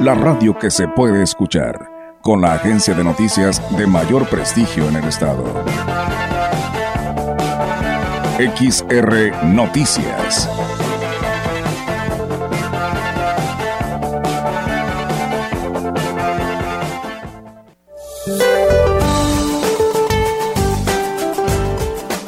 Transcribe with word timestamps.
la 0.00 0.14
radio 0.14 0.58
que 0.58 0.70
se 0.70 0.86
puede 0.88 1.22
escuchar, 1.22 2.18
con 2.20 2.42
la 2.42 2.52
agencia 2.54 2.94
de 2.94 3.02
noticias 3.02 3.62
de 3.76 3.86
mayor 3.86 4.28
prestigio 4.28 4.88
en 4.88 4.96
el 4.96 5.04
estado. 5.04 5.44
XR 8.38 9.46
Noticias. 9.46 10.50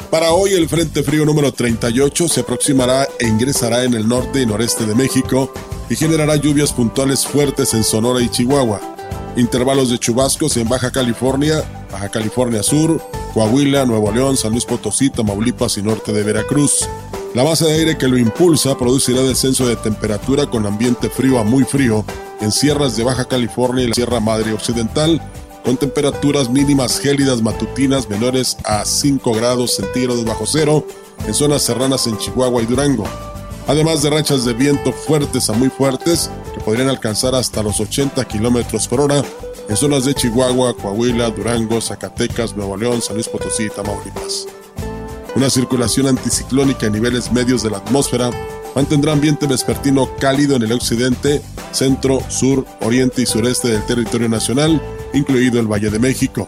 Para 0.09 0.31
hoy 0.31 0.53
el 0.53 0.67
Frente 0.67 1.03
Frío 1.03 1.23
número 1.23 1.51
38 1.51 2.27
se 2.27 2.41
aproximará 2.41 3.07
e 3.19 3.27
ingresará 3.27 3.83
en 3.83 3.93
el 3.93 4.07
norte 4.07 4.41
y 4.41 4.45
noreste 4.47 4.87
de 4.87 4.95
México 4.95 5.53
y 5.89 5.95
generará 5.95 6.35
lluvias 6.35 6.71
puntuales 6.71 7.25
fuertes 7.25 7.73
en 7.73 7.83
Sonora 7.83 8.21
y 8.21 8.29
Chihuahua. 8.29 8.79
Intervalos 9.35 9.89
de 9.89 9.97
chubascos 9.97 10.57
en 10.57 10.69
Baja 10.69 10.91
California, 10.91 11.63
Baja 11.91 12.09
California 12.09 12.61
Sur, 12.61 13.01
Coahuila, 13.33 13.85
Nuevo 13.85 14.11
León, 14.11 14.37
San 14.37 14.51
Luis 14.51 14.65
Potosí, 14.65 15.09
Tamaulipas 15.09 15.77
y 15.77 15.81
norte 15.81 16.13
de 16.13 16.23
Veracruz. 16.23 16.87
La 17.33 17.43
base 17.43 17.65
de 17.65 17.73
aire 17.73 17.97
que 17.97 18.07
lo 18.07 18.17
impulsa 18.17 18.77
producirá 18.77 19.21
descenso 19.21 19.67
de 19.67 19.75
temperatura 19.75 20.49
con 20.49 20.65
ambiente 20.65 21.09
frío 21.09 21.39
a 21.39 21.43
muy 21.43 21.63
frío 21.63 22.05
en 22.41 22.51
sierras 22.51 22.95
de 22.95 23.03
Baja 23.03 23.25
California 23.25 23.83
y 23.83 23.87
la 23.87 23.95
Sierra 23.95 24.19
Madre 24.19 24.53
Occidental, 24.53 25.21
con 25.63 25.77
temperaturas 25.77 26.49
mínimas 26.49 26.99
gélidas 26.99 27.41
matutinas 27.41 28.09
menores 28.09 28.57
a 28.63 28.85
5 28.85 29.33
grados 29.33 29.75
centígrados 29.75 30.25
bajo 30.25 30.45
cero 30.45 30.87
en 31.27 31.33
zonas 31.33 31.61
serranas 31.61 32.07
en 32.07 32.17
Chihuahua 32.17 32.63
y 32.63 32.65
Durango 32.65 33.05
además 33.69 34.01
de 34.01 34.09
rachas 34.09 34.45
de 34.45 34.53
viento 34.53 34.91
fuertes 34.91 35.47
a 35.47 35.53
muy 35.53 35.69
fuertes 35.69 36.31
que 36.55 36.59
podrían 36.59 36.89
alcanzar 36.89 37.35
hasta 37.35 37.61
los 37.61 37.79
80 37.79 38.25
kilómetros 38.25 38.87
por 38.87 38.99
hora 38.99 39.23
en 39.69 39.77
zonas 39.77 40.05
de 40.05 40.15
Chihuahua, 40.15 40.75
Coahuila, 40.75 41.29
Durango, 41.29 41.79
Zacatecas, 41.79 42.55
Nuevo 42.55 42.75
León, 42.75 43.03
San 43.03 43.15
Luis 43.15 43.27
Potosí 43.27 43.65
y 43.65 43.69
Tamaulipas. 43.69 44.47
Una 45.35 45.51
circulación 45.51 46.07
anticiclónica 46.07 46.87
en 46.87 46.93
niveles 46.93 47.31
medios 47.31 47.61
de 47.61 47.69
la 47.69 47.77
atmósfera 47.77 48.31
mantendrá 48.75 49.13
ambiente 49.13 49.45
vespertino 49.45 50.09
cálido 50.15 50.55
en 50.55 50.63
el 50.63 50.71
occidente, 50.71 51.39
centro, 51.71 52.21
sur, 52.27 52.65
oriente 52.81 53.21
y 53.21 53.27
sureste 53.27 53.67
del 53.67 53.85
territorio 53.85 54.29
nacional, 54.29 54.81
incluido 55.13 55.59
el 55.59 55.71
Valle 55.71 55.91
de 55.91 55.99
México, 55.99 56.47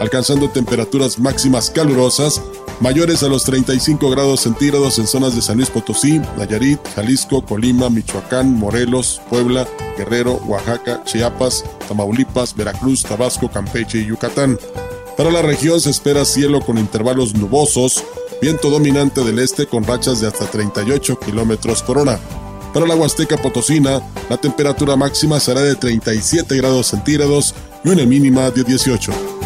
alcanzando 0.00 0.48
temperaturas 0.48 1.18
máximas 1.18 1.70
calurosas 1.70 2.40
mayores 2.82 3.22
a 3.22 3.28
los 3.28 3.44
35 3.44 4.10
grados 4.10 4.40
centígrados 4.40 4.98
en 4.98 5.06
zonas 5.06 5.36
de 5.36 5.40
San 5.40 5.56
Luis 5.56 5.70
Potosí, 5.70 6.20
Nayarit, 6.36 6.80
Jalisco, 6.96 7.44
Colima, 7.46 7.88
Michoacán, 7.88 8.58
Morelos, 8.58 9.22
Puebla, 9.30 9.68
Guerrero, 9.96 10.34
Oaxaca, 10.46 11.02
Chiapas, 11.04 11.64
Tamaulipas, 11.86 12.56
Veracruz, 12.56 13.04
Tabasco, 13.04 13.48
Campeche 13.48 13.98
y 13.98 14.06
Yucatán. 14.06 14.58
Para 15.16 15.30
la 15.30 15.42
región 15.42 15.80
se 15.80 15.90
espera 15.90 16.24
cielo 16.24 16.60
con 16.60 16.76
intervalos 16.76 17.34
nubosos, 17.34 18.02
viento 18.40 18.68
dominante 18.68 19.22
del 19.22 19.38
este 19.38 19.66
con 19.66 19.84
rachas 19.84 20.20
de 20.20 20.26
hasta 20.26 20.46
38 20.46 21.20
kilómetros 21.20 21.82
por 21.84 21.98
hora. 21.98 22.18
Para 22.74 22.86
la 22.86 22.96
Huasteca 22.96 23.36
Potosina, 23.36 24.02
la 24.28 24.38
temperatura 24.38 24.96
máxima 24.96 25.38
será 25.38 25.60
de 25.60 25.76
37 25.76 26.56
grados 26.56 26.88
centígrados 26.88 27.54
y 27.84 27.90
una 27.90 28.04
mínima 28.06 28.50
de 28.50 28.64
18. 28.64 29.41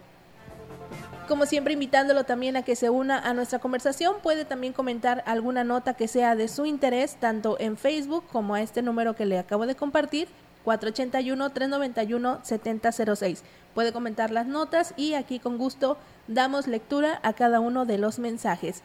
Como 1.27 1.45
siempre, 1.45 1.73
invitándolo 1.73 2.23
también 2.23 2.55
a 2.55 2.63
que 2.63 2.77
se 2.77 2.89
una 2.89 3.19
a 3.19 3.33
nuestra 3.33 3.59
conversación, 3.59 4.15
puede 4.23 4.45
también 4.45 4.71
comentar 4.71 5.23
alguna 5.25 5.65
nota 5.65 5.93
que 5.93 6.07
sea 6.07 6.35
de 6.35 6.47
su 6.47 6.65
interés, 6.65 7.17
tanto 7.17 7.57
en 7.59 7.75
Facebook 7.75 8.23
como 8.31 8.55
a 8.55 8.61
este 8.61 8.81
número 8.81 9.13
que 9.13 9.25
le 9.25 9.37
acabo 9.37 9.65
de 9.65 9.75
compartir, 9.75 10.29
481-391-7006. 10.65 13.39
Puede 13.73 13.91
comentar 13.91 14.31
las 14.31 14.47
notas 14.47 14.93
y 14.95 15.15
aquí 15.15 15.39
con 15.39 15.57
gusto 15.57 15.97
damos 16.27 16.67
lectura 16.67 17.19
a 17.23 17.33
cada 17.33 17.59
uno 17.59 17.85
de 17.85 17.97
los 17.97 18.19
mensajes. 18.19 18.81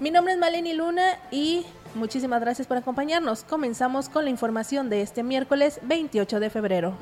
Mi 0.00 0.10
nombre 0.10 0.34
es 0.34 0.38
Maleni 0.38 0.74
Luna 0.74 1.18
y 1.30 1.64
Muchísimas 1.94 2.40
gracias 2.40 2.66
por 2.66 2.76
acompañarnos. 2.76 3.44
Comenzamos 3.44 4.08
con 4.08 4.24
la 4.24 4.30
información 4.30 4.90
de 4.90 5.02
este 5.02 5.22
miércoles 5.22 5.78
28 5.82 6.40
de 6.40 6.50
febrero. 6.50 6.94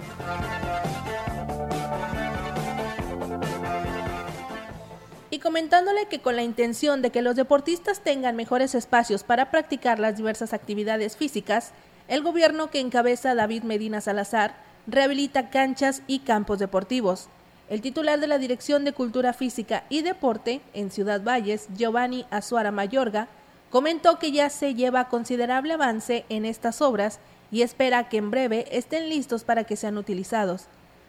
Y 5.30 5.38
comentándole 5.38 6.06
que 6.10 6.20
con 6.20 6.36
la 6.36 6.42
intención 6.42 7.00
de 7.00 7.10
que 7.10 7.22
los 7.22 7.36
deportistas 7.36 8.00
tengan 8.00 8.36
mejores 8.36 8.74
espacios 8.74 9.24
para 9.24 9.50
practicar 9.50 9.98
las 9.98 10.18
diversas 10.18 10.52
actividades 10.52 11.16
físicas, 11.16 11.72
el 12.06 12.22
gobierno 12.22 12.68
que 12.68 12.80
encabeza 12.80 13.34
David 13.34 13.62
Medina 13.62 14.02
Salazar 14.02 14.54
rehabilita 14.86 15.48
canchas 15.48 16.02
y 16.06 16.18
campos 16.18 16.58
deportivos. 16.58 17.28
El 17.70 17.80
titular 17.80 18.20
de 18.20 18.26
la 18.26 18.36
Dirección 18.36 18.84
de 18.84 18.92
Cultura 18.92 19.32
Física 19.32 19.84
y 19.88 20.02
Deporte 20.02 20.60
en 20.74 20.90
Ciudad 20.90 21.22
Valles, 21.22 21.68
Giovanni 21.74 22.26
Azuara 22.30 22.70
Mayorga, 22.70 23.28
comentó 23.72 24.18
que 24.18 24.32
ya 24.32 24.50
se 24.50 24.74
lleva 24.74 25.08
considerable 25.08 25.72
avance 25.72 26.26
en 26.28 26.44
estas 26.44 26.82
obras 26.82 27.20
y 27.50 27.62
espera 27.62 28.10
que 28.10 28.18
en 28.18 28.30
breve 28.30 28.66
estén 28.70 29.08
listos 29.08 29.44
para 29.44 29.64
que 29.64 29.76
sean 29.76 29.96
utilizados. 29.96 30.68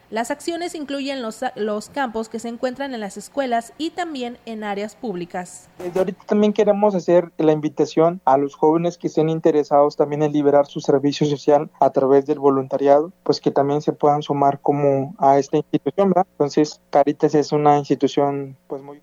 Las 0.10 0.32
acciones 0.32 0.74
incluyen 0.74 1.22
los, 1.22 1.44
los, 1.56 1.90
campos 1.90 2.30
que 2.30 2.40
se 2.40 2.48
encuentran 2.48 2.94
en 2.94 3.02
las 3.02 3.18
escuelas 3.18 3.74
y 3.78 3.90
también 3.90 4.38
en 4.46 4.64
áreas 4.64 4.96
públicas. 4.96 5.68
Desde 5.80 6.00
ahorita 6.00 6.24
también 6.26 6.54
queremos 6.54 6.96
hacer 6.96 7.32
la 7.38 7.52
invitación 7.52 8.22
a 8.24 8.38
los 8.38 8.56
jóvenes 8.56 8.98
que 8.98 9.08
estén 9.08 9.28
interesados 9.28 9.98
también 9.98 10.22
en 10.24 10.32
liberar 10.32 10.68
su 10.68 10.80
servicio 10.80 11.28
social 11.28 11.70
a 11.82 11.90
través 11.90 12.26
del 12.28 12.40
voluntariado, 12.40 13.12
pues 13.24 13.42
que 13.42 13.52
también 13.52 13.82
se 13.82 13.92
puedan 13.92 14.22
sumar 14.22 14.62
como 14.62 15.16
a 15.18 15.38
esta 15.38 15.58
institución, 15.58 16.10
¿verdad? 16.10 16.28
Entonces, 16.32 16.80
Caritas 16.92 17.36
es 17.36 17.52
una 17.52 17.78
institución 17.78 18.56
pues 18.68 18.82
muy 18.82 19.02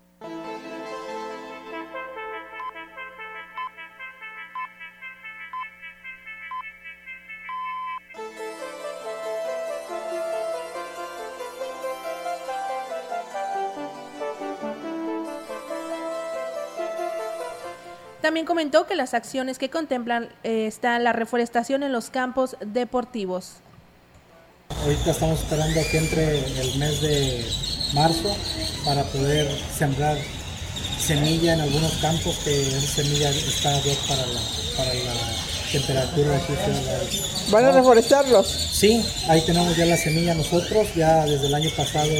También 18.21 18.45
comentó 18.45 18.85
que 18.85 18.95
las 18.95 19.13
acciones 19.13 19.57
que 19.57 19.69
contemplan 19.69 20.29
eh, 20.43 20.67
están 20.67 21.03
la 21.03 21.11
reforestación 21.11 21.81
en 21.83 21.91
los 21.91 22.09
campos 22.09 22.55
deportivos. 22.63 23.55
Ahorita 24.83 25.11
estamos 25.11 25.39
esperando 25.39 25.81
que 25.89 25.97
entre 25.97 26.37
el 26.37 26.77
mes 26.77 27.01
de 27.01 27.45
marzo 27.93 28.35
para 28.85 29.03
poder 29.03 29.47
sembrar 29.77 30.17
semilla 30.99 31.55
en 31.55 31.61
algunos 31.61 31.91
campos 31.95 32.37
que 32.43 32.61
esa 32.61 33.01
semilla 33.01 33.29
está 33.29 33.71
bien 33.81 33.97
para 34.07 34.25
la, 34.27 34.39
para 34.77 34.93
la 34.93 35.13
temperatura 35.71 36.37
aquí. 36.37 37.21
¿Van 37.49 37.65
a 37.65 37.71
reforestarlos? 37.71 38.47
Sí, 38.47 39.03
ahí 39.27 39.41
tenemos 39.41 39.75
ya 39.75 39.85
la 39.85 39.97
semilla 39.97 40.35
nosotros, 40.35 40.87
ya 40.95 41.25
desde 41.25 41.47
el 41.47 41.55
año 41.55 41.69
pasado 41.75 42.11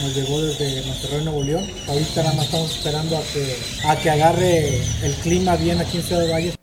nos 0.00 0.14
llegó 0.14 0.40
desde 0.40 0.82
Monterrey, 0.86 1.24
Nuevo 1.24 1.42
León. 1.42 1.66
Ahorita 1.88 2.22
nada 2.22 2.36
más 2.36 2.44
estamos 2.46 2.76
esperando 2.76 3.16
a 3.16 3.22
que, 3.22 3.56
a 3.86 3.96
que 3.96 4.10
agarre 4.10 4.80
el 5.02 5.14
clima 5.22 5.56
bien 5.56 5.80
aquí 5.80 5.96
en 5.98 6.02
Ciudad 6.02 6.22
de 6.22 6.32
Valles. 6.32 6.54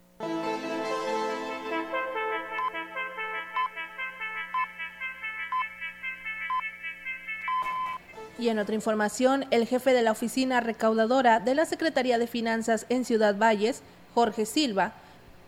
Y 8.37 8.49
en 8.49 8.59
otra 8.59 8.75
información, 8.75 9.45
el 9.49 9.65
jefe 9.65 9.93
de 9.93 10.01
la 10.01 10.11
oficina 10.11 10.59
recaudadora 10.59 11.39
de 11.39 11.55
la 11.55 11.65
Secretaría 11.65 12.19
de 12.19 12.27
Finanzas 12.27 12.85
en 12.89 13.03
Ciudad 13.03 13.35
Valles, 13.37 13.81
Jorge 14.13 14.45
Silva, 14.45 14.93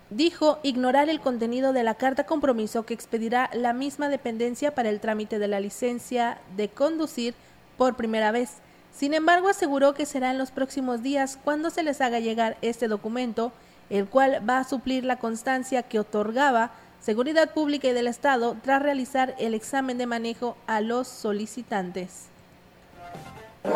dijo 0.10 0.60
ignorar 0.63 1.10
el 1.10 1.19
contenido 1.19 1.74
de 1.74 1.84
la 1.84 1.95
carta 1.95 2.25
compromiso 2.25 2.86
que 2.86 2.94
expedirá 2.94 3.50
la 3.54 3.74
misma 3.74 4.10
dependencia 4.10 4.74
para 4.74 4.89
el 4.89 5.00
trámite 5.00 5.38
de 5.38 5.48
la 5.48 5.60
licencia 5.60 6.39
de 6.56 6.69
conducir 6.69 7.34
por 7.77 7.95
primera 7.95 8.31
vez. 8.31 8.51
Sin 8.94 9.13
embargo, 9.13 9.50
aseguró 9.50 9.94
que 9.94 10.06
será 10.06 10.31
en 10.31 10.38
los 10.38 10.51
próximos 10.51 11.03
días 11.03 11.38
cuando 11.44 11.69
se 11.69 11.83
les 11.83 12.01
haga 12.01 12.19
llegar 12.19 12.57
este 12.62 12.88
documento, 12.88 13.51
el 13.89 14.07
cual 14.07 14.41
va 14.47 14.59
a 14.59 14.63
suplir 14.63 15.03
la 15.03 15.19
constancia 15.19 15.83
que 15.83 16.00
otorgaba 16.00 16.71
Seguridad 17.00 17.53
Pública 17.53 17.88
y 17.88 17.94
del 17.94 18.07
Estado 18.07 18.57
tras 18.63 18.81
realizar 18.81 19.35
el 19.38 19.53
examen 19.53 19.97
de 19.97 20.07
manejo 20.07 20.57
a 20.65 20.81
los 20.81 21.07
solicitantes. 21.07 22.25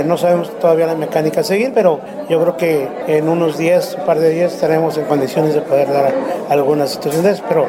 No 0.05 0.17
sabemos 0.17 0.49
todavía 0.59 0.87
la 0.87 0.95
mecánica 0.95 1.41
a 1.41 1.43
seguir, 1.43 1.71
pero 1.73 1.99
yo 2.29 2.41
creo 2.41 2.57
que 2.57 2.87
en 3.07 3.29
unos 3.29 3.57
días, 3.57 3.95
un 3.99 4.05
par 4.05 4.19
de 4.19 4.29
días, 4.29 4.53
estaremos 4.53 4.97
en 4.97 5.05
condiciones 5.05 5.53
de 5.53 5.61
poder 5.61 5.91
dar 5.91 6.11
algunas 6.49 6.91
situaciones, 6.91 7.41
pero 7.47 7.67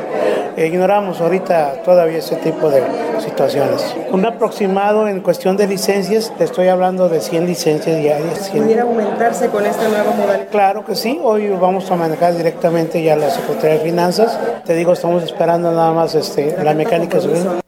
ignoramos 0.57 1.21
ahorita 1.21 1.83
todavía 1.85 2.19
ese 2.19 2.37
tipo 2.37 2.71
de 2.71 2.83
situaciones. 3.21 3.95
Un 4.11 4.25
aproximado 4.27 5.09
en 5.09 5.21
cuestión 5.21 5.57
de 5.57 5.67
licencias, 5.67 6.33
te 6.37 6.45
estoy 6.45 6.69
hablando 6.69 7.09
de 7.09 7.21
100 7.21 7.47
licencias 7.47 7.97
diarias. 7.97 8.51
¿Pudiera 8.51 8.83
aumentarse 8.83 9.49
con 9.49 9.65
esta 9.65 9.89
nueva 9.89 10.13
modalidad? 10.13 10.49
Claro 10.51 10.85
que 10.85 10.95
sí, 10.95 11.21
hoy 11.23 11.49
vamos 11.49 11.91
a 11.91 11.97
manejar 11.97 12.37
directamente 12.37 13.03
ya 13.03 13.17
la 13.17 13.31
Secretaría 13.31 13.79
de 13.79 13.81
Finanzas. 13.81 14.39
Te 14.65 14.75
digo, 14.75 14.93
estamos 14.93 15.23
esperando 15.23 15.71
nada 15.73 15.93
más 15.93 16.15
este, 16.15 16.57
la 16.63 16.75
mecánica 16.75 17.21
subir. 17.21 17.63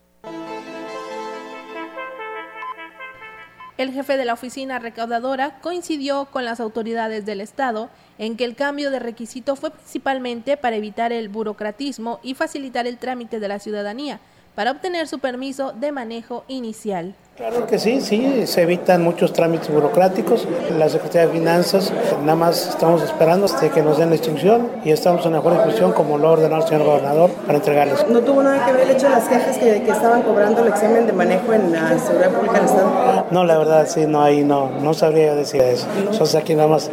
El 3.77 3.93
jefe 3.93 4.17
de 4.17 4.25
la 4.25 4.35
oficina 4.35 4.79
recaudadora 4.79 5.59
coincidió 5.61 6.27
con 6.27 6.45
las 6.45 6.61
autoridades 6.61 7.27
del 7.27 7.41
Estado 7.41 7.91
en 8.19 8.37
que 8.37 8.45
el 8.45 8.55
cambio 8.55 8.93
de 8.93 9.01
requisito 9.01 9.57
fue 9.57 9.73
principalmente 9.73 10.57
para 10.57 10.77
evitar 10.77 11.13
el 11.13 11.29
burocratismo 11.29 12.21
y 12.23 12.35
facilitar 12.35 12.87
el 12.87 12.99
trámite 12.99 13.41
de 13.41 13.49
la 13.49 13.59
ciudadanía 13.59 14.21
para 14.55 14.71
obtener 14.71 15.09
su 15.09 15.19
permiso 15.19 15.73
de 15.73 15.93
manejo 15.93 16.45
inicial. 16.49 17.15
Claro 17.37 17.67
que 17.67 17.81
sí, 17.81 18.01
sí, 18.01 18.47
se 18.47 18.63
evitan 18.63 19.03
muchos 19.03 19.33
trámites 19.33 19.69
burocráticos. 19.69 20.47
La 20.79 20.89
Secretaría 20.89 21.27
de 21.27 21.37
Finanzas, 21.37 21.93
nada 22.21 22.37
más 22.37 22.69
estamos 22.69 23.03
esperando 23.03 23.47
hasta 23.47 23.69
que 23.71 23.83
nos 23.83 23.99
den 23.99 24.11
la 24.11 24.15
instrucción 24.15 24.71
y 24.85 24.93
estamos 24.93 25.27
en 25.27 25.33
la 25.33 25.39
mejor 25.39 25.55
disposición, 25.55 25.93
como 25.93 26.17
lo 26.17 26.29
ha 26.29 26.33
ordenado 26.33 26.63
el 26.63 26.69
señor 26.69 26.85
gobernador, 26.85 27.31
para 27.45 27.59
entregarles. 27.59 28.09
¿No 28.09 28.21
tuvo 28.21 28.41
nada 28.45 28.65
que 28.65 28.73
ver 28.73 28.83
el 28.83 28.91
hecho 28.93 29.09
de 29.09 29.15
las 29.17 29.29
quejas 29.29 29.59
que, 29.59 29.83
que 29.83 29.91
estaban 29.91 30.23
cobrando 30.23 30.63
el 30.63 30.69
examen 30.69 31.09
de 31.09 31.13
manejo 31.13 31.53
en 31.53 31.73
la 31.73 31.99
Seguridad 31.99 32.31
Pública 32.31 32.55
del 32.55 32.67
Estado? 32.67 33.27
No, 33.33 33.45
la 33.45 33.59
verdad, 33.59 33.89
sí, 33.89 34.07
no, 34.07 34.23
ahí 34.23 34.45
no, 34.45 34.71
no 34.81 34.95
sabría 34.95 35.35
decir 35.35 35.61
eso. 35.61 35.89
Nosotros 36.05 36.37
aquí 36.37 36.55
nada 36.55 36.69
más 36.69 36.89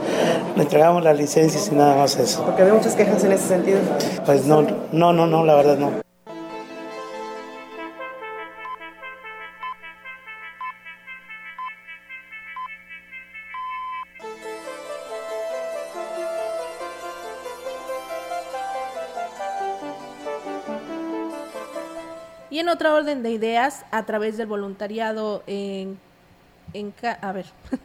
le 0.56 0.64
entregamos 0.64 1.04
las 1.04 1.16
licencias 1.16 1.70
y 1.72 1.76
nada 1.76 1.96
más 1.96 2.18
eso. 2.18 2.44
Porque 2.44 2.64
había 2.64 2.74
muchas 2.74 2.96
quejas 2.96 3.24
en 3.24 3.34
ese 3.34 3.48
sentido. 3.48 3.78
Pues 4.26 4.48
no, 4.48 4.64
no, 4.92 5.14
no, 5.14 5.28
no, 5.28 5.46
la 5.46 5.54
verdad 5.54 5.78
no. 5.78 6.11
En 22.62 22.70
otra 22.70 22.94
orden 22.94 23.24
de 23.24 23.32
ideas, 23.32 23.86
a 23.90 24.06
través 24.06 24.38
del 24.38 24.46
voluntariado 24.46 25.42
en... 25.48 25.98
en 26.74 26.94
a 27.02 27.32
ver. 27.32 27.48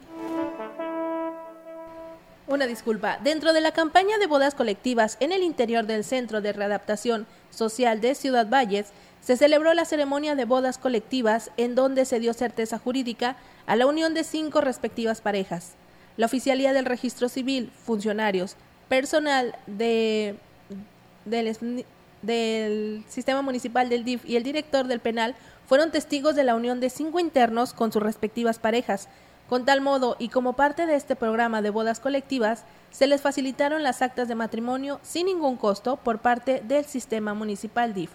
Una 2.47 2.67
disculpa. 2.67 3.17
Dentro 3.23 3.53
de 3.53 3.61
la 3.61 3.71
campaña 3.71 4.19
de 4.19 4.27
bodas 4.27 4.53
colectivas 4.53 5.17
en 5.19 5.31
el 5.31 5.41
interior 5.41 5.87
del 5.87 6.03
Centro 6.03 6.41
de 6.41 6.53
Readaptación 6.53 7.25
Social 7.49 8.01
de 8.01 8.13
Ciudad 8.13 8.47
Valles, 8.47 8.89
se 9.19 9.35
celebró 9.35 9.73
la 9.73 9.83
ceremonia 9.83 10.35
de 10.35 10.45
bodas 10.45 10.77
colectivas 10.77 11.49
en 11.57 11.73
donde 11.73 12.05
se 12.05 12.19
dio 12.19 12.35
certeza 12.35 12.77
jurídica 12.77 13.35
a 13.65 13.75
la 13.75 13.87
unión 13.87 14.13
de 14.13 14.23
cinco 14.23 14.61
respectivas 14.61 15.21
parejas. 15.21 15.73
La 16.17 16.27
oficialía 16.27 16.73
del 16.73 16.85
registro 16.85 17.29
civil, 17.29 17.71
funcionarios, 17.83 18.57
personal 18.89 19.55
de, 19.65 20.35
del 21.25 21.47
del 22.21 23.03
sistema 23.07 23.41
municipal 23.41 23.89
del 23.89 24.03
DIF 24.03 24.25
y 24.25 24.35
el 24.35 24.43
director 24.43 24.87
del 24.87 24.99
penal 24.99 25.35
fueron 25.67 25.91
testigos 25.91 26.35
de 26.35 26.43
la 26.43 26.55
unión 26.55 26.79
de 26.79 26.89
cinco 26.89 27.19
internos 27.19 27.73
con 27.73 27.91
sus 27.91 28.01
respectivas 28.01 28.59
parejas. 28.59 29.09
Con 29.49 29.63
tal 29.63 29.79
modo, 29.79 30.17
y 30.19 30.27
como 30.27 30.53
parte 30.53 30.85
de 30.85 30.95
este 30.95 31.15
programa 31.15 31.61
de 31.61 31.69
bodas 31.69 32.01
colectivas, 32.01 32.65
se 32.91 33.07
les 33.07 33.21
facilitaron 33.21 33.81
las 33.81 34.01
actas 34.01 34.27
de 34.27 34.35
matrimonio 34.35 34.99
sin 35.03 35.27
ningún 35.27 35.55
costo 35.55 35.97
por 35.97 36.19
parte 36.19 36.61
del 36.65 36.85
sistema 36.85 37.33
municipal 37.33 37.93
DIF. 37.93 38.11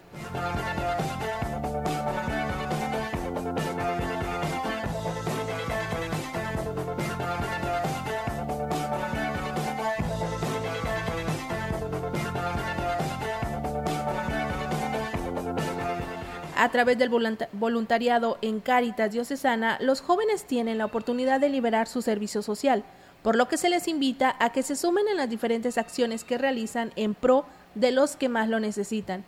A 16.57 16.69
través 16.69 16.99
del 16.99 17.11
voluntariado 17.53 18.39
en 18.43 18.61
Cáritas 18.61 19.11
Diocesana, 19.11 19.79
los 19.81 20.01
jóvenes 20.01 20.45
tienen 20.45 20.79
la 20.79 20.85
oportunidad 20.85 21.41
de 21.41 21.49
liberar 21.49 21.89
su 21.89 22.03
servicio 22.03 22.43
social, 22.43 22.85
por 23.23 23.37
lo 23.37 23.49
que 23.49 23.57
se 23.57 23.71
les 23.71 23.89
invita 23.89 24.37
a 24.39 24.51
que 24.51 24.63
se 24.63 24.77
sumen 24.77 25.09
en 25.09 25.17
las 25.17 25.31
diferentes 25.31 25.79
acciones 25.79 26.25
que 26.25 26.39
realizan 26.39 26.93
en 26.97 27.15
pro 27.15 27.47
de 27.75 27.91
los 27.91 28.17
que 28.17 28.29
más 28.29 28.49
lo 28.49 28.61
necesitan. 28.61 29.25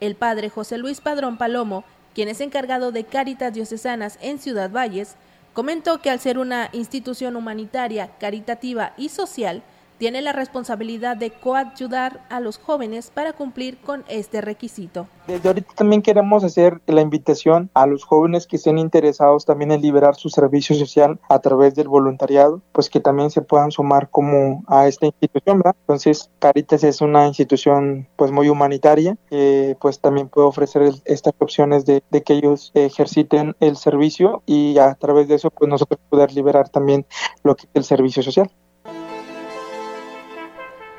El 0.00 0.14
padre 0.14 0.48
José 0.48 0.78
Luis 0.78 1.00
Padrón 1.00 1.36
Palomo, 1.36 1.84
quien 2.14 2.28
es 2.28 2.40
encargado 2.40 2.90
de 2.90 3.04
Cáritas 3.04 3.52
Diocesanas 3.52 4.18
en 4.22 4.38
Ciudad 4.38 4.70
Valles, 4.70 5.16
comentó 5.52 6.00
que 6.00 6.10
al 6.10 6.20
ser 6.20 6.38
una 6.38 6.70
institución 6.72 7.36
humanitaria, 7.36 8.10
caritativa 8.18 8.94
y 8.96 9.10
social, 9.10 9.62
tiene 10.02 10.20
la 10.20 10.32
responsabilidad 10.32 11.16
de 11.16 11.30
coayudar 11.30 12.26
a 12.28 12.40
los 12.40 12.58
jóvenes 12.58 13.12
para 13.14 13.34
cumplir 13.34 13.78
con 13.78 14.02
este 14.08 14.40
requisito. 14.40 15.06
Desde 15.28 15.48
ahorita 15.48 15.74
también 15.76 16.02
queremos 16.02 16.42
hacer 16.42 16.80
la 16.88 17.02
invitación 17.02 17.70
a 17.72 17.86
los 17.86 18.02
jóvenes 18.02 18.48
que 18.48 18.56
estén 18.56 18.78
interesados 18.78 19.44
también 19.44 19.70
en 19.70 19.80
liberar 19.80 20.16
su 20.16 20.28
servicio 20.28 20.74
social 20.74 21.20
a 21.28 21.38
través 21.38 21.76
del 21.76 21.86
voluntariado, 21.86 22.60
pues 22.72 22.90
que 22.90 22.98
también 22.98 23.30
se 23.30 23.42
puedan 23.42 23.70
sumar 23.70 24.10
como 24.10 24.64
a 24.66 24.88
esta 24.88 25.06
institución, 25.06 25.58
¿verdad? 25.58 25.76
Entonces, 25.82 26.32
Caritas 26.40 26.82
es 26.82 27.00
una 27.00 27.28
institución 27.28 28.08
pues 28.16 28.32
muy 28.32 28.48
humanitaria 28.48 29.16
que 29.30 29.76
pues 29.80 30.00
también 30.00 30.28
puede 30.28 30.48
ofrecer 30.48 30.82
estas 31.04 31.32
opciones 31.38 31.86
de, 31.86 32.02
de 32.10 32.22
que 32.24 32.32
ellos 32.32 32.72
ejerciten 32.74 33.54
el 33.60 33.76
servicio 33.76 34.42
y 34.46 34.78
a 34.78 34.96
través 34.96 35.28
de 35.28 35.36
eso 35.36 35.48
pues 35.52 35.70
nosotros 35.70 36.00
poder 36.10 36.32
liberar 36.32 36.70
también 36.70 37.06
lo 37.44 37.54
que 37.54 37.66
es 37.66 37.70
el 37.74 37.84
servicio 37.84 38.24
social. 38.24 38.50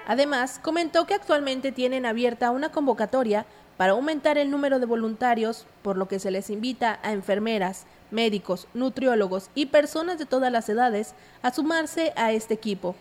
Además, 0.08 0.60
comentó 0.62 1.06
que 1.06 1.14
actualmente 1.14 1.72
tienen 1.72 2.06
abierta 2.06 2.52
una 2.52 2.72
convocatoria 2.72 3.46
para 3.78 3.94
aumentar 3.94 4.38
el 4.38 4.52
número 4.52 4.80
de 4.80 4.86
voluntarios, 4.86 5.66
por 5.82 5.98
lo 5.98 6.08
que 6.08 6.20
se 6.20 6.32
les 6.32 6.50
invita 6.50 7.00
a 7.04 7.12
enfermeras, 7.12 7.86
médicos, 8.12 8.68
nutriólogos 8.74 9.50
y 9.56 9.68
personas 9.68 10.20
de 10.20 10.26
todas 10.26 10.52
las 10.52 10.70
edades 10.70 11.16
a 11.42 11.52
sumarse 11.52 12.14
a 12.16 12.32
este 12.32 12.54
equipo. 12.54 12.96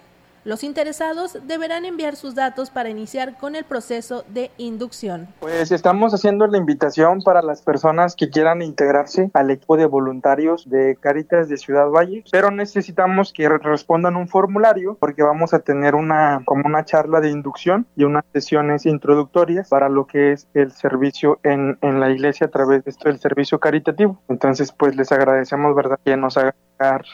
Los 0.45 0.65
interesados 0.65 1.39
deberán 1.47 1.85
enviar 1.85 2.17
sus 2.17 2.35
datos 2.35 2.71
para 2.71 2.89
iniciar 2.89 3.39
con 3.39 3.55
el 3.55 3.65
proceso 3.65 4.25
de 4.29 4.51
inducción. 4.59 5.29
Pues 5.39 5.71
estamos 5.71 6.15
haciendo 6.15 6.49
la 6.49 6.59
invitación 6.59 7.23
para 7.23 7.43
las 7.43 7.63
personas 7.63 8.17
que 8.17 8.29
quieran 8.29 8.61
integrarse 8.61 9.31
al 9.35 9.53
equipo 9.53 9.77
de 9.77 9.87
voluntarios 9.87 10.69
de 10.69 10.97
Caritas 10.97 11.49
de 11.49 11.59
Ciudad 11.59 11.89
Valle, 11.89 12.25
pero 12.33 12.51
necesitamos 12.51 13.33
que 13.33 13.49
respondan 13.49 14.17
un 14.17 14.27
formulario 14.27 14.97
porque 14.99 15.23
vamos 15.23 15.55
a 15.55 15.61
tener 15.61 15.95
una 15.95 16.43
como 16.45 16.67
una 16.67 16.85
charla 16.85 17.21
de 17.21 17.31
inducción 17.31 17.87
y 17.95 18.03
unas 18.03 18.25
sesiones 18.33 18.85
introductorias 18.85 19.69
para 19.69 19.89
lo 19.89 20.09
que 20.09 20.33
es 20.33 20.49
el 20.55 20.73
servicio 20.73 21.39
en, 21.45 21.79
en 21.83 22.01
la 22.01 22.11
iglesia 22.11 22.49
a 22.49 22.51
través 22.51 22.85
de 22.85 22.91
esto 22.91 23.09
del 23.09 23.21
servicio 23.21 23.61
caritativo. 23.61 24.21
Entonces, 24.29 24.73
pues 24.73 24.97
les 24.97 25.13
agradecemos, 25.13 25.77
¿verdad?, 25.77 26.01
que 26.05 26.17
nos 26.17 26.37
hagan 26.37 26.55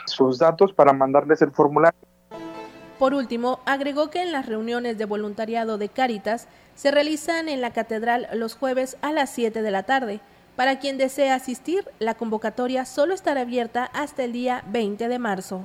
sus 0.07 0.39
datos 0.39 0.73
para 0.73 0.95
mandarles 0.95 1.43
el 1.43 1.51
formulario 1.51 1.99
por 2.99 3.15
último, 3.15 3.61
agregó 3.65 4.11
que 4.11 4.23
en 4.23 4.33
las 4.33 4.47
reuniones 4.47 4.99
de 4.99 5.05
voluntariado 5.05 5.79
de 5.79 5.89
Cáritas 5.89 6.49
se 6.75 6.91
realizan 6.91 7.49
en 7.49 7.61
la 7.61 7.73
catedral 7.73 8.29
los 8.35 8.55
jueves 8.55 8.97
a 9.03 9.13
las 9.13 9.31
7 9.31 9.63
de 9.63 9.71
la 9.71 9.85
tarde. 9.85 10.21
Para 10.57 10.81
quien 10.81 10.99
desea 10.99 11.37
asistir, 11.37 11.89
la 12.01 12.15
convocatoria 12.15 12.85
solo 12.85 13.15
estará 13.15 13.43
abierta 13.43 13.85
hasta 13.85 14.25
el 14.25 14.33
día 14.33 14.65
20 14.69 15.07
de 15.09 15.19
marzo. 15.19 15.65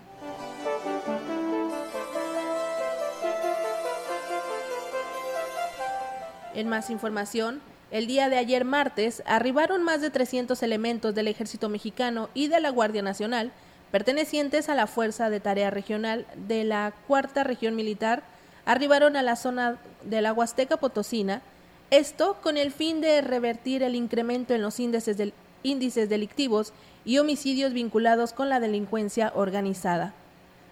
En 6.53 6.69
más 6.69 6.91
información, 6.91 7.61
el 7.89 8.05
día 8.05 8.29
de 8.29 8.37
ayer 8.37 8.63
martes 8.63 9.23
arribaron 9.25 9.83
más 9.83 10.01
de 10.01 10.11
300 10.11 10.61
elementos 10.61 11.15
del 11.15 11.27
ejército 11.27 11.69
mexicano 11.69 12.29
y 12.35 12.47
de 12.47 12.59
la 12.59 12.69
Guardia 12.69 13.01
Nacional 13.01 13.51
pertenecientes 13.93 14.69
a 14.69 14.73
la 14.73 14.87
Fuerza 14.87 15.29
de 15.29 15.39
Tarea 15.39 15.69
Regional 15.69 16.25
de 16.47 16.63
la 16.63 16.95
Cuarta 17.05 17.43
Región 17.43 17.75
Militar, 17.75 18.23
arribaron 18.65 19.15
a 19.15 19.21
la 19.21 19.35
zona 19.35 19.77
de 20.01 20.19
la 20.23 20.33
Huasteca 20.33 20.77
Potosina, 20.77 21.43
esto 21.91 22.37
con 22.41 22.57
el 22.57 22.71
fin 22.71 23.01
de 23.01 23.21
revertir 23.21 23.83
el 23.83 23.93
incremento 23.93 24.55
en 24.55 24.63
los 24.63 24.79
índices, 24.79 25.15
del, 25.15 25.31
índices 25.61 26.09
delictivos 26.09 26.73
y 27.05 27.19
homicidios 27.19 27.71
vinculados 27.71 28.33
con 28.33 28.49
la 28.49 28.59
delincuencia 28.59 29.31
organizada. 29.35 30.15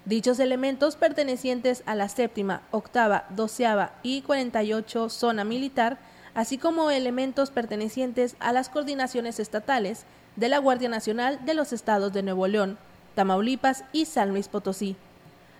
Dichos 0.05 0.39
elementos 0.39 0.95
pertenecientes 0.95 1.83
a 1.85 1.93
la 1.93 2.09
séptima, 2.09 2.63
octava, 2.71 3.25
doceava 3.29 3.91
y 4.01 4.23
48 4.23 5.09
zona 5.09 5.43
militar, 5.43 5.99
así 6.33 6.57
como 6.57 6.89
elementos 6.89 7.51
pertenecientes 7.51 8.35
a 8.39 8.51
las 8.51 8.69
coordinaciones 8.69 9.39
estatales 9.39 10.05
de 10.37 10.49
la 10.49 10.57
Guardia 10.57 10.89
Nacional 10.89 11.37
de 11.45 11.53
los 11.53 11.71
Estados 11.71 12.13
de 12.13 12.23
Nuevo 12.23 12.47
León, 12.47 12.79
Tamaulipas 13.15 13.83
y 13.91 14.05
San 14.05 14.29
Luis 14.29 14.47
Potosí. 14.47 14.95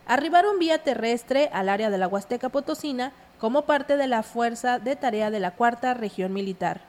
Arribaron 0.05 0.60
vía 0.60 0.79
terrestre 0.84 1.50
al 1.53 1.70
área 1.70 1.89
de 1.89 1.98
la 1.98 2.08
Huasteca 2.08 2.50
Potosina 2.50 3.13
como 3.39 3.63
parte 3.63 3.98
de 3.98 4.08
la 4.08 4.24
Fuerza 4.24 4.79
de 4.79 4.96
Tarea 4.96 5.31
de 5.31 5.39
la 5.39 5.51
Cuarta 5.51 5.93
Región 5.93 6.34
Militar. 6.34 6.81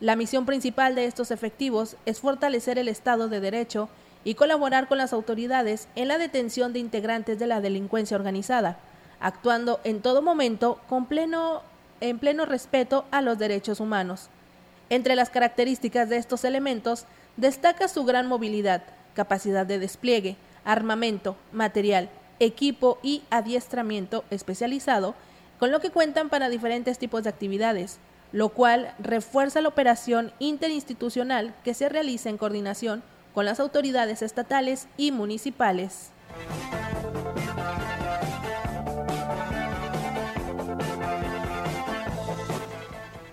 La 0.00 0.16
misión 0.16 0.46
principal 0.46 0.94
de 0.94 1.04
estos 1.04 1.30
efectivos 1.30 1.96
es 2.06 2.20
fortalecer 2.20 2.78
el 2.78 2.88
Estado 2.88 3.28
de 3.28 3.40
Derecho 3.40 3.88
y 4.24 4.34
colaborar 4.34 4.88
con 4.88 4.98
las 4.98 5.12
autoridades 5.12 5.88
en 5.96 6.08
la 6.08 6.18
detención 6.18 6.72
de 6.72 6.78
integrantes 6.78 7.38
de 7.38 7.46
la 7.46 7.60
delincuencia 7.60 8.16
organizada, 8.16 8.78
actuando 9.20 9.80
en 9.84 10.00
todo 10.00 10.22
momento 10.22 10.80
con 10.88 11.06
pleno, 11.06 11.62
en 12.00 12.18
pleno 12.18 12.46
respeto 12.46 13.04
a 13.10 13.20
los 13.20 13.38
derechos 13.38 13.80
humanos. 13.80 14.28
Entre 14.88 15.16
las 15.16 15.30
características 15.30 16.08
de 16.08 16.16
estos 16.16 16.44
elementos 16.44 17.04
destaca 17.36 17.86
su 17.86 18.04
gran 18.04 18.26
movilidad, 18.26 18.82
capacidad 19.20 19.66
de 19.66 19.78
despliegue, 19.78 20.38
armamento, 20.64 21.36
material, 21.52 22.08
equipo 22.38 22.98
y 23.02 23.22
adiestramiento 23.28 24.24
especializado, 24.30 25.14
con 25.58 25.70
lo 25.70 25.80
que 25.80 25.90
cuentan 25.90 26.30
para 26.30 26.48
diferentes 26.48 26.98
tipos 26.98 27.22
de 27.22 27.28
actividades, 27.28 27.98
lo 28.32 28.48
cual 28.48 28.94
refuerza 28.98 29.60
la 29.60 29.68
operación 29.68 30.32
interinstitucional 30.38 31.54
que 31.64 31.74
se 31.74 31.90
realiza 31.90 32.30
en 32.30 32.38
coordinación 32.38 33.02
con 33.34 33.44
las 33.44 33.60
autoridades 33.60 34.22
estatales 34.22 34.88
y 34.96 35.12
municipales. 35.12 36.12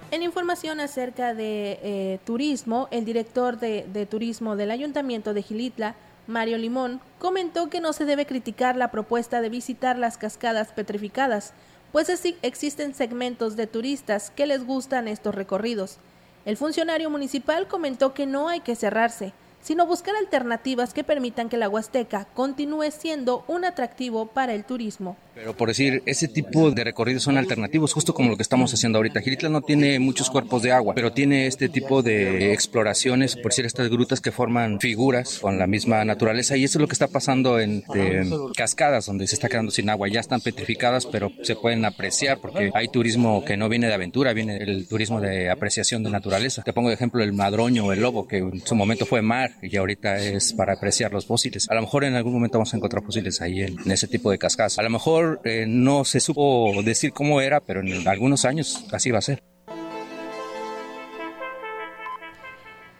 En 0.09 0.23
información 0.23 0.79
acerca 0.79 1.33
de 1.33 1.79
eh, 1.83 2.19
turismo, 2.23 2.87
el 2.91 3.03
director 3.03 3.59
de, 3.59 4.07
turismo 4.09 4.55
del 4.55 4.71
Ayuntamiento 4.71 5.33
de 5.33 5.41
Gilitla, 5.41 5.95
Mario 6.27 6.57
Limón, 6.57 7.01
comentó 7.19 7.69
que 7.69 7.81
no 7.81 7.91
se 7.91 8.05
debe 8.05 8.25
criticar 8.25 8.77
la 8.77 8.89
propuesta 8.89 9.41
de 9.41 9.49
visitar 9.49 9.97
las 9.97 10.17
cascadas 10.17 10.71
petrificadas, 10.71 11.53
pues 11.91 12.09
existen 12.41 12.93
segmentos 12.93 13.57
de 13.57 13.67
turistas 13.67 14.31
que 14.31 14.45
les 14.45 14.65
gustan 14.65 15.09
estos 15.09 15.35
recorridos. 15.35 15.97
El 16.45 16.55
funcionario 16.55 17.09
municipal 17.09 17.67
comentó 17.67 18.13
que 18.13 18.25
no 18.25 18.47
hay 18.47 18.61
que 18.61 18.77
cerrarse, 18.77 19.33
sino 19.67 19.85
buscar 19.85 20.15
alternativas 20.15 20.93
que 20.93 21.03
permitan 21.03 21.49
que 21.49 21.57
la 21.57 21.67
Huasteca 21.67 22.25
continúe 22.33 22.89
siendo 22.89 23.43
un 23.49 23.65
atractivo 23.65 24.27
para 24.27 24.53
el 24.53 24.63
turismo. 24.63 25.17
Pero 25.35 25.57
por 25.57 25.67
decir, 25.67 26.01
ese 26.05 26.29
tipo 26.29 26.71
de 26.71 26.85
recorridos 26.85 27.23
son 27.23 27.37
alternativos, 27.37 27.93
justo 27.93 28.13
como 28.13 28.29
lo 28.29 28.37
que 28.37 28.43
estamos 28.43 28.73
haciendo 28.73 28.97
ahorita. 28.97 29.19
Giritla 29.19 29.49
no 29.49 29.61
tiene 29.61 29.99
muchos 29.99 30.29
cuerpos 30.29 30.63
de 30.63 30.71
agua, 30.71 30.95
pero 30.95 31.11
tiene 31.11 31.47
este 31.47 31.67
tipo 31.67 32.01
de 32.01 32.53
exploraciones, 32.53 33.35
por 33.35 33.51
decir, 33.51 33.65
estas 33.65 33.89
grutas 33.89 34.21
que 34.21 34.31
forman 34.31 34.79
figuras 34.79 35.39
con 35.39 35.59
la 35.59 35.67
misma 35.67 36.03
naturaleza. 36.05 36.55
Y 36.55 36.63
eso 36.63 36.79
es 36.79 36.81
lo 36.81 36.87
que 36.87 36.93
está 36.93 37.09
pasando 37.09 37.59
en 37.59 37.83
cascadas, 38.55 39.05
donde 39.05 39.27
se 39.27 39.35
está 39.35 39.49
quedando 39.49 39.71
sin 39.71 39.89
agua. 39.89 40.07
Ya 40.07 40.21
están 40.21 40.39
petrificadas, 40.39 41.05
pero 41.05 41.31
se 41.43 41.57
pueden 41.57 41.83
apreciar 41.83 42.39
porque 42.39 42.71
hay 42.73 42.87
turismo 42.87 43.43
que 43.43 43.57
no 43.57 43.67
viene 43.67 43.87
de 43.87 43.93
aventura, 43.93 44.31
viene 44.31 44.57
el 44.57 44.87
turismo 44.87 45.19
de 45.19 45.51
apreciación 45.51 46.03
de 46.03 46.09
naturaleza. 46.09 46.63
Te 46.63 46.71
pongo 46.71 46.87
de 46.87 46.95
ejemplo 46.95 47.21
el 47.21 47.33
madroño 47.33 47.85
o 47.85 47.91
el 47.91 47.99
lobo, 47.99 48.27
que 48.27 48.37
en 48.37 48.65
su 48.65 48.73
momento 48.73 49.05
fue 49.05 49.21
mar 49.21 49.56
y 49.61 49.75
ahorita 49.75 50.17
es 50.17 50.53
para 50.53 50.73
apreciar 50.73 51.11
los 51.11 51.25
fósiles. 51.25 51.69
A 51.69 51.75
lo 51.75 51.81
mejor 51.81 52.03
en 52.03 52.15
algún 52.15 52.33
momento 52.33 52.57
vamos 52.57 52.73
a 52.73 52.77
encontrar 52.77 53.03
fósiles 53.03 53.41
ahí 53.41 53.61
en, 53.61 53.79
en 53.79 53.91
ese 53.91 54.07
tipo 54.07 54.31
de 54.31 54.37
cascadas. 54.37 54.79
A 54.79 54.83
lo 54.83 54.89
mejor 54.89 55.41
eh, 55.43 55.65
no 55.67 56.05
se 56.05 56.19
supo 56.19 56.73
decir 56.83 57.13
cómo 57.13 57.41
era, 57.41 57.59
pero 57.61 57.81
en 57.81 58.07
algunos 58.07 58.45
años 58.45 58.85
así 58.91 59.11
va 59.11 59.19
a 59.19 59.21
ser. 59.21 59.43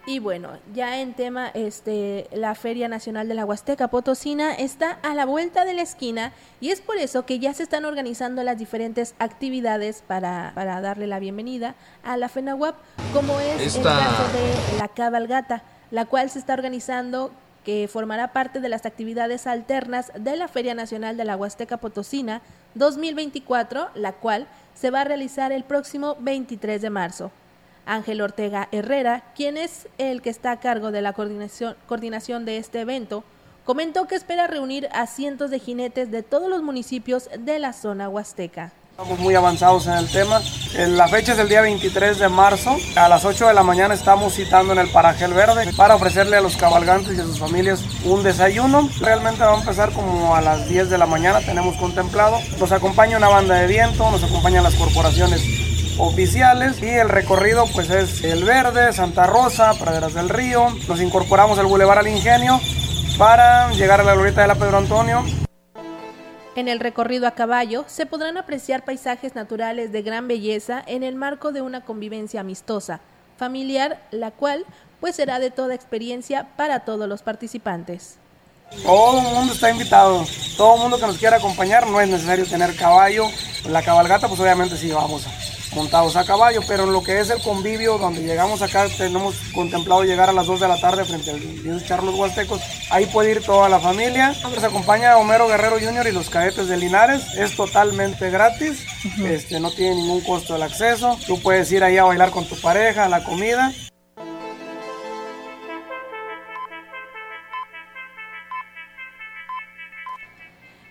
Y 0.10 0.20
bueno, 0.20 0.52
ya 0.74 1.02
en 1.02 1.14
tema, 1.14 1.52
este, 1.54 2.30
la 2.32 2.56
Feria 2.56 2.88
Nacional 2.88 3.28
de 3.28 3.34
la 3.34 3.44
Huasteca 3.44 3.90
Potosina 3.90 4.54
está 4.54 4.92
a 5.04 5.14
la 5.14 5.26
vuelta 5.26 5.66
de 5.66 5.74
la 5.74 5.82
esquina 5.82 6.32
y 6.62 6.70
es 6.70 6.80
por 6.80 6.98
eso 6.98 7.26
que 7.26 7.40
ya 7.40 7.54
se 7.54 7.64
están 7.64 7.84
organizando 7.84 8.42
las 8.44 8.58
diferentes 8.58 9.16
actividades 9.20 10.06
para, 10.08 10.54
para 10.56 10.80
darle 10.80 11.08
la 11.08 11.20
bienvenida 11.20 11.76
a 12.04 12.16
la 12.16 12.30
FENAWAP, 12.30 12.78
como 13.14 13.38
es 13.42 13.76
el 13.76 13.84
caso 13.84 14.24
de 14.32 14.78
la 14.78 14.88
cabalgata, 14.88 15.64
la 15.92 16.06
cual 16.06 16.30
se 16.30 16.40
está 16.40 16.54
organizando 16.54 17.32
que 17.64 17.90
formará 17.92 18.32
parte 18.32 18.62
de 18.62 18.70
las 18.70 18.86
actividades 18.86 19.46
alternas 19.46 20.12
de 20.18 20.38
la 20.38 20.48
Feria 20.48 20.74
Nacional 20.74 21.18
de 21.18 21.26
la 21.26 21.36
Huasteca 21.36 21.78
Potosina 21.78 22.42
2024, 22.76 23.90
la 23.96 24.14
cual 24.14 24.48
se 24.74 24.90
va 24.90 25.02
a 25.02 25.04
realizar 25.04 25.52
el 25.52 25.66
próximo 25.66 26.16
23 26.20 26.82
de 26.82 26.90
marzo. 26.90 27.32
Ángel 27.86 28.22
Ortega 28.22 28.68
Herrera, 28.72 29.24
quien 29.36 29.58
es 29.58 29.88
el 29.98 30.22
que 30.22 30.30
está 30.30 30.52
a 30.52 30.60
cargo 30.60 30.92
de 30.92 31.02
la 31.02 31.14
coordinación, 31.14 31.76
coordinación 31.88 32.46
de 32.46 32.58
este 32.58 32.82
evento, 32.82 33.24
comentó 33.66 34.08
que 34.08 34.16
espera 34.16 34.48
reunir 34.48 34.88
a 34.94 35.08
cientos 35.08 35.52
de 35.52 35.60
jinetes 35.60 36.10
de 36.10 36.24
todos 36.24 36.50
los 36.50 36.64
municipios 36.64 37.30
de 37.38 37.60
la 37.60 37.74
zona 37.74 38.08
huasteca. 38.08 38.72
Estamos 39.00 39.20
muy 39.20 39.36
avanzados 39.36 39.86
en 39.86 39.94
el 39.94 40.10
tema. 40.10 40.42
La 40.76 41.08
fecha 41.08 41.34
es 41.34 41.38
el 41.38 41.48
día 41.48 41.62
23 41.62 42.18
de 42.18 42.30
marzo. 42.30 42.76
A 42.96 43.08
las 43.08 43.26
8 43.26 43.48
de 43.48 43.54
la 43.54 43.62
mañana 43.62 43.94
estamos 43.94 44.34
citando 44.34 44.74
en 44.74 44.80
el 44.80 44.90
Paraje 44.90 45.26
El 45.26 45.36
Verde 45.36 45.72
para 45.78 45.94
ofrecerle 45.94 46.36
a 46.36 46.42
los 46.42 46.58
cabalgantes 46.58 47.16
y 47.16 47.22
a 47.22 47.24
sus 47.24 47.38
familias 47.38 47.80
un 48.06 48.24
desayuno. 48.24 48.90
Realmente 49.00 49.44
va 49.44 49.54
a 49.54 49.60
empezar 49.60 49.92
como 49.92 50.36
a 50.36 50.42
las 50.42 50.68
10 50.68 50.90
de 50.90 50.98
la 50.98 51.06
mañana, 51.06 51.42
tenemos 51.42 51.76
contemplado. 51.78 52.40
Nos 52.60 52.72
acompaña 52.72 53.18
una 53.18 53.30
banda 53.30 53.54
de 53.54 53.68
viento, 53.68 54.10
nos 54.10 54.24
acompañan 54.24 54.64
las 54.64 54.74
corporaciones 54.74 55.44
oficiales 56.00 56.82
y 56.82 56.90
el 56.90 57.10
recorrido 57.10 57.68
pues 57.76 57.92
es 57.92 58.24
El 58.24 58.46
Verde, 58.46 58.94
Santa 58.94 59.28
Rosa, 59.28 59.76
Praderas 59.76 60.16
del 60.16 60.28
Río. 60.28 60.70
Nos 60.88 61.00
incorporamos 61.02 61.60
al 61.60 61.68
Boulevard 61.68 62.00
al 62.00 62.08
Ingenio 62.08 62.60
para 63.20 63.70
llegar 63.74 64.02
a 64.02 64.04
la 64.04 64.16
glorieta 64.16 64.42
de 64.42 64.48
la 64.48 64.56
Pedro 64.56 64.80
Antonio 64.80 65.24
en 66.58 66.68
el 66.68 66.80
recorrido 66.80 67.28
a 67.28 67.32
caballo 67.32 67.86
se 67.88 68.08
podrán 68.08 68.36
apreciar 68.36 68.84
paisajes 68.84 69.36
naturales 69.36 69.92
de 69.92 70.02
gran 70.02 70.28
belleza 70.28 70.84
en 70.88 71.04
el 71.04 71.14
marco 71.14 71.52
de 71.52 71.62
una 71.62 71.82
convivencia 71.82 72.42
amistosa, 72.42 73.00
familiar, 73.38 74.02
la 74.10 74.32
cual 74.32 74.66
pues 75.00 75.16
será 75.16 75.38
de 75.38 75.52
toda 75.52 75.76
experiencia 75.76 76.48
para 76.58 76.80
todos 76.80 77.08
los 77.08 77.22
participantes. 77.22 78.16
Todo 78.84 79.20
el 79.20 79.36
mundo 79.36 79.54
está 79.54 79.70
invitado, 79.70 80.26
todo 80.58 80.76
el 80.76 80.82
mundo 80.82 80.98
que 80.98 81.06
nos 81.06 81.20
quiera 81.20 81.38
acompañar, 81.38 81.86
no 81.86 82.02
es 82.02 82.10
necesario 82.10 82.48
tener 82.48 82.76
caballo, 82.76 83.28
la 83.70 83.84
cabalgata 83.84 84.28
pues 84.28 84.40
obviamente 84.40 84.78
sí 84.78 84.92
vamos 84.92 85.28
montados 85.74 86.16
a 86.16 86.26
caballo, 86.26 86.62
pero 86.68 86.84
en 86.84 86.94
lo 86.94 87.04
que 87.04 87.20
es 87.20 87.30
el 87.30 87.42
convivio, 87.42 87.98
donde 87.98 88.22
llegamos 88.22 88.62
acá, 88.62 88.88
tenemos 88.98 89.36
contemplado 89.54 90.04
llegar 90.04 90.30
a 90.30 90.34
las 90.34 90.48
2 90.48 90.60
de 90.60 90.68
la 90.68 90.80
tarde 90.80 91.06
frente 91.06 91.32
al 91.32 91.40
Dios 91.64 91.86
Charlos 91.86 92.16
Huastecos, 92.16 92.62
ahí 92.90 93.06
puede 93.08 93.32
ir 93.32 93.44
toda 93.44 93.70
la 93.70 93.80
familia. 93.80 94.34
Nos 94.44 94.64
acompaña 94.64 95.18
Homero 95.18 95.48
Guerrero 95.48 95.78
Jr. 95.80 96.08
y 96.08 96.12
los 96.12 96.30
cadetes 96.30 96.68
de 96.68 96.78
Linares, 96.78 97.34
es 97.38 97.56
totalmente 97.56 98.30
gratis, 98.30 98.86
este, 99.20 99.60
no 99.60 99.72
tiene 99.72 99.96
ningún 99.96 100.22
costo 100.22 100.56
el 100.56 100.64
acceso, 100.64 101.18
tú 101.26 101.42
puedes 101.42 101.72
ir 101.72 101.84
ahí 101.84 101.98
a 101.98 102.04
bailar 102.04 102.32
con 102.32 102.46
tu 102.46 102.60
pareja, 102.60 103.06
a 103.06 103.10
la 103.10 103.24
comida. 103.24 103.72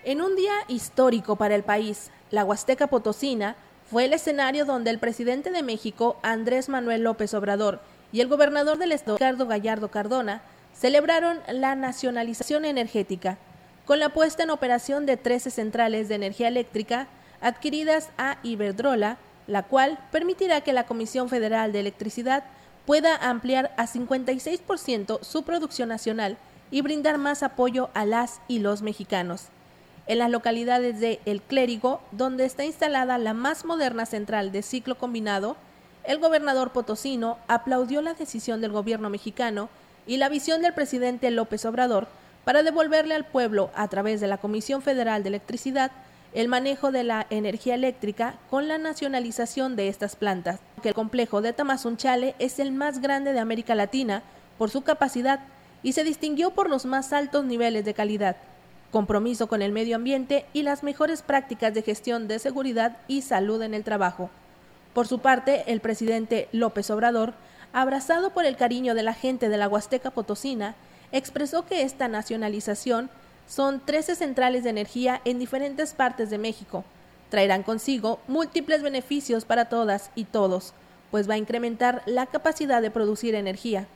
En 0.03 0.21
un 0.21 0.37
día 0.37 0.53
histórico 0.69 1.35
para 1.35 1.53
el 1.53 1.63
país, 1.63 2.11
la 2.29 2.45
Huasteca 2.45 2.87
Potosina 2.87 3.57
fue 3.89 4.05
el 4.05 4.13
escenario 4.13 4.65
donde 4.65 4.89
el 4.89 4.99
presidente 4.99 5.51
de 5.51 5.63
México, 5.63 6.17
Andrés 6.21 6.67
Manuel 6.67 7.03
López 7.03 7.33
Obrador, 7.33 7.79
y 8.11 8.21
el 8.21 8.27
gobernador 8.27 8.77
del 8.77 8.91
estado, 8.91 9.17
Ricardo 9.17 9.47
Gallardo 9.47 9.89
Cardona, 9.89 10.41
celebraron 10.73 11.39
la 11.51 11.75
nacionalización 11.75 12.65
energética, 12.65 13.37
con 13.85 13.99
la 13.99 14.09
puesta 14.09 14.43
en 14.43 14.49
operación 14.49 15.05
de 15.05 15.17
13 15.17 15.51
centrales 15.51 16.09
de 16.09 16.15
energía 16.15 16.49
eléctrica 16.49 17.07
adquiridas 17.39 18.09
a 18.17 18.37
Iberdrola, 18.43 19.17
la 19.47 19.63
cual 19.63 19.97
permitirá 20.11 20.61
que 20.61 20.73
la 20.73 20.85
Comisión 20.85 21.29
Federal 21.29 21.71
de 21.71 21.79
Electricidad 21.79 22.43
pueda 22.85 23.15
ampliar 23.15 23.73
a 23.77 23.87
56% 23.87 25.23
su 25.23 25.43
producción 25.43 25.89
nacional 25.89 26.37
y 26.71 26.81
brindar 26.81 27.17
más 27.17 27.43
apoyo 27.43 27.89
a 27.93 28.05
las 28.05 28.41
y 28.49 28.59
los 28.59 28.81
mexicanos 28.81 29.47
en 30.07 30.19
las 30.19 30.31
localidades 30.31 30.99
de 30.99 31.19
El 31.25 31.41
Clérigo, 31.41 32.01
donde 32.11 32.45
está 32.45 32.63
instalada 32.63 33.17
la 33.17 33.33
más 33.33 33.65
moderna 33.65 34.05
central 34.05 34.51
de 34.51 34.61
ciclo 34.61 34.97
combinado, 34.97 35.57
el 36.05 36.19
gobernador 36.19 36.71
potosino 36.71 37.37
aplaudió 37.47 38.01
la 38.01 38.13
decisión 38.13 38.61
del 38.61 38.71
gobierno 38.71 39.09
mexicano 39.09 39.69
y 40.05 40.17
la 40.17 40.29
visión 40.29 40.61
del 40.61 40.73
presidente 40.73 41.29
López 41.31 41.65
Obrador 41.65 42.07
para 42.45 42.63
devolverle 42.63 43.13
al 43.13 43.25
pueblo, 43.25 43.69
a 43.75 43.89
través 43.89 44.21
de 44.21 44.27
la 44.27 44.37
Comisión 44.37 44.81
Federal 44.81 45.21
de 45.21 45.29
Electricidad, 45.29 45.91
el 46.33 46.47
manejo 46.47 46.93
de 46.93 47.03
la 47.03 47.27
energía 47.29 47.75
eléctrica 47.75 48.35
con 48.49 48.69
la 48.69 48.77
nacionalización 48.77 49.75
de 49.75 49.89
estas 49.89 50.15
plantas. 50.15 50.61
El 50.81 50.93
complejo 50.93 51.41
de 51.41 51.51
Tamazunchale 51.51 52.35
es 52.39 52.59
el 52.59 52.71
más 52.71 53.01
grande 53.01 53.33
de 53.33 53.39
América 53.39 53.75
Latina 53.75 54.23
por 54.57 54.69
su 54.69 54.83
capacidad 54.83 55.41
y 55.83 55.91
se 55.91 56.05
distinguió 56.05 56.51
por 56.51 56.69
los 56.69 56.85
más 56.85 57.11
altos 57.11 57.43
niveles 57.43 57.83
de 57.83 57.93
calidad 57.93 58.37
compromiso 58.91 59.47
con 59.47 59.61
el 59.61 59.71
medio 59.71 59.95
ambiente 59.95 60.45
y 60.53 60.63
las 60.63 60.83
mejores 60.83 61.21
prácticas 61.21 61.73
de 61.73 61.81
gestión 61.81 62.27
de 62.27 62.39
seguridad 62.39 62.97
y 63.07 63.21
salud 63.21 63.61
en 63.61 63.73
el 63.73 63.83
trabajo. 63.83 64.29
Por 64.93 65.07
su 65.07 65.19
parte, 65.19 65.63
el 65.67 65.81
presidente 65.81 66.47
López 66.51 66.89
Obrador, 66.89 67.33
abrazado 67.73 68.31
por 68.31 68.45
el 68.45 68.55
cariño 68.55 68.95
de 68.95 69.03
la 69.03 69.13
gente 69.13 69.49
de 69.49 69.57
la 69.57 69.67
Huasteca 69.67 70.11
Potosina, 70.11 70.75
expresó 71.11 71.65
que 71.65 71.83
esta 71.83 72.07
nacionalización 72.07 73.09
son 73.47 73.79
13 73.79 74.15
centrales 74.15 74.63
de 74.63 74.71
energía 74.71 75.21
en 75.23 75.39
diferentes 75.39 75.93
partes 75.93 76.29
de 76.29 76.37
México. 76.37 76.83
Traerán 77.29 77.63
consigo 77.63 78.19
múltiples 78.27 78.81
beneficios 78.81 79.45
para 79.45 79.65
todas 79.65 80.11
y 80.15 80.25
todos, 80.25 80.73
pues 81.11 81.29
va 81.29 81.35
a 81.35 81.37
incrementar 81.37 82.01
la 82.05 82.25
capacidad 82.25 82.81
de 82.81 82.91
producir 82.91 83.35
energía. 83.35 83.87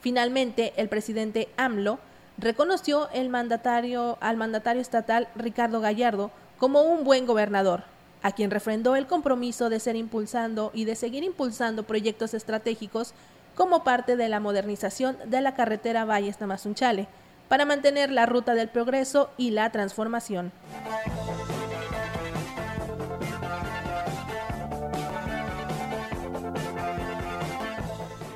Finalmente, 0.00 0.72
el 0.76 0.88
presidente 0.88 1.48
AMLO 1.56 1.98
reconoció 2.38 3.08
el 3.10 3.28
mandatario, 3.28 4.18
al 4.20 4.36
mandatario 4.36 4.82
estatal 4.82 5.28
Ricardo 5.34 5.80
Gallardo 5.80 6.30
como 6.58 6.82
un 6.82 7.04
buen 7.04 7.26
gobernador, 7.26 7.84
a 8.22 8.32
quien 8.32 8.50
refrendó 8.50 8.96
el 8.96 9.06
compromiso 9.06 9.68
de 9.68 9.80
ser 9.80 9.96
impulsando 9.96 10.70
y 10.74 10.84
de 10.84 10.96
seguir 10.96 11.24
impulsando 11.24 11.82
proyectos 11.82 12.34
estratégicos 12.34 13.14
como 13.54 13.84
parte 13.84 14.16
de 14.16 14.28
la 14.28 14.40
modernización 14.40 15.16
de 15.26 15.40
la 15.40 15.54
carretera 15.54 16.04
Valles-Tamazunchale 16.04 17.06
para 17.48 17.64
mantener 17.64 18.10
la 18.10 18.26
ruta 18.26 18.54
del 18.54 18.68
progreso 18.68 19.30
y 19.36 19.50
la 19.50 19.70
transformación. 19.70 20.52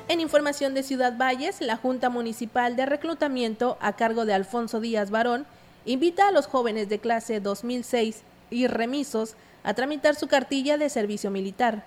En 0.09 0.21
información 0.21 0.73
de 0.73 0.81
Ciudad 0.81 1.15
Valles, 1.15 1.61
la 1.61 1.77
Junta 1.77 2.09
Municipal 2.09 2.75
de 2.75 2.87
Reclutamiento 2.87 3.77
a 3.79 3.93
cargo 3.93 4.25
de 4.25 4.33
Alfonso 4.33 4.79
Díaz 4.79 5.11
Barón 5.11 5.45
invita 5.85 6.27
a 6.27 6.31
los 6.31 6.47
jóvenes 6.47 6.89
de 6.89 6.97
clase 6.97 7.39
2006 7.39 8.23
y 8.49 8.65
remisos 8.65 9.35
a 9.61 9.75
tramitar 9.75 10.15
su 10.15 10.27
cartilla 10.27 10.79
de 10.79 10.89
servicio 10.89 11.29
militar. 11.29 11.83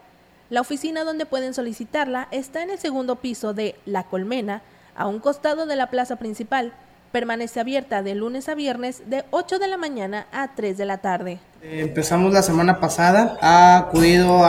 La 0.50 0.60
oficina 0.60 1.02
donde 1.02 1.26
pueden 1.26 1.52
solicitarla 1.52 2.28
está 2.30 2.62
en 2.62 2.70
el 2.70 2.78
segundo 2.78 3.16
piso 3.16 3.54
de 3.54 3.74
La 3.86 4.04
Colmena, 4.04 4.62
a 4.94 5.08
un 5.08 5.18
costado 5.18 5.66
de 5.66 5.74
la 5.74 5.90
plaza 5.90 6.14
principal. 6.14 6.72
Permanece 7.10 7.58
abierta 7.58 8.04
de 8.04 8.14
lunes 8.14 8.48
a 8.48 8.54
viernes 8.54 9.02
de 9.10 9.24
8 9.32 9.58
de 9.58 9.66
la 9.66 9.78
mañana 9.78 10.28
a 10.30 10.54
3 10.54 10.78
de 10.78 10.84
la 10.84 10.98
tarde. 10.98 11.40
Empezamos 11.64 12.32
la 12.32 12.42
semana 12.42 12.80
pasada, 12.80 13.36
ha 13.40 13.78
acudido 13.78 14.42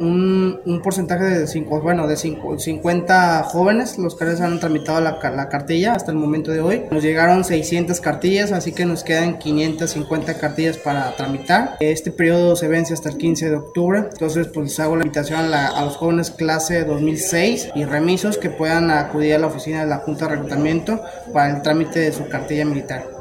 un, 0.00 0.60
un 0.66 0.82
porcentaje 0.82 1.24
de, 1.24 1.46
cinco, 1.46 1.80
bueno, 1.80 2.06
de 2.06 2.16
cinco, 2.16 2.58
50 2.58 3.44
jóvenes, 3.44 3.96
los 3.96 4.14
cuales 4.14 4.42
han 4.42 4.60
tramitado 4.60 5.00
la, 5.00 5.18
la, 5.34 5.48
cartilla 5.48 5.94
hasta 5.94 6.10
el 6.10 6.18
momento 6.18 6.52
de 6.52 6.60
hoy. 6.60 6.82
Nos 6.90 7.02
llegaron 7.02 7.42
600 7.42 7.98
cartillas, 8.00 8.52
así 8.52 8.72
que 8.72 8.84
nos 8.84 9.02
quedan 9.02 9.38
550 9.38 10.34
cartillas 10.34 10.76
para 10.76 11.16
tramitar. 11.16 11.76
Este 11.80 12.12
periodo 12.12 12.54
se 12.54 12.68
vence 12.68 12.92
hasta 12.92 13.08
el 13.08 13.16
15 13.16 13.48
de 13.48 13.56
octubre, 13.56 14.04
entonces 14.12 14.48
pues 14.48 14.78
hago 14.78 14.94
la 14.96 15.04
invitación 15.04 15.40
a, 15.40 15.48
la, 15.48 15.66
a 15.68 15.84
los 15.86 15.96
jóvenes 15.96 16.30
clase 16.30 16.84
2006 16.84 17.70
y 17.74 17.84
remisos 17.86 18.36
que 18.36 18.50
puedan 18.50 18.90
acudir 18.90 19.34
a 19.34 19.38
la 19.38 19.46
oficina 19.46 19.80
de 19.80 19.86
la 19.86 19.98
Junta 19.98 20.26
de 20.26 20.36
Reclutamiento 20.36 21.00
para 21.32 21.56
el 21.56 21.62
trámite 21.62 22.00
de 22.00 22.12
su 22.12 22.28
cartilla 22.28 22.66
militar. 22.66 23.17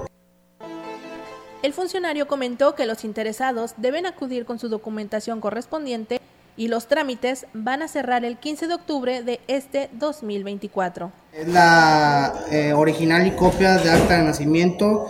El 1.63 1.73
funcionario 1.73 2.27
comentó 2.27 2.75
que 2.75 2.85
los 2.85 3.03
interesados 3.03 3.73
deben 3.77 4.05
acudir 4.05 4.45
con 4.45 4.59
su 4.59 4.69
documentación 4.69 5.41
correspondiente 5.41 6.21
y 6.55 6.67
los 6.67 6.87
trámites 6.87 7.47
van 7.53 7.81
a 7.81 7.87
cerrar 7.87 8.25
el 8.25 8.37
15 8.37 8.67
de 8.67 8.73
octubre 8.75 9.23
de 9.23 9.39
este 9.47 9.89
2024. 9.93 11.11
Es 11.33 11.47
la 11.47 12.33
eh, 12.51 12.73
original 12.73 13.25
y 13.25 13.31
copia 13.31 13.77
de 13.77 13.89
acta 13.89 14.17
de 14.17 14.23
nacimiento, 14.23 15.07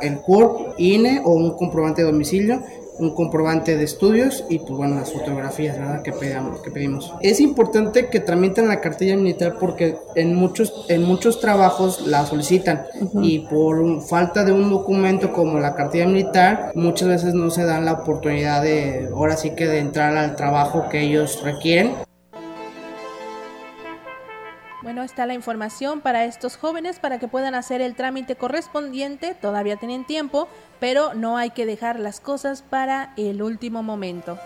el 0.00 0.20
CURP, 0.20 0.78
INE 0.78 1.20
o 1.24 1.30
un 1.30 1.56
comprobante 1.56 2.02
de 2.02 2.10
domicilio 2.10 2.62
un 2.98 3.14
comprobante 3.14 3.76
de 3.76 3.84
estudios 3.84 4.44
y 4.48 4.58
pues 4.58 4.72
bueno 4.72 4.96
las 4.96 5.12
fotografías 5.12 5.78
¿verdad? 5.78 6.02
que 6.02 6.12
pedimos, 6.12 6.60
que 6.60 6.70
pedimos. 6.70 7.12
Es 7.20 7.40
importante 7.40 8.08
que 8.08 8.20
tramiten 8.20 8.68
la 8.68 8.80
cartilla 8.80 9.16
militar 9.16 9.56
porque 9.58 9.96
en 10.14 10.34
muchos 10.34 10.86
en 10.88 11.04
muchos 11.04 11.40
trabajos 11.40 12.06
la 12.06 12.26
solicitan 12.26 12.86
y 13.22 13.40
por 13.40 14.02
falta 14.02 14.44
de 14.44 14.52
un 14.52 14.70
documento 14.70 15.32
como 15.32 15.58
la 15.58 15.74
cartilla 15.74 16.06
militar 16.06 16.72
muchas 16.74 17.08
veces 17.08 17.34
no 17.34 17.50
se 17.50 17.64
dan 17.64 17.84
la 17.84 17.92
oportunidad 17.92 18.62
de 18.62 19.08
ahora 19.12 19.36
sí 19.36 19.50
que 19.50 19.66
de 19.66 19.78
entrar 19.78 20.16
al 20.16 20.36
trabajo 20.36 20.88
que 20.88 21.02
ellos 21.02 21.42
requieren 21.42 22.07
bueno, 24.88 25.02
está 25.02 25.26
la 25.26 25.34
información 25.34 26.00
para 26.00 26.24
estos 26.24 26.56
jóvenes 26.56 26.98
para 26.98 27.18
que 27.18 27.28
puedan 27.28 27.54
hacer 27.54 27.82
el 27.82 27.94
trámite 27.94 28.36
correspondiente. 28.36 29.34
Todavía 29.34 29.76
tienen 29.76 30.06
tiempo, 30.06 30.48
pero 30.80 31.12
no 31.12 31.36
hay 31.36 31.50
que 31.50 31.66
dejar 31.66 32.00
las 32.00 32.20
cosas 32.20 32.62
para 32.62 33.12
el 33.18 33.42
último 33.42 33.82
momento. 33.82 34.38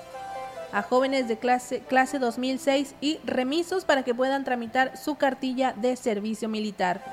A 0.73 0.83
jóvenes 0.83 1.29
de 1.29 1.39
clase, 1.39 1.79
clase 1.87 2.19
2006 2.19 2.97
y 3.01 3.21
remisos 3.25 3.85
para 3.85 4.03
que 4.03 4.17
puedan 4.17 4.43
tramitar 4.43 4.97
su 4.97 5.15
cartilla 5.15 5.75
de 5.75 5.95
servicio 5.95 6.49
militar. 6.49 7.05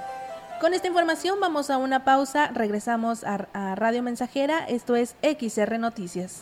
Con 0.60 0.74
esta 0.74 0.88
información 0.88 1.40
vamos 1.40 1.70
a 1.70 1.78
una 1.78 2.04
pausa, 2.04 2.48
regresamos 2.48 3.24
a, 3.24 3.48
a 3.54 3.76
Radio 3.76 4.02
Mensajera, 4.02 4.66
esto 4.68 4.96
es 4.96 5.16
XR 5.22 5.78
Noticias. 5.78 6.42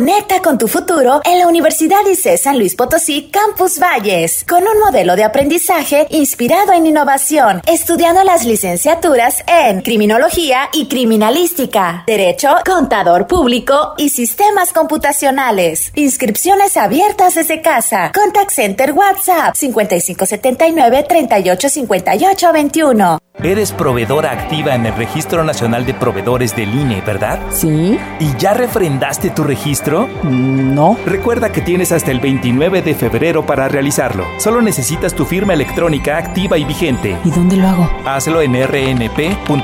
Conecta 0.00 0.40
con 0.40 0.56
tu 0.56 0.66
futuro 0.66 1.20
en 1.26 1.38
la 1.38 1.46
Universidad 1.46 1.98
ICE 2.10 2.38
San 2.38 2.58
Luis 2.58 2.74
Potosí 2.74 3.28
Campus 3.30 3.78
Valles, 3.78 4.46
con 4.48 4.62
un 4.62 4.80
modelo 4.82 5.14
de 5.14 5.24
aprendizaje 5.24 6.06
inspirado 6.08 6.72
en 6.72 6.86
innovación, 6.86 7.60
estudiando 7.66 8.24
las 8.24 8.46
licenciaturas 8.46 9.44
en 9.46 9.82
Criminología 9.82 10.70
y 10.72 10.88
Criminalística, 10.88 12.04
Derecho, 12.06 12.48
Contador 12.64 13.26
Público 13.26 13.92
y 13.98 14.08
Sistemas 14.08 14.72
Computacionales. 14.72 15.92
Inscripciones 15.94 16.78
abiertas 16.78 17.34
desde 17.34 17.60
casa. 17.60 18.10
Contact 18.14 18.52
Center 18.52 18.92
WhatsApp 18.92 19.54
5579 19.54 21.04
385821. 21.06 23.18
Eres 23.42 23.72
proveedora 23.72 24.32
activa 24.32 24.74
en 24.74 24.84
el 24.84 24.94
Registro 24.94 25.42
Nacional 25.44 25.86
de 25.86 25.94
Proveedores 25.94 26.54
del 26.54 26.74
INE, 26.74 27.00
¿verdad? 27.00 27.40
Sí. 27.50 27.98
¿Y 28.18 28.36
ya 28.36 28.52
refrendaste 28.52 29.30
tu 29.30 29.44
registro? 29.44 29.89
No. 29.90 30.96
Recuerda 31.04 31.50
que 31.50 31.60
tienes 31.60 31.90
hasta 31.92 32.10
el 32.10 32.20
29 32.20 32.82
de 32.82 32.94
febrero 32.94 33.44
para 33.44 33.68
realizarlo. 33.68 34.24
Solo 34.38 34.62
necesitas 34.62 35.14
tu 35.14 35.24
firma 35.24 35.54
electrónica 35.54 36.16
activa 36.16 36.58
y 36.58 36.64
vigente. 36.64 37.16
¿Y 37.24 37.30
dónde 37.30 37.56
lo 37.56 37.66
hago? 37.66 37.90
Hazlo 38.04 38.40
en 38.40 38.54
rnp.ine.mx. 38.54 39.56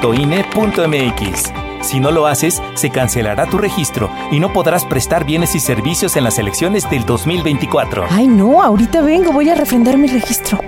Si 1.83 2.01
no 2.01 2.11
lo 2.11 2.27
haces, 2.27 2.61
se 2.75 2.91
cancelará 2.91 3.47
tu 3.47 3.59
registro 3.59 4.11
y 4.33 4.41
no 4.41 4.53
podrás 4.53 4.85
prestar 4.85 5.25
bienes 5.25 5.55
y 5.55 5.61
servicios 5.61 6.17
en 6.17 6.25
las 6.25 6.39
elecciones 6.39 6.91
del 6.91 7.07
2024. 7.07 8.07
Ay, 8.11 8.27
no, 8.27 8.61
ahorita 8.61 9.03
vengo, 9.03 9.31
voy 9.33 9.51
a 9.51 9.55
refrendar 9.55 9.97
mi 9.97 10.09
registro. 10.09 10.59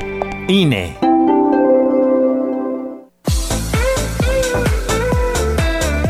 INE. 0.47 0.97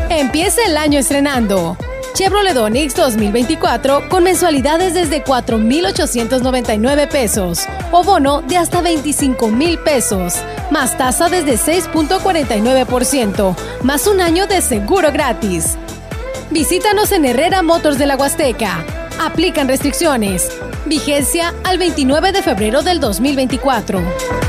Empieza 0.09 0.61
el 0.65 0.77
año 0.77 0.99
estrenando. 0.99 1.75
Chevrolet 2.19 2.57
Onix 2.57 2.93
2024 2.95 4.09
con 4.09 4.25
mensualidades 4.25 4.93
desde 4.93 5.23
4,899 5.23 7.07
pesos 7.07 7.61
o 7.93 8.03
bono 8.03 8.41
de 8.41 8.57
hasta 8.57 8.81
25,000 8.81 9.79
pesos, 9.79 10.33
más 10.69 10.97
tasa 10.97 11.29
desde 11.29 11.53
6.49%, 11.53 13.55
más 13.83 14.05
un 14.05 14.19
año 14.19 14.47
de 14.47 14.59
seguro 14.59 15.13
gratis. 15.13 15.77
Visítanos 16.51 17.13
en 17.13 17.23
Herrera 17.23 17.61
Motors 17.61 17.97
de 17.97 18.07
la 18.07 18.17
Huasteca. 18.17 18.83
Aplican 19.21 19.69
restricciones. 19.69 20.51
Vigencia 20.87 21.53
al 21.63 21.77
29 21.77 22.33
de 22.33 22.43
febrero 22.43 22.81
del 22.81 22.99
2024. 22.99 24.48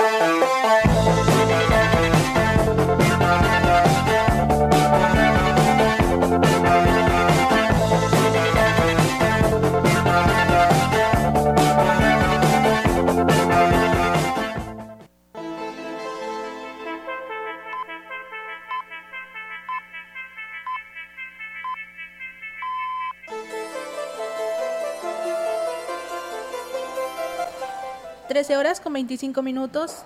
Con 28.91 28.95
25 28.95 29.41
minutos. 29.41 30.03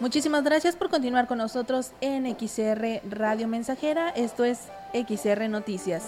Muchísimas 0.00 0.42
gracias 0.42 0.74
por 0.74 0.90
continuar 0.90 1.28
con 1.28 1.38
nosotros 1.38 1.92
en 2.00 2.26
XR 2.26 3.02
Radio 3.08 3.46
Mensajera. 3.46 4.08
Esto 4.08 4.44
es 4.44 4.62
XR 4.92 5.48
Noticias. 5.48 6.06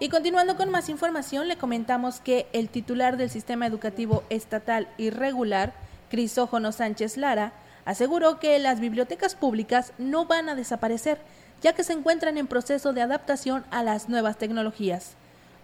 Y 0.00 0.08
continuando 0.08 0.56
con 0.56 0.70
más 0.70 0.88
información, 0.88 1.46
le 1.46 1.58
comentamos 1.58 2.20
que 2.20 2.46
el 2.54 2.70
titular 2.70 3.18
del 3.18 3.28
Sistema 3.28 3.66
Educativo 3.66 4.24
Estatal 4.30 4.88
y 4.96 5.10
Regular, 5.10 5.74
Crisógono 6.08 6.72
Sánchez 6.72 7.18
Lara, 7.18 7.52
aseguró 7.84 8.40
que 8.40 8.58
las 8.58 8.80
bibliotecas 8.80 9.34
públicas 9.34 9.92
no 9.98 10.24
van 10.24 10.48
a 10.48 10.54
desaparecer, 10.54 11.18
ya 11.60 11.74
que 11.74 11.84
se 11.84 11.92
encuentran 11.92 12.38
en 12.38 12.46
proceso 12.46 12.94
de 12.94 13.02
adaptación 13.02 13.66
a 13.70 13.82
las 13.82 14.08
nuevas 14.08 14.38
tecnologías. 14.38 15.16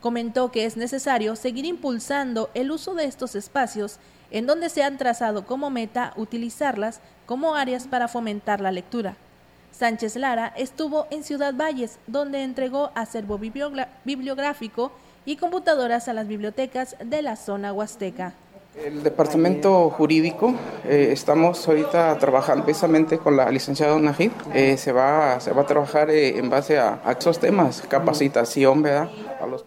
Comentó 0.03 0.53
que 0.53 0.67
es 0.67 0.77
necesario 0.77 1.35
seguir 1.35 1.65
impulsando 1.65 2.51
el 2.53 2.71
uso 2.71 2.93
de 2.93 3.07
estos 3.07 3.37
espacios 3.37 3.99
en 4.33 4.47
donde 4.47 4.69
se 4.71 4.83
han 4.83 4.99
trazado 4.99 5.47
como 5.47 5.71
meta 5.71 6.13
utilizarlas 6.17 7.01
como 7.27 7.55
áreas 7.55 7.87
para 7.87 8.09
fomentar 8.09 8.61
la 8.61 8.73
lectura. 8.73 9.17
Sánchez 9.71 10.17
Lara 10.17 10.53
estuvo 10.57 11.07
en 11.11 11.23
Ciudad 11.23 11.55
Valles, 11.55 11.99
donde 12.07 12.43
entregó 12.43 12.91
acervo 12.95 13.39
bibliográfico 13.39 14.93
y 15.25 15.37
computadoras 15.37 16.09
a 16.09 16.13
las 16.13 16.27
bibliotecas 16.27 16.97
de 17.05 17.23
la 17.23 17.37
zona 17.37 17.73
huasteca. 17.73 18.35
El 18.77 19.03
departamento 19.03 19.91
jurídico, 19.91 20.55
eh, 20.89 21.11
estamos 21.13 21.69
ahorita 21.69 22.17
trabajando 22.19 22.65
precisamente 22.65 23.19
con 23.19 23.37
la 23.37 23.51
licenciada 23.51 23.99
Najid. 23.99 24.31
Eh, 24.55 24.79
se, 24.79 24.93
va, 24.93 25.39
se 25.41 25.53
va 25.53 25.63
a 25.63 25.67
trabajar 25.67 26.09
eh, 26.09 26.39
en 26.39 26.49
base 26.49 26.79
a, 26.79 27.01
esos 27.19 27.39
temas, 27.39 27.83
capacitación, 27.83 28.81
¿verdad? 28.81 29.11
A 29.43 29.47
los 29.47 29.63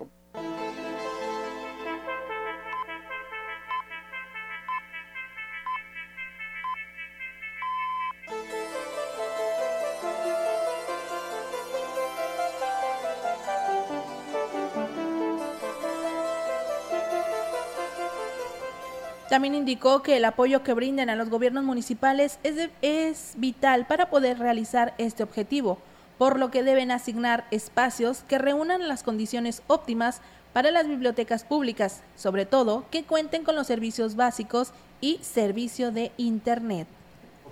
También 19.36 19.56
indicó 19.56 20.02
que 20.02 20.16
el 20.16 20.24
apoyo 20.24 20.64
que 20.64 20.72
brinden 20.74 21.10
a 21.10 21.16
los 21.18 21.30
gobiernos 21.30 21.66
municipales 21.66 22.40
es, 22.44 22.70
es, 22.82 23.34
vital 23.36 23.86
para 23.86 24.10
poder 24.10 24.40
realizar 24.40 24.94
este 24.98 25.24
objetivo, 25.24 25.78
por 26.18 26.40
lo 26.40 26.52
que 26.52 26.64
deben 26.64 26.90
asignar 26.90 27.46
espacios 27.52 28.24
que 28.30 28.38
reúnan 28.38 28.88
las 28.88 29.04
condiciones 29.04 29.62
óptimas 29.68 30.22
para 30.54 30.72
las 30.72 30.88
bibliotecas 30.88 31.44
públicas, 31.44 32.02
sobre 32.16 32.46
todo 32.46 32.86
que 32.92 33.04
cuenten 33.04 33.44
con 33.44 33.56
los 33.56 33.68
servicios 33.68 34.16
básicos 34.16 34.72
y 35.02 35.20
servicio 35.22 35.92
de 35.92 36.14
Internet. 36.16 36.88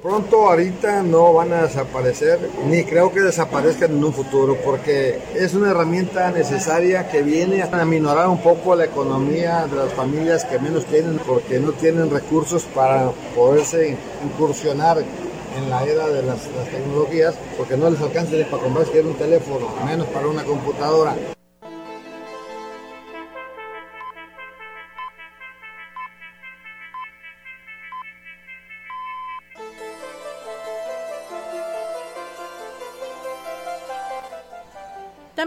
Pronto 0.02 0.50
ahorita 0.50 1.02
no 1.02 1.34
van 1.34 1.54
a 1.54 1.64
desaparecer, 1.64 2.38
ni 2.66 2.84
creo 2.84 3.14
que 3.14 3.22
desaparezcan 3.22 3.92
en 3.92 4.04
un 4.04 4.14
futuro, 4.14 4.58
porque 4.66 5.20
es 5.34 5.54
una 5.54 5.72
herramienta 5.72 6.30
necesaria 6.32 7.08
que 7.08 7.22
viene 7.22 7.62
a 7.62 7.70
aminorar 7.82 8.28
un 8.28 8.42
poco 8.42 8.76
la 8.76 8.84
economía 8.84 9.66
de 9.66 9.78
las 9.78 9.94
familias 9.94 10.44
que 10.44 10.60
menos 10.60 10.86
tienen, 10.88 11.20
porque 11.26 11.58
no 11.60 11.72
tienen 11.72 12.10
recursos 12.10 12.64
para 12.64 13.12
poderse 13.34 13.98
incursionar 14.26 14.98
en 15.00 15.70
la 15.70 15.86
era 15.86 16.08
de 16.08 16.24
las, 16.24 16.48
las 16.52 16.68
tecnologías, 16.70 17.36
porque 17.58 17.78
no 17.78 17.90
les 17.90 18.02
alcanza 18.02 18.36
ni 18.36 18.44
para 18.44 18.64
comprar 18.64 18.86
siquiera 18.86 19.08
un 19.08 19.16
teléfono, 19.16 19.70
menos 19.86 20.08
para 20.08 20.28
una 20.28 20.44
computadora. 20.44 21.16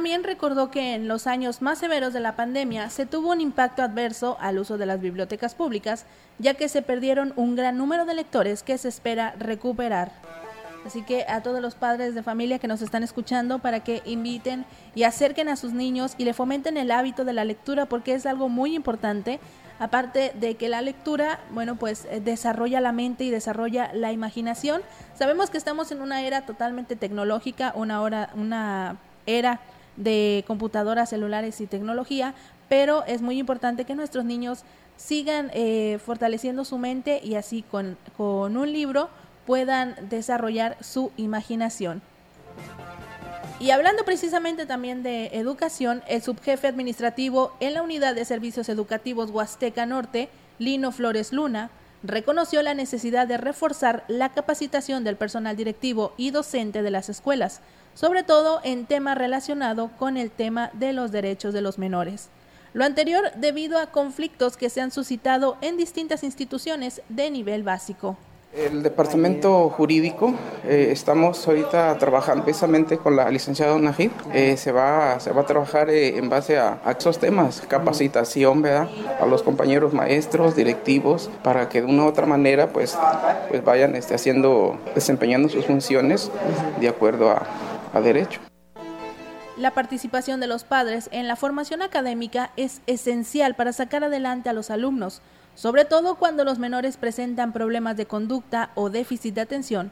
También 0.06 0.22
recordó 0.22 0.70
que 0.70 0.94
en 0.94 1.08
los 1.08 1.26
años 1.26 1.62
más 1.62 1.80
severos 1.80 2.12
de 2.12 2.20
la 2.20 2.36
pandemia 2.36 2.90
se 2.90 3.06
tuvo 3.06 3.32
un 3.32 3.40
impacto 3.40 3.82
adverso 3.82 4.36
al 4.38 4.60
uso 4.60 4.78
de 4.78 4.86
las 4.86 5.00
bibliotecas 5.00 5.56
públicas, 5.56 6.06
ya 6.38 6.54
que 6.54 6.68
se 6.68 6.80
perdieron 6.80 7.32
un 7.34 7.56
gran 7.56 7.76
número 7.76 8.04
de 8.04 8.14
lectores 8.14 8.62
que 8.62 8.78
se 8.78 8.86
espera 8.86 9.34
recuperar. 9.36 10.12
Así 10.86 11.02
que 11.02 11.26
a 11.28 11.42
todos 11.42 11.60
los 11.60 11.74
padres 11.74 12.14
de 12.14 12.22
familia 12.22 12.60
que 12.60 12.68
nos 12.68 12.82
están 12.82 13.02
escuchando 13.02 13.58
para 13.58 13.80
que 13.80 14.00
inviten 14.04 14.64
y 14.94 15.02
acerquen 15.02 15.48
a 15.48 15.56
sus 15.56 15.72
niños 15.72 16.14
y 16.18 16.24
le 16.24 16.34
fomenten 16.34 16.76
el 16.76 16.92
hábito 16.92 17.24
de 17.24 17.32
la 17.32 17.44
lectura 17.44 17.86
porque 17.86 18.14
es 18.14 18.26
algo 18.26 18.48
muy 18.48 18.76
importante. 18.76 19.40
Aparte 19.80 20.30
de 20.38 20.54
que 20.54 20.68
la 20.68 20.82
lectura, 20.82 21.40
bueno, 21.50 21.74
pues 21.74 22.06
desarrolla 22.22 22.80
la 22.80 22.92
mente 22.92 23.24
y 23.24 23.30
desarrolla 23.30 23.90
la 23.92 24.12
imaginación. 24.12 24.82
Sabemos 25.18 25.50
que 25.50 25.58
estamos 25.58 25.90
en 25.90 26.00
una 26.00 26.22
era 26.22 26.46
totalmente 26.46 26.94
tecnológica, 26.94 27.72
una, 27.74 28.00
hora, 28.02 28.30
una 28.36 28.98
era 29.26 29.58
de 29.96 30.44
computadoras, 30.46 31.10
celulares 31.10 31.60
y 31.60 31.66
tecnología, 31.66 32.34
pero 32.68 33.04
es 33.06 33.22
muy 33.22 33.38
importante 33.38 33.84
que 33.84 33.94
nuestros 33.94 34.24
niños 34.24 34.64
sigan 34.96 35.50
eh, 35.52 35.98
fortaleciendo 36.04 36.64
su 36.64 36.78
mente 36.78 37.20
y 37.22 37.34
así 37.34 37.62
con, 37.62 37.96
con 38.16 38.56
un 38.56 38.72
libro 38.72 39.08
puedan 39.46 39.94
desarrollar 40.08 40.76
su 40.80 41.12
imaginación. 41.16 42.02
Y 43.58 43.70
hablando 43.70 44.04
precisamente 44.04 44.66
también 44.66 45.02
de 45.02 45.28
educación, 45.28 46.02
el 46.08 46.20
subjefe 46.20 46.66
administrativo 46.68 47.56
en 47.60 47.72
la 47.72 47.82
Unidad 47.82 48.14
de 48.14 48.24
Servicios 48.26 48.68
Educativos 48.68 49.30
Huasteca 49.30 49.86
Norte, 49.86 50.28
Lino 50.58 50.92
Flores 50.92 51.32
Luna, 51.32 51.70
reconoció 52.02 52.62
la 52.62 52.74
necesidad 52.74 53.26
de 53.26 53.38
reforzar 53.38 54.04
la 54.08 54.28
capacitación 54.30 55.04
del 55.04 55.16
personal 55.16 55.56
directivo 55.56 56.12
y 56.18 56.32
docente 56.32 56.82
de 56.82 56.90
las 56.90 57.08
escuelas, 57.08 57.60
sobre 57.96 58.22
todo 58.22 58.60
en 58.62 58.84
temas 58.84 59.16
relacionados 59.16 59.90
con 59.98 60.18
el 60.18 60.30
tema 60.30 60.70
de 60.74 60.92
los 60.92 61.10
derechos 61.10 61.54
de 61.54 61.62
los 61.62 61.78
menores. 61.78 62.28
Lo 62.74 62.84
anterior 62.84 63.24
debido 63.36 63.78
a 63.78 63.86
conflictos 63.86 64.58
que 64.58 64.68
se 64.68 64.82
han 64.82 64.90
suscitado 64.90 65.56
en 65.62 65.78
distintas 65.78 66.22
instituciones 66.22 67.00
de 67.08 67.30
nivel 67.30 67.62
básico. 67.62 68.18
El 68.54 68.82
departamento 68.82 69.68
jurídico, 69.70 70.34
eh, 70.66 70.88
estamos 70.90 71.46
ahorita 71.46 71.96
trabajando 71.98 72.44
precisamente 72.44 72.98
con 72.98 73.16
la 73.16 73.30
licenciada 73.30 73.78
Najid. 73.78 74.10
Eh, 74.32 74.56
se, 74.56 74.72
va, 74.72 75.18
se 75.20 75.32
va 75.32 75.42
a 75.42 75.46
trabajar 75.46 75.88
eh, 75.90 76.18
en 76.18 76.28
base 76.28 76.58
a, 76.58 76.78
a, 76.84 76.92
esos 76.92 77.18
temas, 77.18 77.62
capacitación, 77.68 78.62
¿verdad? 78.62 78.88
A 79.20 79.26
los 79.26 79.42
compañeros 79.42 79.92
maestros, 79.92 80.54
directivos, 80.54 81.30
para 81.42 81.68
que 81.68 81.80
de 81.80 81.86
una 81.86 82.04
u 82.04 82.06
otra 82.06 82.24
manera 82.24 82.68
pues, 82.68 82.96
pues 83.48 83.64
vayan 83.64 83.94
este, 83.94 84.14
haciendo, 84.14 84.78
desempeñando 84.94 85.48
sus 85.48 85.66
funciones 85.66 86.30
de 86.80 86.88
acuerdo 86.88 87.30
a, 87.30 87.46
derecho. 88.00 88.40
La 89.56 89.70
participación 89.70 90.38
de 90.38 90.46
los 90.46 90.64
padres 90.64 91.08
en 91.12 91.26
la 91.28 91.36
formación 91.36 91.80
académica 91.80 92.50
es 92.56 92.82
esencial 92.86 93.54
para 93.54 93.72
sacar 93.72 94.04
adelante 94.04 94.50
a 94.50 94.52
los 94.52 94.70
alumnos, 94.70 95.22
sobre 95.54 95.86
todo 95.86 96.16
cuando 96.16 96.44
los 96.44 96.58
menores 96.58 96.98
presentan 96.98 97.52
problemas 97.52 97.96
de 97.96 98.06
conducta 98.06 98.70
o 98.74 98.90
déficit 98.90 99.34
de 99.34 99.40
atención. 99.40 99.90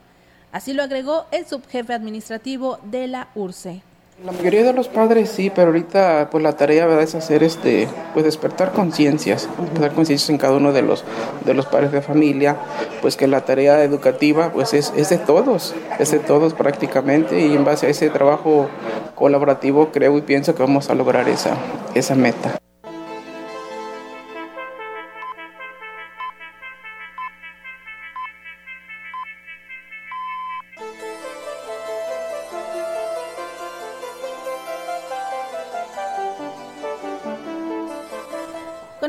Así 0.53 0.75
lo 0.75 0.83
agregó 0.83 1.27
el 1.31 1.47
subjefe 1.47 1.95
administrativo 1.95 2.79
de 2.85 3.09
la 3.09 3.29
URCE. 3.35 3.83
La 4.23 4.31
mayoría 4.31 4.63
de 4.63 4.73
los 4.73 4.89
padres 4.89 5.29
sí, 5.29 5.51
pero 5.51 5.69
ahorita 5.69 6.29
pues 6.31 6.43
la 6.43 6.57
tarea 6.57 6.87
¿verdad? 6.87 7.03
es 7.03 7.15
hacer 7.17 7.43
este, 7.43 7.89
pues 8.13 8.25
despertar 8.25 8.73
conciencias, 8.73 9.49
despertar 9.59 9.93
conciencias 9.93 10.31
en 10.31 10.39
cada 10.39 10.57
uno 10.57 10.73
de 10.73 10.83
los, 10.83 11.05
de 11.45 11.53
los 11.53 11.67
padres 11.67 11.91
de 11.91 12.01
familia, 12.01 12.57
pues 13.03 13.17
que 13.17 13.27
la 13.27 13.45
tarea 13.45 13.83
educativa 13.83 14.53
pues 14.53 14.73
es, 14.73 14.93
es 14.97 15.11
de 15.11 15.19
todos, 15.19 15.75
es 15.99 16.13
de 16.13 16.21
todos 16.21 16.55
prácticamente 16.55 17.41
y 17.41 17.55
en 17.55 17.65
base 17.65 17.87
a 17.87 17.91
ese 17.91 18.09
trabajo 18.09 18.69
colaborativo 19.17 19.91
creo 19.93 20.17
y 20.17 20.23
pienso 20.23 20.55
que 20.55 20.63
vamos 20.63 20.91
a 20.91 20.95
lograr 20.95 21.29
esa, 21.29 21.57
esa 21.95 22.15
meta. 22.15 22.59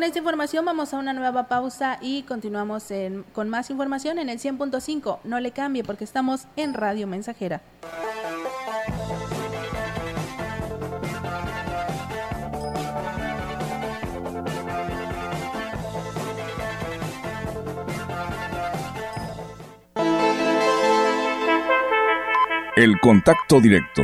Esta 0.05 0.19
información 0.19 0.63
vamos 0.65 0.93
a 0.93 0.97
una 0.97 1.13
nueva 1.13 1.47
pausa 1.47 1.97
y 1.99 2.23
continuamos 2.23 2.85
con 3.33 3.49
más 3.49 3.69
información 3.71 4.19
en 4.19 4.29
el 4.29 4.39
100.5. 4.39 5.19
No 5.23 5.39
le 5.39 5.51
cambie 5.51 5.83
porque 5.83 6.03
estamos 6.03 6.45
en 6.55 6.73
Radio 6.73 7.07
Mensajera. 7.07 7.61
El 22.75 22.99
contacto 22.99 23.59
directo 23.59 24.03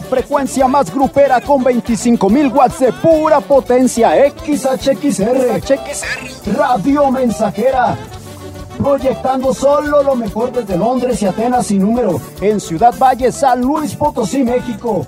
La 0.00 0.06
frecuencia 0.06 0.66
más 0.66 0.90
grupera 0.90 1.42
con 1.42 1.62
25.000 1.62 2.54
watts 2.54 2.80
de 2.80 2.90
pura 2.90 3.38
potencia. 3.38 4.12
XHXR. 4.30 5.60
Radio 6.56 7.10
Mensajera. 7.10 7.98
proyectando 8.78 9.52
solo 9.52 10.02
lo 10.02 10.16
mejor 10.16 10.52
desde 10.52 10.78
Londres 10.78 11.20
y 11.20 11.26
Atenas 11.26 11.66
sin 11.66 11.82
número, 11.82 12.18
en 12.40 12.60
Ciudad 12.60 12.94
Valle, 12.98 13.30
San 13.30 13.60
Luis 13.60 13.94
Potosí, 13.94 14.42
México. 14.42 15.04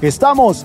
Estamos 0.00 0.64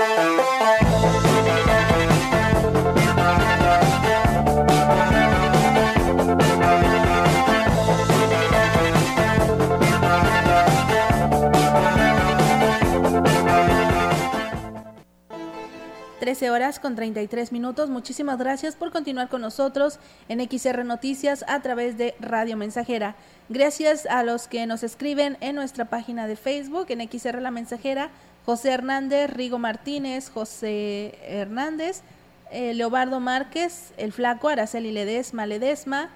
Trece 16.31 16.49
horas 16.49 16.79
con 16.79 16.95
33 16.95 17.51
minutos. 17.51 17.89
Muchísimas 17.89 18.39
gracias 18.39 18.77
por 18.77 18.93
continuar 18.93 19.27
con 19.27 19.41
nosotros 19.41 19.99
en 20.29 20.39
XR 20.39 20.85
Noticias 20.85 21.43
a 21.45 21.61
través 21.61 21.97
de 21.97 22.15
Radio 22.21 22.55
Mensajera. 22.55 23.15
Gracias 23.49 24.05
a 24.05 24.23
los 24.23 24.47
que 24.47 24.65
nos 24.65 24.81
escriben 24.83 25.35
en 25.41 25.55
nuestra 25.55 25.89
página 25.89 26.27
de 26.27 26.37
Facebook, 26.37 26.85
en 26.87 27.01
XR 27.01 27.41
La 27.41 27.51
Mensajera, 27.51 28.11
José 28.45 28.71
Hernández, 28.71 29.29
Rigo 29.29 29.59
Martínez, 29.59 30.29
José 30.29 31.19
Hernández, 31.21 31.99
eh, 32.49 32.73
Leobardo 32.75 33.19
Márquez, 33.19 33.91
El 33.97 34.13
Flaco, 34.13 34.47
Araceli 34.47 34.93
Ledesma, 34.93 35.45
Ledesma, 35.45 36.11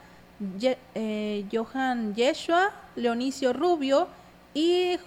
eh, 0.62 1.46
Johan 1.52 2.16
Yeshua, 2.16 2.72
Leonicio 2.96 3.52
Rubio 3.52 4.08
y 4.54 4.98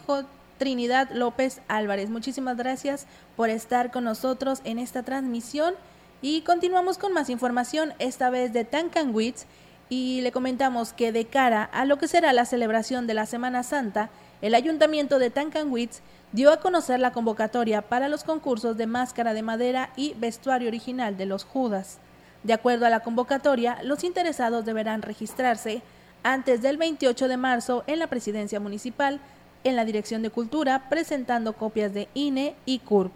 Trinidad 0.59 1.11
López 1.11 1.61
Álvarez. 1.69 2.11
Muchísimas 2.11 2.57
gracias 2.57 3.07
por 3.37 3.49
estar 3.49 3.91
con 3.91 4.05
nosotros 4.05 4.61
en 4.65 4.79
esta 4.79 5.03
transmisión 5.03 5.75
y 6.21 6.43
continuamos 6.43 6.99
con 6.99 7.13
más 7.13 7.31
información, 7.31 7.95
esta 7.99 8.29
vez 8.29 8.53
de 8.53 8.65
Tancanwitz 8.65 9.47
y 9.89 10.21
le 10.21 10.33
comentamos 10.33 10.93
que 10.93 11.13
de 11.13 11.25
cara 11.25 11.65
a 11.65 11.85
lo 11.85 11.97
que 11.99 12.09
será 12.09 12.33
la 12.33 12.45
celebración 12.45 13.07
de 13.07 13.15
la 13.15 13.25
Semana 13.25 13.63
Santa, 13.63 14.11
el 14.43 14.55
Ayuntamiento 14.55 15.19
de 15.19 15.31
Tancanwitz 15.31 16.01
dio 16.33 16.53
a 16.53 16.61
conocer 16.61 17.01
la 17.01 17.13
convocatoria 17.13 17.83
para 17.83 18.09
los 18.09 18.25
concursos 18.25 18.77
de 18.77 18.87
máscara 18.87 19.33
de 19.33 19.43
madera 19.43 19.91
y 19.97 20.15
vestuario 20.15 20.69
original 20.69 21.17
de 21.17 21.27
los 21.27 21.45
Judas. 21.45 21.99
De 22.43 22.53
acuerdo 22.53 22.87
a 22.87 22.91
la 22.91 23.01
convocatoria, 23.01 23.79
los 23.83 24.05
interesados 24.05 24.65
deberán 24.65 25.03
registrarse 25.03 25.83
antes 26.23 26.63
del 26.63 26.77
28 26.77 27.29
de 27.29 27.37
marzo 27.37 27.85
en 27.87 27.99
la 27.99 28.09
presidencia 28.09 28.61
municipal, 28.61 29.21
en 29.65 29.77
la 29.77 29.85
Dirección 29.85 30.23
de 30.23 30.31
Cultura, 30.31 30.89
presentando 30.89 31.55
copias 31.55 31.93
de 31.95 32.09
INE 32.15 32.55
y 32.67 32.79
CURP. 32.81 33.13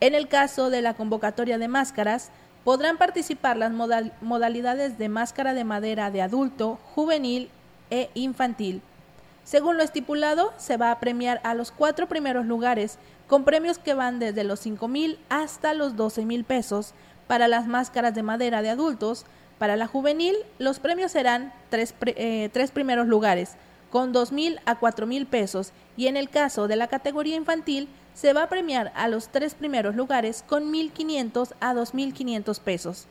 En 0.00 0.14
el 0.14 0.28
caso 0.28 0.70
de 0.70 0.82
la 0.82 0.94
convocatoria 0.94 1.58
de 1.58 1.68
máscaras, 1.68 2.30
podrán 2.64 2.98
participar 2.98 3.56
las 3.56 3.72
modalidades 4.20 4.98
de 4.98 5.08
máscara 5.08 5.54
de 5.54 5.64
madera 5.64 6.10
de 6.10 6.22
adulto, 6.22 6.78
juvenil 6.94 7.50
e 7.90 8.10
infantil. 8.14 8.82
Según 9.44 9.78
lo 9.78 9.82
estipulado, 9.82 10.52
se 10.58 10.76
va 10.76 10.90
a 10.90 11.00
premiar 11.00 11.40
a 11.42 11.54
los 11.54 11.72
cuatro 11.72 12.06
primeros 12.06 12.44
lugares 12.44 12.98
con 13.26 13.44
premios 13.44 13.78
que 13.78 13.94
van 13.94 14.18
desde 14.18 14.44
los 14.44 14.60
5 14.60 14.88
mil 14.88 15.18
hasta 15.30 15.72
los 15.74 15.96
12 15.96 16.26
mil 16.26 16.44
pesos 16.44 16.92
para 17.26 17.48
las 17.48 17.66
máscaras 17.66 18.14
de 18.14 18.22
madera 18.22 18.60
de 18.60 18.70
adultos. 18.70 19.24
Para 19.58 19.76
la 19.76 19.86
juvenil, 19.86 20.36
los 20.58 20.78
premios 20.80 21.12
serán 21.12 21.52
tres, 21.70 21.94
eh, 22.04 22.50
tres 22.52 22.70
primeros 22.70 23.06
lugares 23.06 23.56
con 23.90 24.12
2 24.12 24.32
mil 24.32 24.60
a 24.66 24.78
4 24.78 25.06
mil 25.06 25.26
pesos 25.26 25.72
y 25.96 26.06
en 26.06 26.16
el 26.16 26.30
caso 26.30 26.68
de 26.68 26.76
la 26.76 26.88
categoría 26.88 27.36
infantil 27.36 27.88
se 28.14 28.32
va 28.32 28.44
a 28.44 28.48
premiar 28.48 28.92
a 28.96 29.08
los 29.08 29.28
tres 29.28 29.54
primeros 29.54 29.94
lugares 29.94 30.44
con 30.46 30.72
1.500 30.72 31.52
a 31.60 31.74
2.500 31.74 32.60
pesos. 32.60 33.06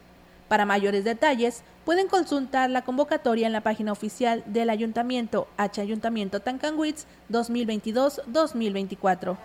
Para 0.47 0.65
mayores 0.65 1.03
detalles, 1.03 1.63
pueden 1.85 2.07
consultar 2.07 2.69
la 2.69 2.83
convocatoria 2.83 3.47
en 3.47 3.53
la 3.53 3.61
página 3.61 3.91
oficial 3.91 4.43
del 4.47 4.69
Ayuntamiento 4.69 5.47
H 5.57 5.81
Ayuntamiento 5.81 6.41
Tancanwitz 6.41 7.05
2022-2024. 7.29 9.37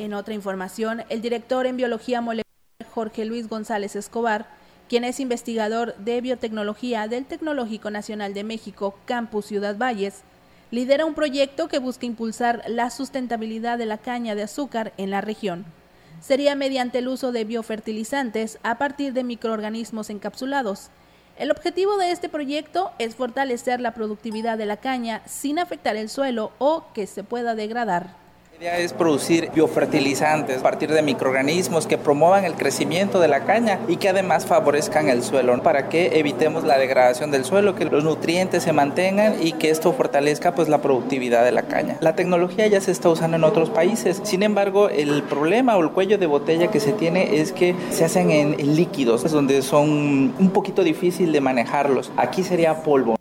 En 0.00 0.14
otra 0.14 0.32
información, 0.32 1.02
el 1.10 1.20
director 1.20 1.66
en 1.66 1.76
biología 1.76 2.22
molecular 2.22 2.46
Jorge 2.90 3.26
Luis 3.26 3.50
González 3.50 3.96
Escobar 3.96 4.46
quien 4.88 5.04
es 5.04 5.20
investigador 5.20 5.94
de 5.96 6.22
biotecnología 6.22 7.06
del 7.06 7.26
Tecnológico 7.26 7.90
Nacional 7.90 8.32
de 8.32 8.42
México, 8.42 8.98
Campus 9.04 9.44
Ciudad 9.44 9.76
Valles, 9.76 10.22
lidera 10.70 11.04
un 11.04 11.12
proyecto 11.12 11.68
que 11.68 11.78
busca 11.78 12.06
impulsar 12.06 12.62
la 12.66 12.88
sustentabilidad 12.88 13.76
de 13.76 13.84
la 13.84 13.98
caña 13.98 14.34
de 14.34 14.44
azúcar 14.44 14.94
en 14.96 15.10
la 15.10 15.20
región. 15.20 15.66
Sería 16.22 16.54
mediante 16.54 17.00
el 17.00 17.08
uso 17.08 17.30
de 17.30 17.44
biofertilizantes 17.44 18.58
a 18.62 18.78
partir 18.78 19.12
de 19.12 19.22
microorganismos 19.22 20.08
encapsulados. 20.08 20.88
El 21.36 21.50
objetivo 21.50 21.98
de 21.98 22.10
este 22.10 22.30
proyecto 22.30 22.90
es 22.98 23.16
fortalecer 23.16 23.82
la 23.82 23.92
productividad 23.92 24.56
de 24.56 24.64
la 24.64 24.78
caña 24.78 25.20
sin 25.26 25.58
afectar 25.58 25.96
el 25.96 26.08
suelo 26.08 26.52
o 26.58 26.86
que 26.94 27.06
se 27.06 27.22
pueda 27.22 27.54
degradar. 27.54 28.19
Idea 28.60 28.78
es 28.78 28.92
producir 28.92 29.50
biofertilizantes 29.54 30.58
a 30.58 30.62
partir 30.62 30.92
de 30.92 31.00
microorganismos 31.00 31.86
que 31.86 31.96
promuevan 31.96 32.44
el 32.44 32.56
crecimiento 32.56 33.18
de 33.18 33.26
la 33.26 33.46
caña 33.46 33.80
y 33.88 33.96
que 33.96 34.10
además 34.10 34.44
favorezcan 34.44 35.08
el 35.08 35.22
suelo 35.22 35.62
para 35.62 35.88
que 35.88 36.18
evitemos 36.18 36.64
la 36.64 36.76
degradación 36.76 37.30
del 37.30 37.46
suelo, 37.46 37.74
que 37.74 37.86
los 37.86 38.04
nutrientes 38.04 38.62
se 38.62 38.74
mantengan 38.74 39.42
y 39.42 39.52
que 39.52 39.70
esto 39.70 39.94
fortalezca 39.94 40.54
pues 40.54 40.68
la 40.68 40.82
productividad 40.82 41.42
de 41.42 41.52
la 41.52 41.62
caña. 41.62 41.96
La 42.00 42.14
tecnología 42.14 42.66
ya 42.66 42.82
se 42.82 42.90
está 42.90 43.08
usando 43.08 43.38
en 43.38 43.44
otros 43.44 43.70
países, 43.70 44.20
sin 44.24 44.42
embargo 44.42 44.90
el 44.90 45.22
problema 45.22 45.78
o 45.78 45.80
el 45.80 45.92
cuello 45.92 46.18
de 46.18 46.26
botella 46.26 46.70
que 46.70 46.80
se 46.80 46.92
tiene 46.92 47.40
es 47.40 47.52
que 47.52 47.74
se 47.90 48.04
hacen 48.04 48.30
en, 48.30 48.76
líquidos, 48.76 49.22
donde 49.32 49.62
son 49.62 50.34
un 50.38 50.50
poquito 50.52 50.84
difícil 50.84 51.32
de 51.32 51.40
manejarlos. 51.40 52.12
Aquí 52.18 52.42
sería 52.42 52.82
polvo. 52.82 53.19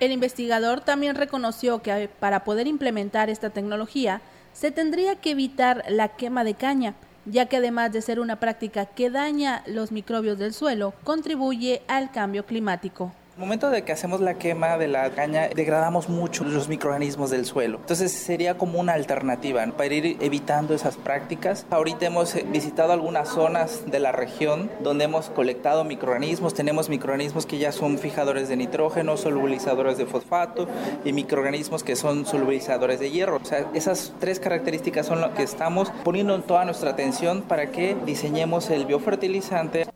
El 0.00 0.12
investigador 0.12 0.80
también 0.80 1.16
reconoció 1.16 1.82
que 1.82 2.08
para 2.20 2.44
poder 2.44 2.66
implementar 2.66 3.30
esta 3.30 3.50
tecnología 3.50 4.20
se 4.52 4.70
tendría 4.70 5.16
que 5.16 5.30
evitar 5.30 5.84
la 5.88 6.08
quema 6.08 6.44
de 6.44 6.54
caña, 6.54 6.94
ya 7.24 7.46
que 7.46 7.56
además 7.56 7.92
de 7.92 8.02
ser 8.02 8.20
una 8.20 8.36
práctica 8.36 8.86
que 8.86 9.10
daña 9.10 9.62
los 9.66 9.92
microbios 9.92 10.38
del 10.38 10.54
suelo, 10.54 10.94
contribuye 11.04 11.82
al 11.88 12.10
cambio 12.10 12.46
climático 12.46 13.12
momento 13.38 13.70
de 13.70 13.82
que 13.82 13.92
hacemos 13.92 14.20
la 14.20 14.34
quema 14.34 14.76
de 14.78 14.88
la 14.88 15.10
caña, 15.10 15.48
degradamos 15.54 16.08
mucho 16.08 16.44
los 16.44 16.68
microorganismos 16.68 17.30
del 17.30 17.44
suelo. 17.44 17.78
Entonces 17.78 18.12
sería 18.12 18.58
como 18.58 18.80
una 18.80 18.94
alternativa 18.94 19.64
para 19.76 19.94
ir 19.94 20.16
evitando 20.20 20.74
esas 20.74 20.96
prácticas. 20.96 21.64
Ahorita 21.70 22.06
hemos 22.06 22.34
visitado 22.50 22.92
algunas 22.92 23.28
zonas 23.28 23.84
de 23.86 24.00
la 24.00 24.10
región 24.12 24.70
donde 24.80 25.04
hemos 25.04 25.30
colectado 25.30 25.84
microorganismos. 25.84 26.54
Tenemos 26.54 26.88
microorganismos 26.88 27.46
que 27.46 27.58
ya 27.58 27.70
son 27.70 27.98
fijadores 27.98 28.48
de 28.48 28.56
nitrógeno, 28.56 29.16
solubilizadores 29.16 29.98
de 29.98 30.06
fosfato 30.06 30.66
y 31.04 31.12
microorganismos 31.12 31.84
que 31.84 31.94
son 31.94 32.26
solubilizadores 32.26 32.98
de 32.98 33.10
hierro. 33.10 33.36
O 33.36 33.44
sea, 33.44 33.70
esas 33.72 34.12
tres 34.18 34.40
características 34.40 35.06
son 35.06 35.20
lo 35.20 35.32
que 35.34 35.44
estamos 35.44 35.90
poniendo 36.02 36.34
en 36.34 36.42
toda 36.42 36.64
nuestra 36.64 36.90
atención 36.90 37.42
para 37.42 37.70
que 37.70 37.96
diseñemos 38.04 38.68
el 38.70 38.84
biofertilizante. 38.84 39.86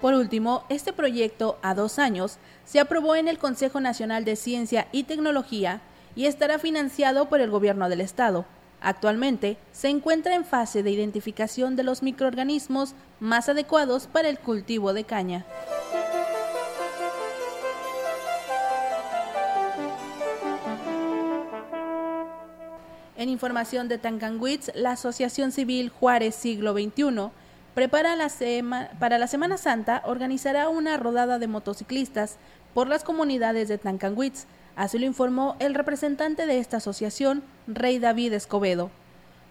Por 0.00 0.14
último, 0.14 0.64
este 0.68 0.92
proyecto 0.92 1.58
a 1.62 1.74
dos 1.74 1.98
años 1.98 2.38
se 2.64 2.80
aprobó 2.80 3.16
en 3.16 3.28
el 3.28 3.38
Consejo 3.38 3.80
Nacional 3.80 4.24
de 4.24 4.36
Ciencia 4.36 4.88
y 4.92 5.04
Tecnología 5.04 5.80
y 6.14 6.26
estará 6.26 6.58
financiado 6.58 7.28
por 7.28 7.40
el 7.40 7.50
Gobierno 7.50 7.88
del 7.88 8.02
Estado. 8.02 8.44
Actualmente 8.80 9.56
se 9.72 9.88
encuentra 9.88 10.34
en 10.34 10.44
fase 10.44 10.82
de 10.82 10.90
identificación 10.90 11.76
de 11.76 11.82
los 11.82 12.02
microorganismos 12.02 12.94
más 13.20 13.48
adecuados 13.48 14.06
para 14.06 14.28
el 14.28 14.38
cultivo 14.38 14.92
de 14.92 15.04
caña. 15.04 15.46
En 23.16 23.30
información 23.30 23.88
de 23.88 23.96
Tancanwitz, 23.96 24.70
la 24.74 24.92
Asociación 24.92 25.50
Civil 25.50 25.88
Juárez 25.88 26.34
Siglo 26.34 26.74
XXI 26.74 27.30
prepara 27.76 28.16
la 28.16 28.30
para 28.98 29.18
la 29.18 29.26
Semana 29.26 29.58
Santa 29.58 30.00
organizará 30.06 30.70
una 30.70 30.96
rodada 30.96 31.38
de 31.38 31.46
motociclistas 31.46 32.38
por 32.72 32.88
las 32.88 33.04
comunidades 33.04 33.68
de 33.68 33.76
Tancanwitz. 33.76 34.46
Así 34.76 34.98
lo 34.98 35.04
informó 35.04 35.56
el 35.58 35.74
representante 35.74 36.46
de 36.46 36.58
esta 36.58 36.78
asociación, 36.78 37.42
Rey 37.66 37.98
David 37.98 38.32
Escobedo. 38.32 38.90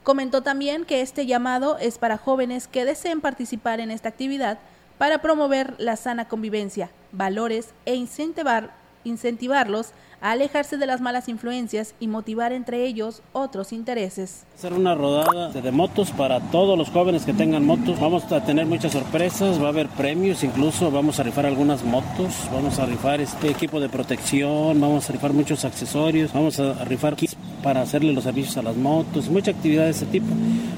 Comentó 0.02 0.42
también 0.42 0.86
que 0.86 1.02
este 1.02 1.28
llamado 1.28 1.78
es 1.78 2.00
para 2.00 2.18
jóvenes 2.18 2.68
que 2.68 2.84
deseen 2.84 3.22
participar 3.22 3.80
en 3.80 3.92
esta 3.92 4.10
actividad 4.10 4.58
para 4.98 5.20
promover 5.20 5.76
la 5.78 5.96
sana 5.96 6.28
convivencia, 6.28 6.90
valores 7.12 7.76
e 7.86 7.94
incentivar, 7.94 8.74
incentivarlos 9.06 9.94
a 10.22 10.32
alejarse 10.32 10.78
de 10.78 10.86
las 10.86 11.02
malas 11.02 11.30
influencias 11.30 11.94
y 12.00 12.08
motivar 12.08 12.52
entre 12.52 12.86
ellos 12.86 13.22
otros 13.32 13.72
intereses. 13.72 14.46
Hacer 14.56 14.74
una 14.74 14.96
rodada 14.96 15.50
de 15.50 15.72
motos 15.72 16.12
para 16.12 16.40
todos 16.40 16.78
los 16.78 16.90
jóvenes 16.90 17.26
que 17.26 17.34
tengan 17.34 17.66
motos. 17.66 18.00
Vamos 18.00 18.32
a 18.32 18.44
tener 18.44 18.66
muchas 18.66 18.92
sorpresas, 18.92 19.62
va 19.62 19.68
a 19.68 19.70
haber 19.70 19.88
premios, 19.90 20.44
incluso 20.44 20.92
vamos 20.92 21.20
a 21.20 21.24
rifar 21.24 21.46
algunas 21.46 21.84
motos, 21.84 22.34
vamos 22.52 22.80
a 22.80 22.86
rifar 22.86 23.22
este 23.22 23.50
equipo 23.50 23.80
de 23.80 23.90
protección, 23.90 24.80
vamos 24.82 25.10
a 25.10 25.14
rifar 25.14 25.34
muchos 25.34 25.64
accesorios, 25.64 26.34
vamos 26.34 26.60
a 26.60 26.84
rifar 26.86 27.16
kits 27.16 27.36
para 27.64 27.82
hacerle 27.82 28.14
los 28.14 28.24
servicios 28.24 28.58
a 28.58 28.62
las 28.62 28.76
motos, 28.76 29.30
mucha 29.30 29.52
actividad 29.52 29.86
de 29.86 29.92
ese 29.92 30.06
tipo. 30.06 30.28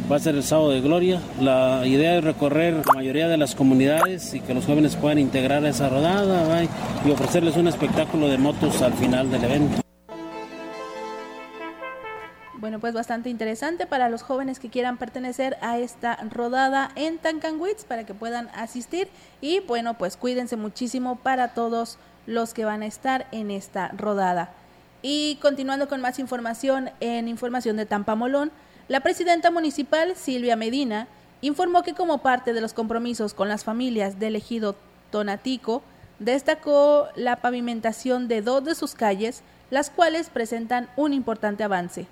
Va 0.09 0.15
a 0.15 0.19
ser 0.19 0.35
el 0.35 0.43
sábado 0.43 0.69
de 0.69 0.79
gloria. 0.79 1.19
La 1.41 1.85
idea 1.85 2.17
es 2.17 2.23
recorrer 2.23 2.75
la 2.85 2.93
mayoría 2.93 3.27
de 3.27 3.35
las 3.35 3.55
comunidades 3.55 4.33
y 4.33 4.39
que 4.39 4.53
los 4.53 4.65
jóvenes 4.65 4.95
puedan 4.95 5.19
integrar 5.19 5.65
esa 5.65 5.89
rodada 5.89 6.63
y 7.05 7.11
ofrecerles 7.11 7.57
un 7.57 7.67
espectáculo 7.67 8.29
de 8.29 8.37
motos 8.37 8.81
al 8.81 8.93
final 8.93 9.29
del 9.29 9.43
evento. 9.43 9.81
Bueno, 12.53 12.79
pues 12.79 12.93
bastante 12.93 13.29
interesante 13.29 13.85
para 13.85 14.07
los 14.07 14.21
jóvenes 14.21 14.59
que 14.59 14.69
quieran 14.69 14.97
pertenecer 14.97 15.57
a 15.61 15.77
esta 15.77 16.15
rodada 16.31 16.89
en 16.95 17.17
Tancanwitz 17.17 17.83
para 17.83 18.05
que 18.05 18.13
puedan 18.13 18.47
asistir 18.55 19.09
y 19.41 19.59
bueno, 19.59 19.97
pues 19.97 20.15
cuídense 20.15 20.55
muchísimo 20.55 21.17
para 21.17 21.53
todos 21.53 21.97
los 22.25 22.53
que 22.53 22.63
van 22.63 22.81
a 22.81 22.85
estar 22.85 23.27
en 23.33 23.51
esta 23.51 23.89
rodada. 23.89 24.51
Y 25.01 25.37
continuando 25.41 25.89
con 25.89 25.99
más 25.99 26.17
información 26.17 26.91
en 27.01 27.27
información 27.27 27.75
de 27.75 27.85
Tampamolón, 27.85 28.51
la 28.87 29.01
presidenta 29.01 29.51
municipal, 29.51 30.15
Silvia 30.15 30.55
Medina, 30.55 31.07
informó 31.41 31.83
que 31.83 31.93
como 31.93 32.19
parte 32.19 32.53
de 32.53 32.61
los 32.61 32.73
compromisos 32.73 33.33
con 33.33 33.49
las 33.49 33.63
familias 33.63 34.19
del 34.19 34.35
ejido 34.35 34.75
Tonatico, 35.11 35.83
destacó 36.19 37.07
la 37.15 37.37
pavimentación 37.37 38.27
de 38.27 38.41
dos 38.41 38.63
de 38.63 38.75
sus 38.75 38.95
calles, 38.95 39.43
las 39.69 39.89
cuales 39.89 40.29
presentan 40.29 40.89
un 40.95 41.13
importante 41.13 41.63
avance. 41.63 42.07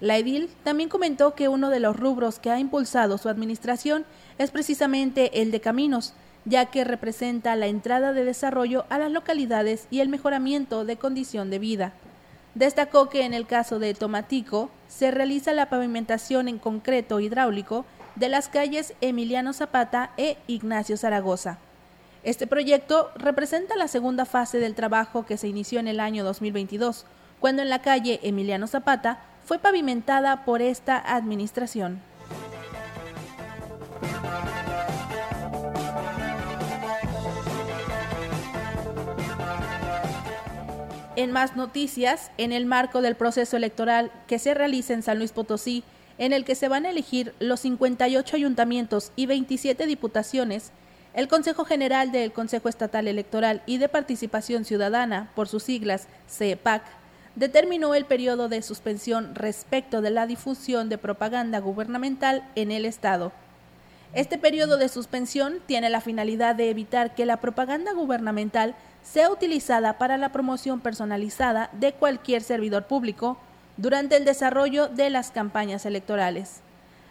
La 0.00 0.16
edil 0.16 0.50
también 0.64 0.88
comentó 0.88 1.34
que 1.34 1.48
uno 1.48 1.70
de 1.70 1.78
los 1.78 1.96
rubros 1.96 2.38
que 2.38 2.50
ha 2.50 2.58
impulsado 2.58 3.18
su 3.18 3.28
administración 3.28 4.04
es 4.38 4.50
precisamente 4.50 5.42
el 5.42 5.50
de 5.50 5.60
caminos, 5.60 6.14
ya 6.44 6.66
que 6.66 6.84
representa 6.84 7.54
la 7.54 7.66
entrada 7.66 8.12
de 8.12 8.24
desarrollo 8.24 8.84
a 8.88 8.98
las 8.98 9.12
localidades 9.12 9.86
y 9.90 10.00
el 10.00 10.08
mejoramiento 10.08 10.84
de 10.84 10.96
condición 10.96 11.50
de 11.50 11.58
vida. 11.58 11.92
Destacó 12.54 13.08
que 13.08 13.24
en 13.24 13.34
el 13.34 13.46
caso 13.46 13.78
de 13.78 13.94
Tomatico 13.94 14.70
se 14.88 15.10
realiza 15.10 15.52
la 15.52 15.68
pavimentación 15.68 16.48
en 16.48 16.58
concreto 16.58 17.20
hidráulico 17.20 17.84
de 18.16 18.28
las 18.28 18.48
calles 18.48 18.94
Emiliano 19.00 19.52
Zapata 19.52 20.10
e 20.16 20.36
Ignacio 20.48 20.96
Zaragoza. 20.96 21.58
Este 22.22 22.46
proyecto 22.46 23.10
representa 23.14 23.76
la 23.76 23.88
segunda 23.88 24.26
fase 24.26 24.58
del 24.58 24.74
trabajo 24.74 25.24
que 25.24 25.36
se 25.36 25.48
inició 25.48 25.80
en 25.80 25.88
el 25.88 26.00
año 26.00 26.24
2022, 26.24 27.06
cuando 27.38 27.62
en 27.62 27.70
la 27.70 27.80
calle 27.80 28.20
Emiliano 28.22 28.66
Zapata 28.66 29.20
fue 29.44 29.58
pavimentada 29.58 30.44
por 30.44 30.60
esta 30.60 30.98
administración. 30.98 32.02
En 41.16 41.32
más 41.32 41.56
noticias, 41.56 42.30
en 42.38 42.52
el 42.52 42.66
marco 42.66 43.02
del 43.02 43.16
proceso 43.16 43.56
electoral 43.56 44.12
que 44.28 44.38
se 44.38 44.54
realiza 44.54 44.94
en 44.94 45.02
San 45.02 45.18
Luis 45.18 45.32
Potosí, 45.32 45.82
en 46.18 46.32
el 46.32 46.44
que 46.44 46.54
se 46.54 46.68
van 46.68 46.86
a 46.86 46.90
elegir 46.90 47.34
los 47.40 47.60
58 47.60 48.36
ayuntamientos 48.36 49.10
y 49.16 49.26
27 49.26 49.86
diputaciones, 49.86 50.70
el 51.12 51.26
Consejo 51.26 51.64
General 51.64 52.12
del 52.12 52.32
Consejo 52.32 52.68
Estatal 52.68 53.08
Electoral 53.08 53.62
y 53.66 53.78
de 53.78 53.88
Participación 53.88 54.64
Ciudadana, 54.64 55.32
por 55.34 55.48
sus 55.48 55.64
siglas 55.64 56.06
CEPAC, 56.28 56.82
determinó 57.34 57.94
el 57.96 58.04
periodo 58.04 58.48
de 58.48 58.62
suspensión 58.62 59.34
respecto 59.34 60.02
de 60.02 60.10
la 60.10 60.26
difusión 60.26 60.88
de 60.88 60.98
propaganda 60.98 61.58
gubernamental 61.58 62.48
en 62.54 62.70
el 62.70 62.84
Estado. 62.84 63.32
Este 64.12 64.38
periodo 64.38 64.76
de 64.76 64.88
suspensión 64.88 65.60
tiene 65.66 65.88
la 65.88 66.00
finalidad 66.00 66.56
de 66.56 66.68
evitar 66.68 67.14
que 67.14 67.26
la 67.26 67.36
propaganda 67.36 67.92
gubernamental 67.92 68.74
sea 69.04 69.30
utilizada 69.30 69.98
para 69.98 70.16
la 70.16 70.32
promoción 70.32 70.80
personalizada 70.80 71.70
de 71.72 71.92
cualquier 71.92 72.42
servidor 72.42 72.86
público 72.86 73.38
durante 73.76 74.16
el 74.16 74.24
desarrollo 74.24 74.88
de 74.88 75.10
las 75.10 75.30
campañas 75.30 75.86
electorales. 75.86 76.60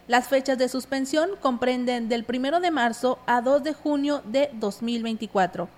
Las 0.10 0.28
fechas 0.28 0.58
de 0.58 0.68
suspensión 0.68 1.30
comprenden 1.40 2.10
del 2.10 2.26
1 2.28 2.60
de 2.60 2.72
marzo 2.72 3.20
a 3.28 3.42
2 3.42 3.64
de 3.64 3.74
junio 3.74 4.22
de 4.26 4.50
2024. 4.54 5.70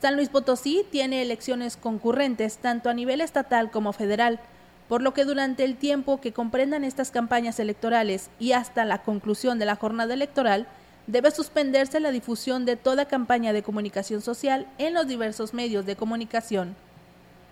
San 0.00 0.16
Luis 0.16 0.30
Potosí 0.30 0.84
tiene 0.90 1.22
elecciones 1.22 1.76
concurrentes 1.76 2.58
tanto 2.58 2.90
a 2.90 2.94
nivel 2.94 3.20
estatal 3.20 3.70
como 3.70 3.92
federal, 3.92 4.40
por 4.88 5.02
lo 5.02 5.14
que 5.14 5.24
durante 5.24 5.64
el 5.64 5.76
tiempo 5.76 6.20
que 6.20 6.32
comprendan 6.32 6.84
estas 6.84 7.10
campañas 7.10 7.58
electorales 7.58 8.30
y 8.38 8.52
hasta 8.52 8.84
la 8.84 9.02
conclusión 9.02 9.58
de 9.58 9.66
la 9.66 9.76
jornada 9.76 10.14
electoral, 10.14 10.66
debe 11.06 11.30
suspenderse 11.30 12.00
la 12.00 12.10
difusión 12.10 12.64
de 12.64 12.76
toda 12.76 13.06
campaña 13.06 13.52
de 13.52 13.62
comunicación 13.62 14.20
social 14.20 14.66
en 14.78 14.94
los 14.94 15.06
diversos 15.06 15.54
medios 15.54 15.86
de 15.86 15.96
comunicación. 15.96 16.76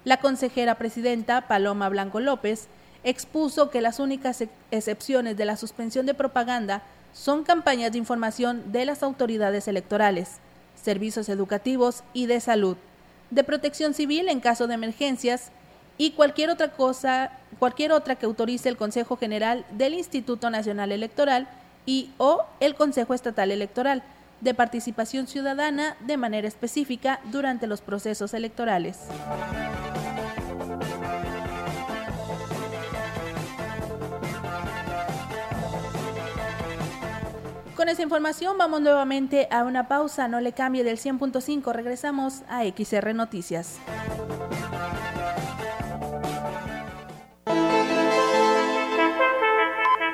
La 0.05 0.19
consejera 0.19 0.77
presidenta 0.77 1.49
Paloma 1.49 1.89
Blanco 1.89 2.21
López 2.21 2.69
expuso 3.05 3.71
que 3.71 3.81
las 3.81 3.99
únicas 3.99 4.45
excepciones 4.71 5.37
de 5.37 5.45
la 5.45 5.57
suspensión 5.57 6.07
de 6.07 6.15
propaganda 6.15 6.83
son 7.13 7.45
campañas 7.45 7.93
de 7.93 7.99
información 7.99 8.73
de 8.73 8.85
las 8.85 9.03
autoridades 9.03 9.69
electorales, 9.69 10.39
servicios 10.75 11.29
educativos 11.29 12.03
y 12.13 12.27
de 12.27 12.41
salud, 12.41 12.77
de 13.31 13.45
protección 13.45 13.95
civil 13.95 14.29
en 14.29 14.41
caso 14.41 14.67
de 14.67 14.75
emergencias 14.75 15.51
y 15.99 16.13
cualquier 16.13 16.51
otra 16.51 16.73
cosa, 16.73 17.31
cualquier 17.59 17.93
otra 17.93 18.17
que 18.17 18.27
autorice 18.27 18.69
el 18.69 18.77
Consejo 18.77 19.17
General 19.17 19.65
del 19.73 19.95
Instituto 19.95 20.51
Nacional 20.51 20.93
Electoral 20.93 21.49
y 21.87 22.11
o 22.19 22.43
el 22.61 22.75
Consejo 22.75 23.15
Estatal 23.15 23.51
Electoral 23.51 24.03
de 24.41 24.55
participación 24.55 25.27
ciudadana 25.27 25.97
de 26.01 26.17
manera 26.17 26.49
específica 26.49 27.21
durante 27.31 27.67
los 27.67 27.81
procesos 27.81 28.35
electorales. 28.35 28.99
Con 37.77 37.89
esa 37.89 38.03
información 38.03 38.57
vamos 38.57 38.81
nuevamente 38.81 39.49
a 39.51 39.65
una 39.65 39.89
pausa, 39.89 40.29
no 40.29 40.41
le 40.41 40.53
cambie 40.53 40.85
del 40.85 40.99
100.5, 40.99 41.73
regresamos 41.73 42.43
a 42.49 42.63
XR 42.65 43.15
Noticias. 43.15 43.79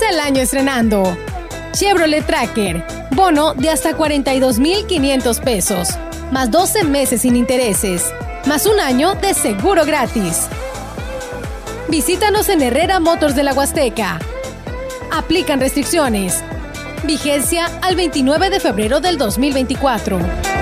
El 0.00 0.20
año 0.20 0.40
estrenando. 0.40 1.18
Chevrolet 1.72 2.24
Tracker, 2.24 2.82
bono 3.10 3.52
de 3.52 3.68
hasta 3.68 3.94
42,500 3.94 5.40
pesos, 5.40 5.88
más 6.30 6.50
12 6.50 6.84
meses 6.84 7.20
sin 7.20 7.36
intereses, 7.36 8.10
más 8.46 8.64
un 8.64 8.80
año 8.80 9.14
de 9.16 9.34
seguro 9.34 9.84
gratis. 9.84 10.48
Visítanos 11.88 12.48
en 12.48 12.62
Herrera 12.62 13.00
Motors 13.00 13.36
de 13.36 13.42
la 13.42 13.52
Huasteca. 13.52 14.18
Aplican 15.12 15.60
restricciones. 15.60 16.42
Vigencia 17.04 17.66
al 17.82 17.94
29 17.94 18.48
de 18.48 18.60
febrero 18.60 19.00
del 19.00 19.18
2024. 19.18 20.61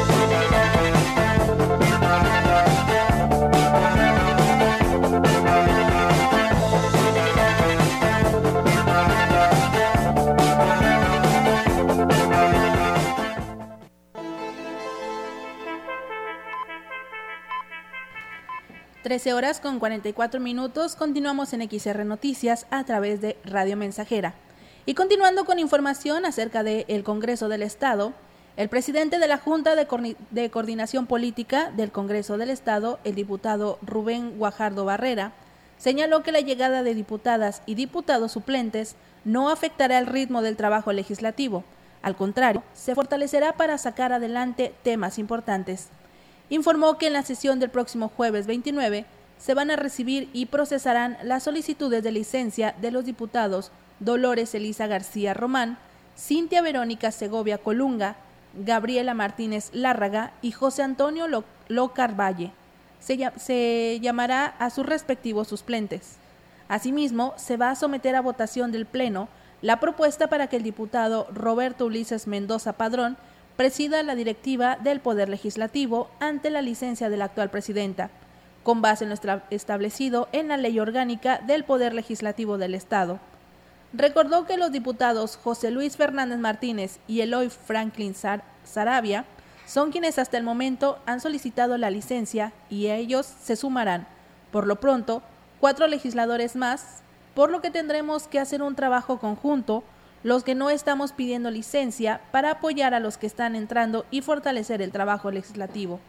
Trece 19.11 19.33
horas 19.33 19.59
con 19.59 19.79
44 19.79 20.39
minutos. 20.39 20.95
Continuamos 20.95 21.51
en 21.51 21.69
XR 21.69 22.05
Noticias 22.05 22.65
a 22.69 22.85
través 22.85 23.19
de 23.19 23.35
Radio 23.43 23.75
Mensajera. 23.75 24.35
Y 24.85 24.93
continuando 24.93 25.43
con 25.43 25.59
información 25.59 26.25
acerca 26.25 26.63
del 26.63 27.03
Congreso 27.03 27.49
del 27.49 27.61
Estado, 27.61 28.13
el 28.55 28.69
presidente 28.69 29.19
de 29.19 29.27
la 29.27 29.37
Junta 29.37 29.75
de, 29.75 30.15
de, 30.29 30.49
Coordinación 30.49 31.07
Política 31.07 31.73
del 31.75 31.91
Congreso 31.91 32.37
del 32.37 32.51
Estado, 32.51 32.99
el 33.03 33.15
diputado 33.15 33.79
Rubén 33.81 34.37
Guajardo 34.37 34.85
Barrera, 34.85 35.33
señaló 35.77 36.23
que 36.23 36.31
la 36.31 36.39
llegada 36.39 36.81
de 36.81 36.95
diputadas 36.95 37.63
y 37.65 37.75
diputados 37.75 38.31
suplentes 38.31 38.95
no 39.25 39.49
afectará 39.49 39.99
el 39.99 40.07
ritmo 40.07 40.41
del 40.41 40.55
trabajo 40.55 40.93
legislativo. 40.93 41.65
Al 42.01 42.15
contrario, 42.15 42.63
se 42.73 42.95
fortalecerá 42.95 43.57
para 43.57 43.77
sacar 43.77 44.13
adelante 44.13 44.73
temas 44.83 45.19
importantes. 45.19 45.89
Informó 46.51 46.97
que 46.97 47.07
en 47.07 47.13
la 47.13 47.23
sesión 47.23 47.59
del 47.59 47.69
próximo 47.69 48.09
jueves 48.09 48.45
29 48.45 49.05
se 49.39 49.53
van 49.53 49.71
a 49.71 49.77
recibir 49.77 50.29
y 50.33 50.47
procesarán 50.47 51.17
las 51.23 51.43
solicitudes 51.43 52.03
de 52.03 52.11
licencia 52.11 52.75
de 52.81 52.91
los 52.91 53.05
diputados 53.05 53.71
Dolores 54.01 54.53
Elisa 54.53 54.85
García 54.85 55.33
Román, 55.33 55.77
Cintia 56.17 56.61
Verónica 56.61 57.11
Segovia 57.11 57.57
Colunga, 57.57 58.17
Gabriela 58.53 59.13
Martínez 59.13 59.69
Lárraga 59.71 60.33
y 60.41 60.51
José 60.51 60.83
Antonio 60.83 61.25
Locar 61.69 62.19
Valle. 62.19 62.51
Se, 62.99 63.31
se 63.37 63.99
llamará 64.01 64.45
a 64.45 64.71
sus 64.71 64.85
respectivos 64.85 65.47
suplentes. 65.47 66.17
Asimismo, 66.67 67.33
se 67.37 67.55
va 67.55 67.69
a 67.69 67.75
someter 67.75 68.13
a 68.17 68.21
votación 68.21 68.73
del 68.73 68.85
Pleno 68.85 69.29
la 69.61 69.79
propuesta 69.79 70.27
para 70.27 70.47
que 70.47 70.57
el 70.57 70.63
diputado 70.63 71.27
Roberto 71.33 71.85
Ulises 71.85 72.27
Mendoza 72.27 72.73
Padrón 72.73 73.15
presida 73.61 74.01
la 74.01 74.15
directiva 74.15 74.75
del 74.81 75.01
Poder 75.01 75.29
Legislativo 75.29 76.09
ante 76.19 76.49
la 76.49 76.63
licencia 76.63 77.11
de 77.11 77.17
la 77.17 77.25
actual 77.25 77.51
presidenta, 77.51 78.09
con 78.63 78.81
base 78.81 79.03
en 79.03 79.11
lo 79.11 79.15
establecido 79.51 80.27
en 80.31 80.47
la 80.47 80.57
Ley 80.57 80.79
Orgánica 80.79 81.37
del 81.45 81.63
Poder 81.63 81.93
Legislativo 81.93 82.57
del 82.57 82.73
Estado. 82.73 83.19
Recordó 83.93 84.47
que 84.47 84.57
los 84.57 84.71
diputados 84.71 85.37
José 85.37 85.69
Luis 85.69 85.95
Fernández 85.95 86.39
Martínez 86.39 86.97
y 87.07 87.21
Eloy 87.21 87.51
Franklin 87.51 88.15
Sarabia 88.63 89.25
son 89.67 89.91
quienes 89.91 90.17
hasta 90.17 90.39
el 90.39 90.43
momento 90.43 90.97
han 91.05 91.21
solicitado 91.21 91.77
la 91.77 91.91
licencia 91.91 92.53
y 92.67 92.87
ellos 92.87 93.27
se 93.27 93.55
sumarán, 93.55 94.07
por 94.51 94.65
lo 94.65 94.77
pronto, 94.77 95.21
cuatro 95.59 95.85
legisladores 95.85 96.55
más, 96.55 97.03
por 97.35 97.51
lo 97.51 97.61
que 97.61 97.69
tendremos 97.69 98.27
que 98.27 98.39
hacer 98.39 98.63
un 98.63 98.73
trabajo 98.73 99.19
conjunto 99.19 99.83
los 100.23 100.43
que 100.43 100.55
no 100.55 100.69
estamos 100.69 101.13
pidiendo 101.13 101.49
licencia 101.49 102.21
para 102.31 102.51
apoyar 102.51 102.93
a 102.93 102.99
los 102.99 103.17
que 103.17 103.27
están 103.27 103.55
entrando 103.55 104.05
y 104.11 104.21
fortalecer 104.21 104.81
el 104.81 104.91
trabajo 104.91 105.31
legislativo. 105.31 105.99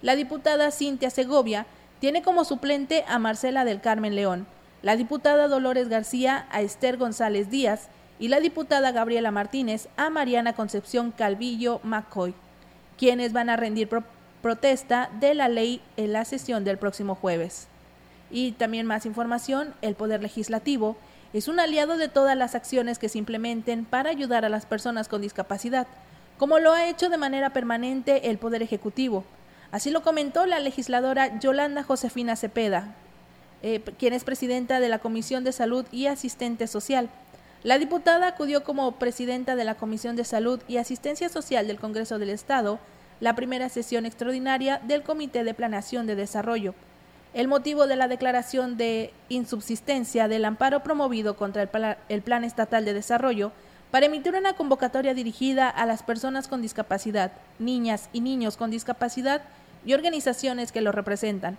La 0.00 0.14
diputada 0.14 0.70
Cintia 0.70 1.10
Segovia 1.10 1.66
tiene 2.00 2.22
como 2.22 2.44
suplente 2.44 3.04
a 3.08 3.18
Marcela 3.18 3.64
del 3.64 3.80
Carmen 3.80 4.14
León, 4.14 4.46
la 4.82 4.96
diputada 4.96 5.48
Dolores 5.48 5.88
García 5.88 6.46
a 6.50 6.60
Esther 6.60 6.96
González 6.96 7.50
Díaz 7.50 7.88
y 8.20 8.28
la 8.28 8.38
diputada 8.38 8.92
Gabriela 8.92 9.32
Martínez 9.32 9.88
a 9.96 10.08
Mariana 10.10 10.52
Concepción 10.52 11.10
Calvillo 11.10 11.80
McCoy, 11.82 12.34
quienes 12.96 13.32
van 13.32 13.50
a 13.50 13.56
rendir 13.56 13.88
protesta 14.40 15.10
de 15.18 15.34
la 15.34 15.48
ley 15.48 15.80
en 15.96 16.12
la 16.12 16.24
sesión 16.24 16.62
del 16.62 16.78
próximo 16.78 17.16
jueves. 17.16 17.66
Y 18.30 18.52
también 18.52 18.86
más 18.86 19.06
información, 19.06 19.74
el 19.82 19.94
Poder 19.94 20.22
Legislativo 20.22 20.96
es 21.32 21.48
un 21.48 21.60
aliado 21.60 21.96
de 21.96 22.08
todas 22.08 22.36
las 22.36 22.54
acciones 22.54 22.98
que 22.98 23.08
se 23.08 23.18
implementen 23.18 23.84
para 23.84 24.10
ayudar 24.10 24.44
a 24.44 24.48
las 24.48 24.66
personas 24.66 25.08
con 25.08 25.20
discapacidad, 25.20 25.86
como 26.38 26.58
lo 26.58 26.72
ha 26.72 26.88
hecho 26.88 27.10
de 27.10 27.16
manera 27.18 27.50
permanente 27.50 28.30
el 28.30 28.38
Poder 28.38 28.62
Ejecutivo. 28.62 29.24
Así 29.70 29.90
lo 29.90 30.02
comentó 30.02 30.46
la 30.46 30.60
legisladora 30.60 31.38
Yolanda 31.40 31.82
Josefina 31.82 32.36
Cepeda, 32.36 32.94
eh, 33.62 33.82
quien 33.98 34.14
es 34.14 34.24
presidenta 34.24 34.80
de 34.80 34.88
la 34.88 35.00
Comisión 35.00 35.44
de 35.44 35.52
Salud 35.52 35.84
y 35.92 36.06
Asistente 36.06 36.66
Social. 36.66 37.10
La 37.62 37.78
diputada 37.78 38.28
acudió 38.28 38.64
como 38.64 38.92
presidenta 38.92 39.56
de 39.56 39.64
la 39.64 39.74
Comisión 39.74 40.16
de 40.16 40.24
Salud 40.24 40.60
y 40.68 40.76
Asistencia 40.76 41.28
Social 41.28 41.66
del 41.66 41.80
Congreso 41.80 42.18
del 42.18 42.30
Estado, 42.30 42.78
la 43.20 43.34
primera 43.34 43.68
sesión 43.68 44.06
extraordinaria 44.06 44.80
del 44.86 45.02
Comité 45.02 45.44
de 45.44 45.54
Planeación 45.54 46.06
de 46.06 46.14
Desarrollo. 46.14 46.74
El 47.38 47.46
motivo 47.46 47.86
de 47.86 47.94
la 47.94 48.08
declaración 48.08 48.76
de 48.76 49.12
insubsistencia 49.28 50.26
del 50.26 50.44
amparo 50.44 50.82
promovido 50.82 51.36
contra 51.36 51.62
el, 52.08 52.22
Plan 52.22 52.42
Estatal 52.42 52.84
de 52.84 52.92
Desarrollo 52.92 53.52
para 53.92 54.06
emitir 54.06 54.34
una 54.34 54.54
convocatoria 54.54 55.14
dirigida 55.14 55.70
a 55.70 55.86
las 55.86 56.02
personas 56.02 56.48
con 56.48 56.62
discapacidad, 56.62 57.30
niñas 57.60 58.08
y 58.12 58.22
niños 58.22 58.56
con 58.56 58.72
discapacidad 58.72 59.42
y 59.86 59.94
organizaciones 59.94 60.72
que 60.72 60.80
lo 60.80 60.90
representan. 60.90 61.56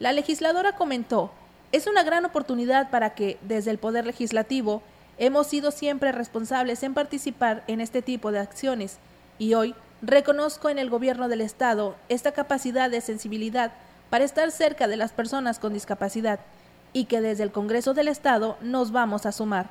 La 0.00 0.12
legisladora 0.12 0.76
comentó, 0.76 1.30
es 1.72 1.86
una 1.86 2.02
gran 2.02 2.26
oportunidad 2.26 2.90
para 2.90 3.14
que, 3.14 3.38
desde 3.40 3.70
el 3.70 3.78
Poder 3.78 4.04
Legislativo, 4.04 4.82
hemos 5.16 5.46
sido 5.46 5.70
siempre 5.70 6.12
responsables 6.12 6.82
en 6.82 6.92
participar 6.92 7.64
en 7.68 7.80
este 7.80 8.02
tipo 8.02 8.32
de 8.32 8.40
acciones 8.40 8.98
y 9.38 9.54
hoy 9.54 9.74
reconozco 10.02 10.68
en 10.68 10.78
el 10.78 10.90
Gobierno 10.90 11.30
del 11.30 11.40
Estado 11.40 11.96
esta 12.10 12.32
capacidad 12.32 12.90
de 12.90 13.00
sensibilidad 13.00 13.72
para 14.10 14.24
estar 14.24 14.50
cerca 14.50 14.88
de 14.88 14.96
las 14.96 15.12
personas 15.12 15.58
con 15.58 15.72
discapacidad 15.72 16.40
y 16.92 17.04
que 17.04 17.20
desde 17.20 17.44
el 17.44 17.52
Congreso 17.52 17.94
del 17.94 18.08
Estado 18.08 18.58
nos 18.60 18.90
vamos 18.90 19.24
a 19.24 19.32
sumar. 19.32 19.70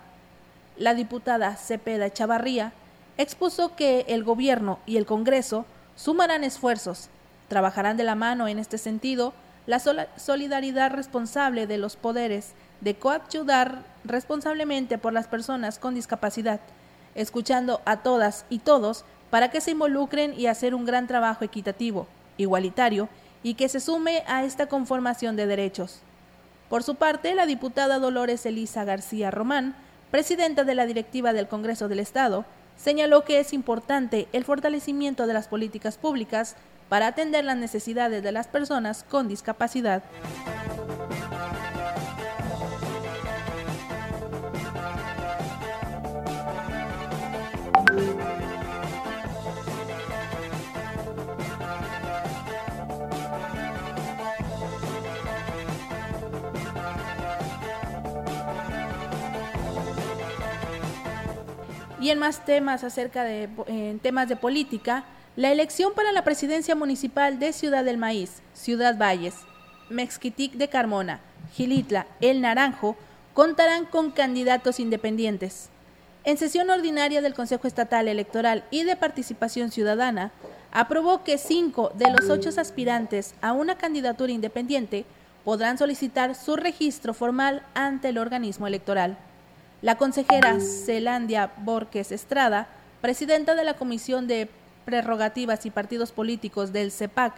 La 0.78 0.94
diputada 0.94 1.56
Cepeda 1.58 2.12
Chavarría 2.12 2.72
expuso 3.18 3.76
que 3.76 4.06
el 4.08 4.24
Gobierno 4.24 4.80
y 4.86 4.96
el 4.96 5.06
Congreso 5.06 5.66
sumarán 5.98 6.46
esfuerzos, 6.46 7.10
trabajarán 7.50 7.98
de 7.98 8.06
la 8.06 8.16
mano 8.16 8.48
en 8.48 8.60
este 8.60 8.78
sentido 8.78 9.34
la 9.68 9.80
solidaridad 10.16 10.92
responsable 10.92 11.68
de 11.68 11.78
los 11.78 11.98
poderes 11.98 12.54
de 12.80 12.96
coayudar 12.96 13.84
responsablemente 14.06 14.98
por 14.98 15.12
las 15.12 15.28
personas 15.28 15.78
con 15.78 15.96
discapacidad, 15.96 16.62
escuchando 17.14 17.82
a 17.84 17.98
todas 17.98 18.46
y 18.50 18.60
todos 18.60 19.04
para 19.30 19.52
que 19.52 19.60
se 19.62 19.72
involucren 19.72 20.34
y 20.40 20.48
hacer 20.48 20.74
un 20.74 20.86
gran 20.86 21.06
trabajo 21.06 21.44
equitativo, 21.44 22.08
igualitario 22.38 23.10
y 23.44 23.54
que 23.54 23.70
se 23.70 23.80
sume 23.80 24.24
a 24.28 24.44
esta 24.44 24.68
conformación 24.68 25.36
de 25.36 25.48
derechos. 25.48 26.02
Por 26.70 26.84
su 26.84 26.96
parte, 26.96 27.34
la 27.34 27.46
diputada 27.46 28.00
Dolores 28.00 28.46
Elisa 28.46 28.84
García 28.84 29.32
Román, 29.32 29.76
presidenta 30.12 30.64
de 30.64 30.76
la 30.76 30.86
directiva 30.86 31.34
del 31.34 31.48
Congreso 31.48 31.88
del 31.88 32.00
Estado, 32.00 32.46
señaló 32.78 33.26
que 33.26 33.40
es 33.40 33.54
importante 33.54 34.28
el 34.34 34.46
fortalecimiento 34.46 35.28
de 35.28 35.34
las 35.34 35.48
políticas 35.48 35.98
públicas 35.98 36.56
para 36.88 37.08
atender 37.08 37.44
las 37.46 37.58
necesidades 37.58 38.24
de 38.24 38.32
las 38.32 38.48
personas 38.48 39.04
con 39.04 39.28
discapacidad. 39.28 40.04
Y 62.00 62.12
en 62.12 62.20
más 62.20 62.46
temas 62.46 62.84
acerca 62.84 63.24
de 63.24 63.50
temas 64.02 64.30
de 64.30 64.36
política, 64.36 65.04
la 65.36 65.52
elección 65.52 65.94
para 65.94 66.12
la 66.12 66.24
presidencia 66.24 66.76
municipal 66.76 67.40
de 67.40 67.54
Ciudad 67.54 67.84
del 67.84 67.98
Maíz, 67.98 68.42
Ciudad 68.54 68.98
Valles, 68.98 69.36
Mexquitic 69.90 70.54
de 70.54 70.70
Carmona, 70.70 71.20
Gilitla, 71.54 72.08
El 72.22 72.42
Naranjo, 72.42 72.96
contarán 73.34 73.86
con 73.86 74.12
candidatos 74.12 74.80
independientes. 74.80 75.70
En 76.24 76.38
sesión 76.38 76.70
ordinaria 76.70 77.22
del 77.22 77.34
Consejo 77.34 77.68
Estatal 77.68 78.08
Electoral 78.08 78.64
y 78.72 78.84
de 78.84 78.96
Participación 78.96 79.72
Ciudadana, 79.72 80.32
aprobó 80.72 81.24
que 81.24 81.38
cinco 81.38 81.92
de 81.96 82.12
los 82.12 82.30
ocho 82.30 82.50
aspirantes 82.60 83.34
a 83.42 83.54
una 83.54 83.78
candidatura 83.78 84.32
independiente 84.32 85.06
podrán 85.44 85.78
solicitar 85.78 86.36
su 86.36 86.56
registro 86.56 87.14
formal 87.14 87.64
ante 87.74 88.10
el 88.10 88.18
organismo 88.18 88.68
electoral. 88.68 89.18
La 89.82 89.96
consejera 89.96 90.60
Celandia 90.60 91.54
Borges 91.60 92.12
Estrada, 92.12 92.68
presidenta 93.00 93.56
de 93.56 93.64
la 93.64 93.76
Comisión 93.76 94.28
de 94.28 94.50
Prerrogativas 94.84 95.66
y 95.66 95.72
Partidos 95.72 96.12
Políticos 96.12 96.74
del 96.74 96.92
CEPAC, 96.92 97.34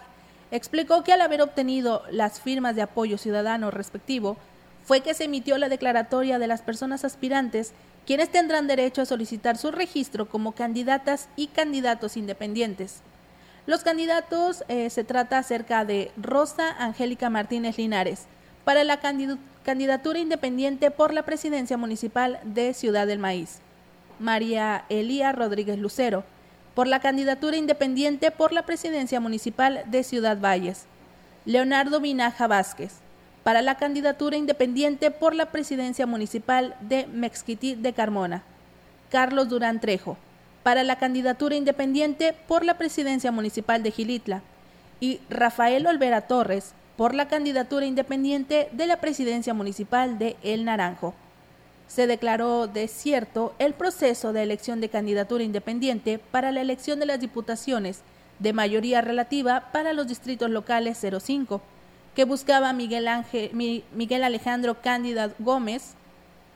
explicó 0.49 1.03
que 1.03 1.13
al 1.13 1.21
haber 1.21 1.43
obtenido 1.43 2.01
las 2.09 2.41
firmas 2.41 2.75
de 2.75 2.81
apoyo 2.81 3.19
ciudadano 3.19 3.69
respectivo, 3.69 4.37
fue 4.83 5.01
que 5.01 5.13
se 5.13 5.25
emitió 5.25 5.59
la 5.59 5.69
declaratoria 5.69 6.39
de 6.39 6.47
las 6.47 6.63
personas 6.63 7.05
aspirantes, 7.05 7.73
quienes 8.07 8.31
tendrán 8.31 8.65
derecho 8.65 9.03
a 9.03 9.05
solicitar 9.05 9.55
su 9.55 9.71
registro 9.71 10.27
como 10.27 10.53
candidatas 10.53 11.29
y 11.35 11.45
candidatos 11.45 12.17
independientes. 12.17 13.01
Los 13.67 13.83
candidatos 13.83 14.63
eh, 14.67 14.89
se 14.89 15.03
trata 15.03 15.37
acerca 15.37 15.85
de 15.85 16.11
Rosa 16.17 16.71
Angélica 16.79 17.29
Martínez 17.29 17.77
Linares, 17.77 18.25
para 18.65 18.83
la 18.83 18.99
candidatura 19.63 20.19
independiente 20.19 20.89
por 20.89 21.13
la 21.13 21.23
presidencia 21.23 21.77
municipal 21.77 22.39
de 22.43 22.73
Ciudad 22.73 23.05
del 23.05 23.19
Maíz. 23.19 23.59
María 24.19 24.85
Elía 24.89 25.31
Rodríguez 25.31 25.77
Lucero, 25.77 26.23
por 26.73 26.87
la 26.87 26.99
candidatura 26.99 27.57
independiente 27.57 28.31
por 28.31 28.53
la 28.53 28.65
presidencia 28.65 29.19
municipal 29.19 29.83
de 29.87 30.03
Ciudad 30.03 30.39
Valles. 30.39 30.85
Leonardo 31.45 31.99
Vinaja 31.99 32.47
Vázquez, 32.47 32.93
para 33.43 33.61
la 33.61 33.75
candidatura 33.75 34.37
independiente 34.37 35.11
por 35.11 35.35
la 35.35 35.47
presidencia 35.51 36.05
municipal 36.05 36.75
de 36.81 37.07
Mexquití 37.07 37.75
de 37.75 37.93
Carmona. 37.93 38.43
Carlos 39.09 39.49
Durán 39.49 39.79
Trejo, 39.79 40.17
para 40.63 40.83
la 40.83 40.97
candidatura 40.97 41.55
independiente 41.55 42.33
por 42.47 42.63
la 42.63 42.77
presidencia 42.77 43.31
municipal 43.31 43.83
de 43.83 43.91
Gilitla. 43.91 44.41
Y 44.99 45.19
Rafael 45.29 45.87
Olvera 45.87 46.21
Torres, 46.21 46.73
por 47.01 47.15
la 47.15 47.27
candidatura 47.27 47.87
independiente 47.87 48.69
de 48.73 48.85
la 48.85 48.97
presidencia 48.97 49.55
municipal 49.55 50.19
de 50.19 50.37
El 50.43 50.65
Naranjo 50.65 51.15
se 51.87 52.05
declaró 52.05 52.67
desierto 52.67 53.55
el 53.57 53.73
proceso 53.73 54.33
de 54.33 54.43
elección 54.43 54.81
de 54.81 54.89
candidatura 54.89 55.43
independiente 55.43 56.19
para 56.19 56.51
la 56.51 56.61
elección 56.61 56.99
de 56.99 57.07
las 57.07 57.19
diputaciones 57.19 58.01
de 58.37 58.53
mayoría 58.53 59.01
relativa 59.01 59.71
para 59.71 59.93
los 59.93 60.07
distritos 60.07 60.51
locales 60.51 60.99
05, 61.03 61.59
que 62.13 62.23
buscaba 62.23 62.71
Miguel, 62.71 63.07
Ángel, 63.07 63.49
Miguel 63.51 64.23
Alejandro 64.23 64.79
Cándida 64.79 65.31
Gómez, 65.39 65.95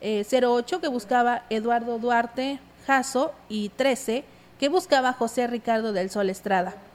eh, 0.00 0.80
que 0.80 0.86
buscaba 0.86 1.42
Eduardo 1.50 1.98
Duarte 1.98 2.60
Jasso 2.86 3.32
y 3.48 3.70
13 3.70 4.22
que 4.60 4.68
buscaba 4.68 5.12
José 5.12 5.48
Ricardo 5.48 5.92
del 5.92 6.08
Sol 6.08 6.30
Estrada. 6.30 6.85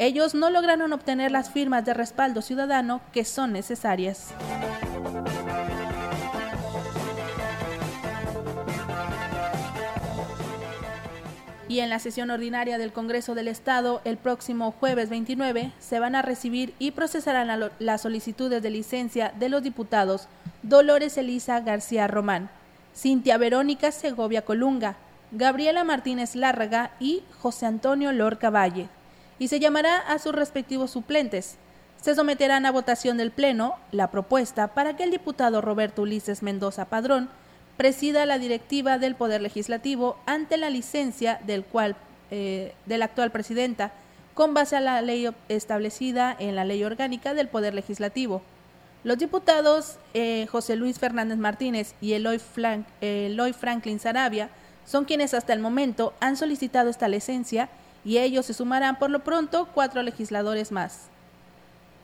Ellos 0.00 0.34
no 0.34 0.48
lograron 0.48 0.92
obtener 0.92 1.32
las 1.32 1.50
firmas 1.50 1.84
de 1.84 1.92
respaldo 1.92 2.40
ciudadano 2.40 3.00
que 3.12 3.24
son 3.24 3.52
necesarias. 3.52 4.28
y 11.70 11.80
en 11.80 11.90
la 11.90 11.98
sesión 11.98 12.30
ordinaria 12.30 12.78
del 12.78 12.92
Congreso 12.92 13.34
del 13.34 13.46
Estado 13.46 14.00
el 14.04 14.16
próximo 14.16 14.72
jueves 14.72 15.10
29 15.10 15.72
se 15.78 16.00
van 16.00 16.14
a 16.14 16.22
recibir 16.22 16.72
y 16.78 16.92
procesarán 16.92 17.70
las 17.78 18.00
solicitudes 18.00 18.62
de 18.62 18.70
licencia 18.70 19.34
de 19.38 19.50
los 19.50 19.62
diputados 19.62 20.28
Dolores 20.62 21.18
Elisa 21.18 21.60
García 21.60 22.06
Román, 22.06 22.48
Cintia 22.96 23.36
Verónica 23.36 23.92
Segovia 23.92 24.46
Colunga, 24.46 24.96
Gabriela 25.30 25.84
Martínez 25.84 26.34
Lárraga 26.36 26.92
y 26.98 27.22
José 27.38 27.66
Antonio 27.66 28.12
Lorca 28.12 28.48
Valle, 28.48 28.88
y 29.38 29.48
se 29.48 29.60
llamará 29.60 29.98
a 29.98 30.18
sus 30.18 30.34
respectivos 30.34 30.90
suplentes. 30.90 31.56
Se 32.00 32.14
someterán 32.14 32.66
a 32.66 32.70
votación 32.70 33.16
del 33.16 33.32
Pleno 33.32 33.74
la 33.90 34.10
propuesta 34.10 34.68
para 34.68 34.96
que 34.96 35.02
el 35.02 35.10
diputado 35.10 35.60
Roberto 35.60 36.02
Ulises 36.02 36.42
Mendoza 36.42 36.86
Padrón 36.86 37.28
presida 37.76 38.26
la 38.26 38.38
directiva 38.38 38.98
del 38.98 39.14
Poder 39.14 39.40
Legislativo 39.40 40.18
ante 40.26 40.56
la 40.56 40.70
licencia 40.70 41.40
del 41.46 41.64
cual, 41.64 41.96
eh, 42.30 42.74
de 42.86 42.98
la 42.98 43.06
actual 43.06 43.30
presidenta, 43.30 43.92
con 44.34 44.54
base 44.54 44.76
a 44.76 44.80
la 44.80 45.02
ley 45.02 45.28
establecida 45.48 46.34
en 46.38 46.54
la 46.54 46.64
Ley 46.64 46.84
Orgánica 46.84 47.34
del 47.34 47.48
Poder 47.48 47.74
Legislativo. 47.74 48.42
Los 49.04 49.18
diputados 49.18 49.96
eh, 50.14 50.46
José 50.50 50.76
Luis 50.76 50.98
Fernández 50.98 51.38
Martínez 51.38 51.94
y 52.00 52.12
Eloy, 52.12 52.40
Eloy 53.00 53.52
Franklin 53.52 54.00
Sarabia 54.00 54.50
son 54.84 55.04
quienes 55.04 55.34
hasta 55.34 55.52
el 55.52 55.60
momento 55.60 56.14
han 56.20 56.36
solicitado 56.36 56.90
esta 56.90 57.08
licencia 57.08 57.68
y 58.04 58.18
ellos 58.18 58.46
se 58.46 58.54
sumarán 58.54 58.98
por 58.98 59.10
lo 59.10 59.24
pronto 59.24 59.68
cuatro 59.74 60.02
legisladores 60.02 60.72
más. 60.72 61.08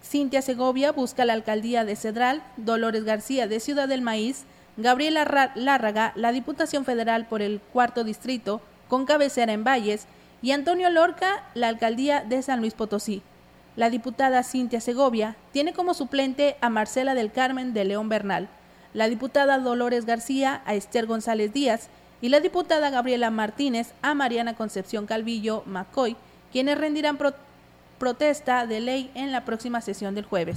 Cintia 0.03 0.43
Segovia 0.43 0.93
busca 0.93 1.25
la 1.25 1.33
alcaldía 1.33 1.85
de 1.85 1.97
Cedral, 1.97 2.43
Dolores 2.57 3.05
García 3.05 3.47
de 3.47 3.61
Ciudad 3.61 3.89
del 3.89 4.03
Maíz, 4.03 4.45
Gabriela 4.77 5.53
Lárraga, 5.55 6.13
la 6.15 6.33
Diputación 6.33 6.85
Federal 6.85 7.27
por 7.27 7.43
el 7.43 7.61
cuarto 7.73 8.05
distrito, 8.05 8.61
con 8.89 9.07
cabecera 9.07 9.53
en 9.53 9.65
Valles, 9.65 10.07
y 10.43 10.51
Antonio 10.51 10.91
Lorca, 10.91 11.43
la 11.55 11.69
Alcaldía 11.69 12.23
de 12.23 12.43
San 12.43 12.61
Luis 12.61 12.75
Potosí. 12.75 13.23
La 13.77 13.89
diputada 13.89 14.43
Cintia 14.43 14.81
Segovia 14.81 15.37
tiene 15.53 15.73
como 15.73 15.95
suplente 15.95 16.57
a 16.61 16.69
Marcela 16.69 17.15
del 17.15 17.33
Carmen 17.33 17.73
de 17.73 17.85
León 17.85 18.09
Bernal, 18.09 18.49
la 18.93 19.09
diputada 19.09 19.59
Dolores 19.59 20.05
García 20.05 20.63
a 20.67 20.75
Esther 20.75 21.07
González 21.07 21.53
Díaz 21.53 21.89
y 22.25 22.31
la 22.31 22.41
diputada 22.41 22.89
Gabriela 22.89 23.29
Martínez 23.29 23.93
a 24.01 24.15
Mariana 24.15 24.55
Concepción 24.55 25.05
Calvillo 25.05 25.63
Macoy, 25.67 26.17
quienes 26.53 26.79
rendirán 26.79 27.19
protesta 27.99 28.67
de 28.67 28.81
ley 28.81 29.11
en 29.15 29.31
la 29.31 29.45
próxima 29.45 29.83
sesión 29.83 30.15
del 30.15 30.25
jueves. 30.25 30.57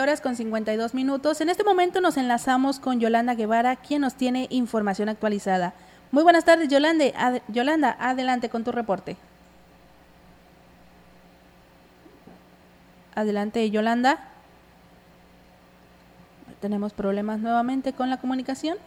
Horas 0.00 0.20
con 0.20 0.36
52 0.36 0.94
minutos. 0.94 1.40
En 1.40 1.48
este 1.48 1.64
momento 1.64 2.00
nos 2.00 2.16
enlazamos 2.16 2.78
con 2.78 3.00
Yolanda 3.00 3.34
Guevara, 3.34 3.74
quien 3.74 4.02
nos 4.02 4.14
tiene 4.14 4.46
información 4.50 5.08
actualizada. 5.08 5.74
Muy 6.12 6.22
buenas 6.22 6.44
tardes, 6.44 6.68
Yolanda. 6.68 7.06
Yolanda, 7.48 7.96
adelante 7.98 8.48
con 8.48 8.62
tu 8.62 8.70
reporte. 8.70 9.16
Adelante, 13.16 13.68
Yolanda. 13.68 14.28
Tenemos 16.60 16.92
problemas 16.92 17.40
nuevamente 17.40 17.92
con 17.92 18.10
la 18.10 18.18
comunicación. 18.18 18.78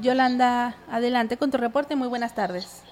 'Yolanda, 0.00 0.76
adelante 0.90 1.36
con 1.36 1.50
tu 1.50 1.58
reporte. 1.58 1.96
Muy 1.96 2.08
buenas 2.08 2.34
tardes. 2.34 2.82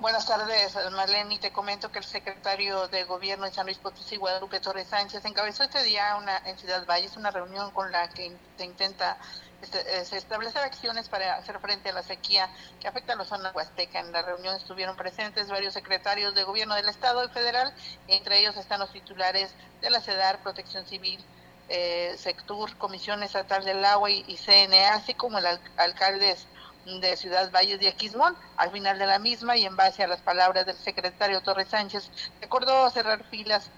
Buenas 0.00 0.26
tardes, 0.26 0.76
Marlene. 0.92 1.34
Y 1.34 1.38
te 1.38 1.50
comento 1.50 1.90
que 1.90 1.98
el 1.98 2.04
secretario 2.04 2.88
de 2.88 3.04
Gobierno 3.04 3.46
de 3.46 3.52
San 3.52 3.64
Luis 3.64 3.78
Potosí, 3.78 4.16
Guadalupe 4.16 4.60
Torres 4.60 4.88
Sánchez, 4.88 5.24
encabezó 5.24 5.62
este 5.62 5.82
día 5.82 6.16
una, 6.16 6.36
en 6.44 6.58
Ciudad 6.58 6.84
Valles 6.86 7.16
una 7.16 7.30
reunión 7.30 7.70
con 7.70 7.90
la 7.90 8.08
que 8.10 8.36
se 8.58 8.64
intenta 8.64 9.16
este, 9.62 9.78
eh, 9.78 10.04
establecer 10.12 10.62
acciones 10.62 11.08
para 11.08 11.36
hacer 11.36 11.58
frente 11.58 11.88
a 11.88 11.94
la 11.94 12.02
sequía 12.02 12.50
que 12.80 12.86
afecta 12.86 13.14
a 13.14 13.16
la 13.16 13.24
zona 13.24 13.50
huasteca. 13.54 14.00
En 14.00 14.12
la 14.12 14.20
reunión 14.20 14.54
estuvieron 14.54 14.94
presentes 14.94 15.48
varios 15.48 15.72
secretarios 15.72 16.34
de 16.34 16.44
Gobierno 16.44 16.74
del 16.74 16.90
Estado 16.90 17.24
y 17.24 17.28
Federal, 17.28 17.72
entre 18.06 18.40
ellos 18.40 18.56
están 18.58 18.80
los 18.80 18.92
titulares 18.92 19.54
de 19.80 19.88
la 19.88 20.02
CEDAR, 20.02 20.42
Protección 20.42 20.84
Civil, 20.84 21.24
eh, 21.68 22.14
Sectur, 22.18 22.76
Comisión 22.76 23.22
Estatal 23.22 23.64
del 23.64 23.84
Agua 23.84 24.10
y, 24.10 24.36
CNA, 24.36 24.94
así 24.94 25.14
como 25.14 25.38
el 25.38 25.46
alcalde 25.76 26.36
de 27.00 27.16
Ciudad 27.16 27.50
Valles 27.50 27.80
de 27.80 27.88
Aquismón. 27.88 28.36
Al 28.56 28.70
final 28.70 28.98
de 28.98 29.06
la 29.06 29.18
misma 29.18 29.56
y 29.56 29.64
en 29.64 29.76
base 29.76 30.02
a 30.02 30.08
las 30.08 30.20
palabras 30.20 30.66
del 30.66 30.76
secretario 30.76 31.40
Torres 31.40 31.68
Sánchez, 31.68 32.10
acordó 32.42 32.88
cerrar 32.90 33.24
filas 33.24 33.70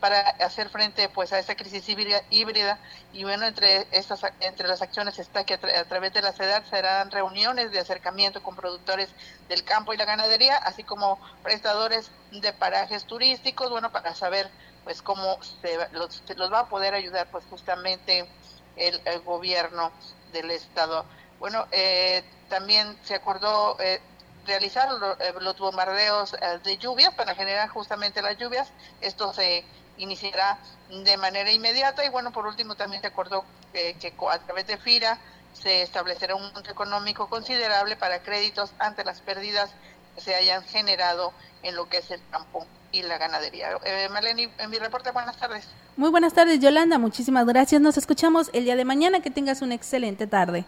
para 0.00 0.20
hacer 0.20 0.70
frente 0.70 1.08
pues 1.08 1.32
a 1.32 1.38
esa 1.38 1.54
crisis 1.54 1.88
híbrida 1.88 2.78
y 3.12 3.22
bueno 3.24 3.46
entre 3.46 3.86
estas 3.92 4.20
entre 4.40 4.66
las 4.66 4.82
acciones 4.82 5.18
está 5.18 5.44
que 5.44 5.54
a, 5.54 5.84
través 5.84 6.12
de 6.12 6.22
la 6.22 6.32
CEDAR 6.32 6.64
serán 6.68 7.10
reuniones 7.10 7.70
de 7.70 7.78
acercamiento 7.78 8.42
con 8.42 8.56
productores 8.56 9.10
del 9.48 9.62
campo 9.62 9.92
y 9.92 9.98
la 9.98 10.06
ganadería 10.06 10.56
así 10.56 10.82
como 10.82 11.20
prestadores 11.42 12.10
de 12.32 12.52
parajes 12.52 13.04
turísticos 13.04 13.70
bueno 13.70 13.92
para 13.92 14.14
saber 14.14 14.50
pues 14.84 15.02
cómo 15.02 15.38
se 15.42 15.76
los, 15.92 16.52
va 16.52 16.60
a 16.60 16.68
poder 16.68 16.94
ayudar 16.94 17.28
pues 17.30 17.44
justamente 17.50 18.28
el, 18.76 19.00
gobierno 19.24 19.92
del 20.32 20.50
estado. 20.50 21.04
Bueno, 21.38 21.66
eh, 21.70 22.22
también 22.48 22.98
se 23.04 23.14
acordó 23.14 23.76
eh, 23.80 24.00
realizar 24.46 24.88
eh, 25.20 25.34
los 25.40 25.58
bombardeos 25.58 26.34
de 26.64 26.76
lluvias 26.78 27.14
para 27.14 27.34
generar 27.34 27.68
justamente 27.68 28.22
las 28.22 28.36
lluvias. 28.38 28.72
Esto 29.00 29.32
se 29.32 29.64
iniciará 29.96 30.58
de 30.88 31.16
manera 31.16 31.50
inmediata 31.50 32.04
y 32.04 32.08
bueno, 32.08 32.32
por 32.32 32.46
último 32.46 32.74
también 32.74 33.02
se 33.02 33.08
acordó 33.08 33.44
que 33.72 34.14
a 34.30 34.38
través 34.38 34.66
de 34.66 34.78
FIRA 34.78 35.18
se 35.52 35.82
establecerá 35.82 36.34
un 36.34 36.52
monto 36.52 36.70
económico 36.70 37.28
considerable 37.28 37.96
para 37.96 38.22
créditos 38.22 38.72
ante 38.78 39.04
las 39.04 39.20
pérdidas 39.20 39.70
se 40.16 40.34
hayan 40.34 40.62
generado 40.64 41.32
en 41.62 41.74
lo 41.76 41.88
que 41.88 41.98
es 41.98 42.10
el 42.10 42.20
campo 42.30 42.66
y 42.92 43.02
la 43.02 43.18
ganadería. 43.18 43.70
Eh, 43.84 44.08
Marlene, 44.10 44.50
en 44.58 44.70
mi 44.70 44.78
reporte, 44.78 45.10
buenas 45.10 45.36
tardes. 45.36 45.68
Muy 45.96 46.10
buenas 46.10 46.32
tardes, 46.32 46.60
Yolanda. 46.60 46.98
Muchísimas 46.98 47.46
gracias. 47.46 47.80
Nos 47.80 47.96
escuchamos 47.96 48.50
el 48.52 48.64
día 48.64 48.76
de 48.76 48.84
mañana. 48.84 49.20
Que 49.20 49.30
tengas 49.30 49.62
una 49.62 49.74
excelente 49.74 50.26
tarde. 50.26 50.64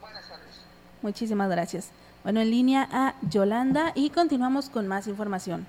Buenas 0.00 0.28
tardes. 0.28 0.60
Muchísimas 1.02 1.48
gracias. 1.50 1.90
Bueno, 2.24 2.40
en 2.40 2.50
línea 2.50 2.88
a 2.90 3.14
Yolanda 3.22 3.92
y 3.94 4.10
continuamos 4.10 4.68
con 4.68 4.86
más 4.88 5.06
información. 5.06 5.66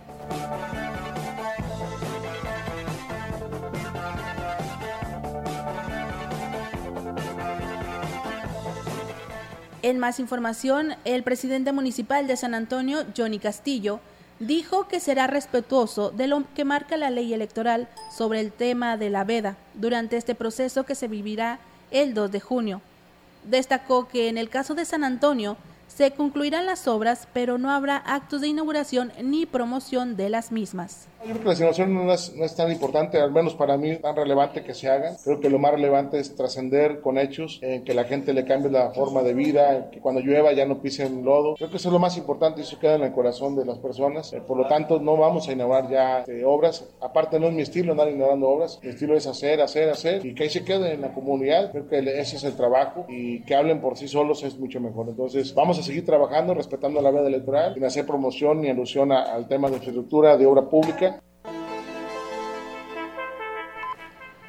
En 9.82 9.98
más 9.98 10.20
información, 10.20 10.96
el 11.06 11.24
presidente 11.24 11.72
municipal 11.72 12.28
de 12.28 12.36
San 12.36 12.54
Antonio, 12.54 13.06
Johnny 13.16 13.40
Castillo, 13.40 14.02
dijo 14.40 14.90
que 14.90 15.00
será 15.00 15.26
respetuoso 15.26 16.12
de 16.12 16.28
lo 16.28 16.44
que 16.54 16.66
marca 16.66 16.98
la 16.98 17.10
ley 17.10 17.34
electoral 17.34 17.88
sobre 18.12 18.42
el 18.42 18.52
tema 18.52 18.98
de 18.98 19.10
la 19.10 19.24
veda 19.24 19.56
durante 19.76 20.18
este 20.18 20.36
proceso 20.36 20.86
que 20.86 20.96
se 20.96 21.08
vivirá 21.08 21.60
el 21.92 22.14
2 22.14 22.30
de 22.30 22.40
junio. 22.42 22.82
Destacó 23.46 24.10
que 24.10 24.28
en 24.28 24.38
el 24.38 24.50
caso 24.50 24.76
de 24.76 24.84
San 24.84 25.06
Antonio 25.06 25.56
se 26.00 26.12
concluirán 26.12 26.66
las 26.66 26.88
obras, 26.88 27.28
pero 27.34 27.58
no 27.58 27.72
habrá 27.72 27.98
actos 27.98 28.40
de 28.40 28.48
inauguración 28.48 29.12
ni 29.22 29.46
promoción 29.46 30.16
de 30.16 30.30
las 30.30 30.50
mismas. 30.50 31.10
Yo 31.26 31.32
creo 31.32 31.40
que 31.40 31.48
la 31.50 31.54
inauguración 31.56 31.94
no 31.94 32.14
es, 32.14 32.34
no 32.34 32.46
es, 32.46 32.56
tan 32.56 32.72
importante, 32.72 33.20
al 33.20 33.34
menos 33.34 33.54
para 33.54 33.76
mí, 33.76 33.98
tan 33.98 34.16
relevante 34.16 34.64
que 34.64 34.74
se 34.74 34.88
haga. 34.88 35.18
Creo 35.22 35.42
que 35.42 35.50
lo 35.50 35.60
más 35.60 35.74
relevante 35.74 36.18
es 36.18 36.34
trascender 36.34 37.02
con 37.02 37.18
hechos, 37.18 37.60
en 37.62 37.84
que 37.84 37.94
la 37.94 38.06
gente 38.06 38.32
le 38.32 38.46
cambie 38.46 38.72
la 38.72 38.92
forma 38.92 39.22
de 39.22 39.34
vida, 39.34 39.90
que 39.92 40.00
cuando 40.00 40.22
llueva 40.22 40.54
ya 40.54 40.66
no 40.66 40.82
pisen 40.82 41.26
lodo. 41.26 41.56
Creo 41.56 41.70
que 41.70 41.76
eso 41.76 41.90
es 41.90 41.94
lo 41.94 42.00
más 42.00 42.16
importante 42.16 42.62
y 42.62 42.64
eso 42.64 42.80
queda 42.80 42.96
en 42.96 43.02
el 43.02 43.12
corazón 43.12 43.58
de 43.58 43.66
las 43.66 43.80
personas. 43.80 44.32
Eh, 44.32 44.40
por 44.40 44.58
lo 44.58 44.66
tanto, 44.68 45.02
no 45.02 45.18
vamos 45.18 45.50
a 45.50 45.52
inaugurar 45.52 45.90
ya 45.90 46.24
eh, 46.26 46.46
obras. 46.46 46.88
Aparte, 47.02 47.38
no 47.38 47.48
es 47.48 47.54
mi 47.54 47.64
estilo 47.64 47.92
andar 47.92 48.08
inaugurando 48.08 48.48
obras. 48.48 48.80
Mi 48.82 48.92
estilo 48.92 49.18
es 49.18 49.28
hacer, 49.28 49.60
hacer, 49.60 49.90
hacer 49.90 50.26
y 50.26 50.34
que 50.34 50.44
ahí 50.44 50.50
se 50.50 50.64
quede 50.64 50.94
en 50.94 51.02
la 51.02 51.14
comunidad. 51.14 51.72
Creo 51.72 51.90
que 51.90 52.00
ese 52.00 52.38
es 52.38 52.46
el 52.46 52.56
trabajo 52.56 53.06
y 53.10 53.42
que 53.42 53.56
hablen 53.56 53.82
por 53.82 53.98
sí 53.98 54.08
solos 54.08 54.44
es 54.44 54.58
mucho 54.58 54.80
mejor. 54.80 55.10
Entonces, 55.10 55.54
vamos 55.54 55.78
a 55.78 55.89
seguir 55.90 56.06
trabajando 56.06 56.54
respetando 56.54 57.02
la 57.02 57.10
veda 57.10 57.28
electoral, 57.28 57.74
sin 57.74 57.84
hacer 57.84 58.06
promoción 58.06 58.62
ni 58.62 58.70
alusión 58.70 59.12
al 59.12 59.48
tema 59.48 59.70
de 59.70 59.78
infraestructura, 59.78 60.38
de 60.38 60.46
obra 60.46 60.70
pública. 60.70 61.20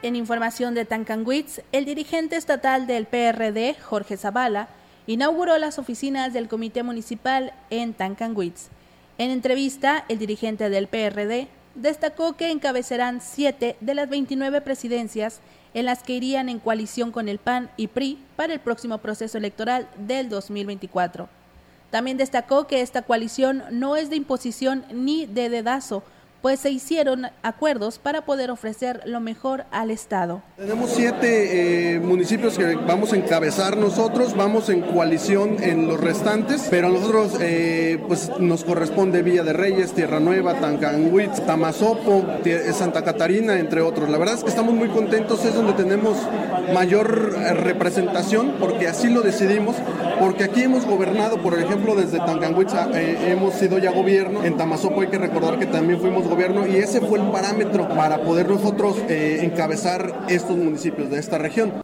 En 0.03 0.17
información 0.17 0.75
de 0.75 0.85
Tancanwitz, 0.85 1.63
el 1.73 1.87
dirigente 1.87 2.37
estatal 2.37 2.87
del 2.87 3.07
PRD, 3.07 3.75
Jorge 3.81 4.19
Zavala, 4.19 4.69
inauguró 5.07 5.57
las 5.57 5.79
oficinas 5.79 6.35
del 6.35 6.47
Comité 6.47 6.83
Municipal 6.83 7.55
en 7.71 7.95
Tancanwitz. 7.95 8.69
En 9.17 9.31
entrevista, 9.31 10.05
el 10.09 10.19
dirigente 10.19 10.69
del 10.69 10.89
PRD 10.89 11.49
destacó 11.75 12.35
que 12.35 12.51
encabezarán 12.51 13.23
siete 13.23 13.77
de 13.81 13.95
las 13.95 14.11
29 14.11 14.61
presidencias 14.61 15.41
en 15.75 15.87
las 15.87 16.03
que 16.03 16.15
irían 16.15 16.49
en 16.49 16.59
coalición 16.59 17.13
con 17.13 17.29
el 17.29 17.39
PAN 17.39 17.71
y 17.77 17.89
PRI 17.89 18.19
para 18.37 18.53
el 18.53 18.61
próximo 18.61 18.99
proceso 18.99 19.39
electoral 19.39 19.89
del 19.97 20.29
2024. 20.29 21.29
También 21.91 22.17
destacó 22.17 22.67
que 22.67 22.81
esta 22.81 23.03
coalición 23.03 23.65
no 23.71 23.97
es 23.97 24.11
de 24.11 24.17
imposición 24.17 24.85
ni 24.93 25.27
de 25.27 25.49
dedazo, 25.49 26.03
pues 26.43 26.61
se 26.61 26.71
hicieron 26.71 27.27
acuerdos 27.43 27.99
para 27.99 28.23
poder 28.23 28.51
ofrecer 28.51 29.03
lo 29.05 29.21
mejor 29.21 29.65
al 29.71 29.91
Estado. 29.91 30.43
Tenemos 30.57 30.91
siete 30.91 31.95
eh, 31.95 32.01
municipios 32.01 32.57
que 32.57 32.77
vamos 32.77 33.13
a 33.13 33.17
encabezar 33.17 33.77
nosotros, 33.77 34.37
vamos 34.37 34.69
en 34.69 34.81
coalición 34.81 35.63
en 35.63 35.87
los 35.87 36.01
restantes, 36.01 36.67
pero 36.71 36.89
a 36.89 36.91
nosotros 36.91 37.37
eh, 37.41 38.03
pues 38.09 38.31
nos 38.39 38.65
corresponde 38.65 39.23
Villa 39.23 39.43
de 39.43 39.53
Reyes, 39.53 39.93
Tierra 39.93 40.21
Nueva, 40.21 40.61
Tancanhuitz, 40.61 41.45
Tamazopo, 41.45 42.25
Santa 42.73 43.03
Catarina, 43.05 43.59
entre 43.59 43.83
otros. 43.83 44.09
La 44.09 44.19
verdad 44.19 44.37
es 44.37 44.45
que 44.45 44.51
estamos 44.51 44.75
muy 44.75 44.89
contentos, 44.89 45.45
es 45.45 45.55
donde 45.55 45.75
tenemos 45.75 46.17
mayor 46.73 47.35
eh, 47.37 47.55
representación, 47.55 48.55
porque 48.59 48.89
así 48.89 49.09
lo 49.09 49.21
decidimos, 49.21 49.77
porque 50.19 50.45
aquí 50.45 50.63
hemos 50.63 50.87
gobernado, 50.87 51.43
por 51.43 51.59
ejemplo, 51.59 51.95
desde 51.95 52.19
Tancanhuitz 52.19 52.73
hemos 52.95 53.55
sido 53.55 53.79
ya 53.79 53.91
gobierno, 53.91 54.45
en 54.45 54.57
Tamazopo 54.57 55.01
hay 55.01 55.09
que 55.09 55.19
recordar 55.19 55.59
que 55.59 55.67
también 55.67 56.01
fuimos 56.01 56.30
gobierno 56.31 56.67
y 56.67 56.77
ese 56.77 57.01
fue 57.01 57.19
el 57.19 57.31
parámetro 57.31 57.89
para 57.89 58.23
poder 58.23 58.49
nosotros 58.49 58.97
eh, 59.09 59.41
encabezar 59.43 60.27
estos 60.29 60.57
municipios 60.57 61.11
de 61.11 61.19
esta 61.19 61.37
región. 61.37 61.83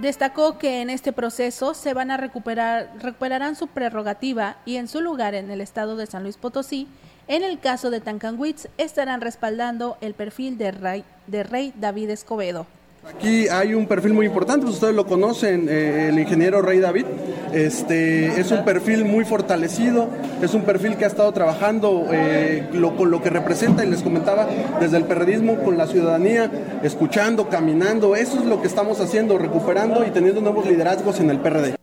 Destacó 0.00 0.56
que 0.56 0.80
en 0.80 0.88
este 0.88 1.12
proceso 1.12 1.74
se 1.74 1.92
van 1.92 2.10
a 2.10 2.16
recuperar, 2.16 2.90
recuperarán 2.98 3.54
su 3.54 3.66
prerrogativa 3.68 4.56
y 4.64 4.76
en 4.76 4.88
su 4.88 5.02
lugar 5.02 5.34
en 5.34 5.50
el 5.50 5.60
estado 5.60 5.94
de 5.96 6.06
San 6.06 6.22
Luis 6.22 6.38
Potosí, 6.38 6.88
en 7.28 7.44
el 7.44 7.60
caso 7.60 7.90
de 7.90 8.00
Tancanwitz, 8.00 8.68
estarán 8.78 9.20
respaldando 9.20 9.98
el 10.00 10.14
perfil 10.14 10.56
de 10.56 10.72
Rey, 10.72 11.04
de 11.26 11.42
Rey 11.42 11.72
David 11.76 12.10
Escobedo. 12.10 12.66
Aquí 13.08 13.48
hay 13.48 13.72
un 13.74 13.86
perfil 13.86 14.12
muy 14.12 14.26
importante, 14.26 14.62
pues 14.62 14.74
ustedes 14.74 14.94
lo 14.94 15.06
conocen, 15.06 15.68
eh, 15.70 16.08
el 16.10 16.18
ingeniero 16.18 16.60
Rey 16.60 16.80
David. 16.80 17.06
Este, 17.52 18.26
es 18.40 18.50
un 18.50 18.64
perfil 18.64 19.04
muy 19.04 19.24
fortalecido, 19.24 20.08
es 20.42 20.52
un 20.54 20.62
perfil 20.62 20.96
que 20.96 21.04
ha 21.04 21.08
estado 21.08 21.32
trabajando 21.32 22.06
eh, 22.12 22.68
con 22.96 23.10
lo 23.10 23.22
que 23.22 23.30
representa, 23.30 23.84
y 23.84 23.90
les 23.90 24.02
comentaba, 24.02 24.46
desde 24.80 24.98
el 24.98 25.04
periodismo 25.04 25.56
con 25.62 25.78
la 25.78 25.86
ciudadanía, 25.86 26.50
escuchando, 26.82 27.48
caminando. 27.48 28.16
Eso 28.16 28.38
es 28.38 28.44
lo 28.44 28.60
que 28.60 28.68
estamos 28.68 29.00
haciendo, 29.00 29.38
recuperando 29.38 30.04
y 30.06 30.10
teniendo 30.10 30.40
nuevos 30.40 30.66
liderazgos 30.66 31.20
en 31.20 31.30
el 31.30 31.38
PRD. 31.40 31.76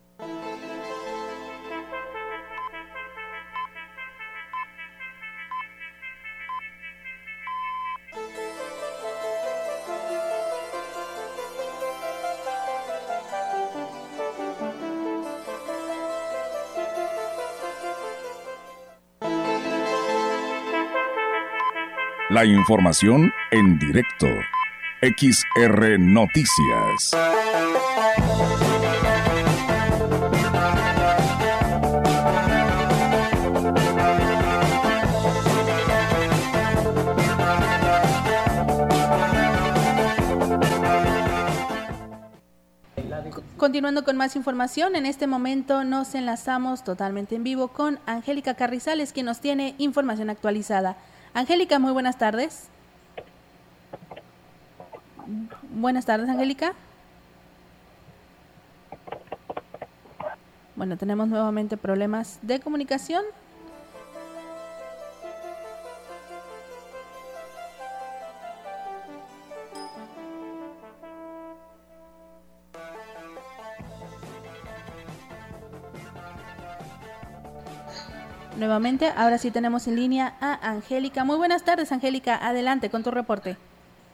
La 22.30 22.44
información 22.44 23.32
en 23.52 23.80
directo. 23.80 24.28
XR 25.02 25.98
Noticias. 25.98 27.12
Continuando 43.56 44.04
con 44.04 44.18
más 44.18 44.36
información, 44.36 44.98
en 44.98 45.06
este 45.06 45.28
momento 45.28 45.86
nos 45.86 46.14
enlazamos 46.14 46.84
totalmente 46.84 47.36
en 47.36 47.46
vivo 47.46 47.70
con 47.70 48.00
Angélica 48.06 48.56
Carrizales, 48.56 49.14
quien 49.14 49.28
nos 49.28 49.40
tiene 49.40 49.76
información 49.78 50.30
actualizada. 50.30 50.98
Angélica, 51.38 51.78
muy 51.78 51.92
buenas 51.92 52.18
tardes. 52.18 52.68
Buenas 55.70 56.04
tardes, 56.04 56.28
Angélica. 56.30 56.74
Bueno, 60.76 60.98
tenemos 60.98 61.28
nuevamente 61.28 61.78
problemas 61.78 62.40
de 62.42 62.60
comunicación. 62.60 63.24
Nuevamente, 78.58 79.14
ahora 79.16 79.38
sí 79.38 79.52
tenemos 79.52 79.88
en 79.88 79.96
línea 79.96 80.34
a 80.42 80.68
Angélica. 80.68 81.24
Muy 81.24 81.38
buenas 81.38 81.64
tardes, 81.64 81.92
Angélica. 81.92 82.36
Adelante 82.36 82.90
con 82.90 83.04
tu 83.04 83.12
reporte. 83.12 83.56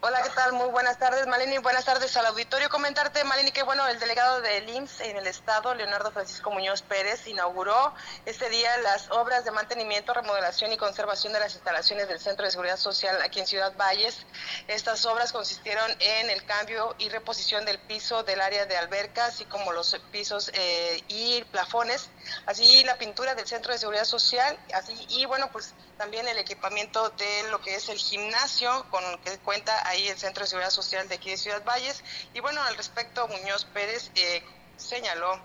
Hola, 0.06 0.22
¿qué 0.22 0.32
tal? 0.32 0.52
Muy 0.52 0.68
buenas 0.68 1.00
tardes, 1.00 1.26
Malini. 1.28 1.60
Buenas 1.60 1.86
tardes 1.86 2.18
al 2.18 2.26
auditorio. 2.26 2.68
Comentarte, 2.68 3.24
Malini, 3.24 3.54
que 3.54 3.64
bueno, 3.64 3.88
el 3.88 3.98
delegado 4.02 4.42
del 4.42 4.68
IMSS 4.68 5.00
en 5.00 5.16
el 5.16 5.28
Estado, 5.28 5.74
Leonardo 5.76 6.12
Francisco 6.12 6.52
Muñoz 6.52 6.82
Pérez, 6.82 7.26
inauguró 7.26 7.96
este 8.26 8.50
día 8.50 8.76
las 8.80 9.10
obras 9.12 9.46
de 9.46 9.52
mantenimiento, 9.52 10.14
remodelación 10.14 10.74
y 10.74 10.78
conservación 10.78 11.32
de 11.32 11.40
las 11.40 11.54
instalaciones 11.54 12.10
del 12.10 12.20
Centro 12.20 12.44
de 12.44 12.52
Seguridad 12.52 12.76
Social 12.76 13.22
aquí 13.22 13.40
en 13.40 13.48
Ciudad 13.48 13.78
Valles. 13.78 14.26
Estas 14.68 15.06
obras 15.06 15.32
consistieron 15.32 15.90
en 16.02 16.30
el 16.30 16.44
cambio 16.44 16.96
y 16.98 17.08
reposición 17.08 17.64
del 17.64 17.80
piso 17.80 18.24
del 18.24 18.42
área 18.42 18.66
de 18.66 18.76
alberca, 18.76 19.28
así 19.28 19.46
como 19.46 19.72
los 19.72 19.98
pisos 20.12 20.52
eh, 20.54 21.02
y 21.08 21.46
plafones, 21.46 22.10
así 22.46 22.84
la 22.84 22.98
pintura 22.98 23.36
del 23.36 23.48
Centro 23.48 23.72
de 23.72 23.80
Seguridad 23.80 24.04
Social, 24.04 24.60
así 24.74 24.94
y 25.12 25.24
bueno, 25.28 25.50
pues 25.54 25.74
también 25.98 26.28
el 26.28 26.38
equipamiento 26.38 27.10
de 27.12 27.44
lo 27.52 27.62
que 27.62 27.76
es 27.76 27.88
el 27.88 27.98
gimnasio 27.98 28.86
con 28.90 29.02
el 29.06 29.20
que 29.20 29.38
cuenta 29.40 29.93
ahí 29.94 30.08
el 30.10 30.18
Centro 30.18 30.44
de 30.44 30.50
Seguridad 30.50 30.72
Social 30.72 31.08
de 31.08 31.16
aquí 31.16 31.32
de 31.32 31.38
Ciudad 31.38 31.64
Valles. 31.64 32.04
Y 32.34 32.40
bueno, 32.40 32.62
al 32.64 32.76
respecto, 32.76 33.28
Muñoz 33.28 33.66
Pérez 33.66 34.12
eh, 34.16 34.44
señaló, 34.78 35.40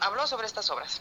habló 0.00 0.26
sobre 0.26 0.46
estas 0.46 0.70
obras 0.70 1.00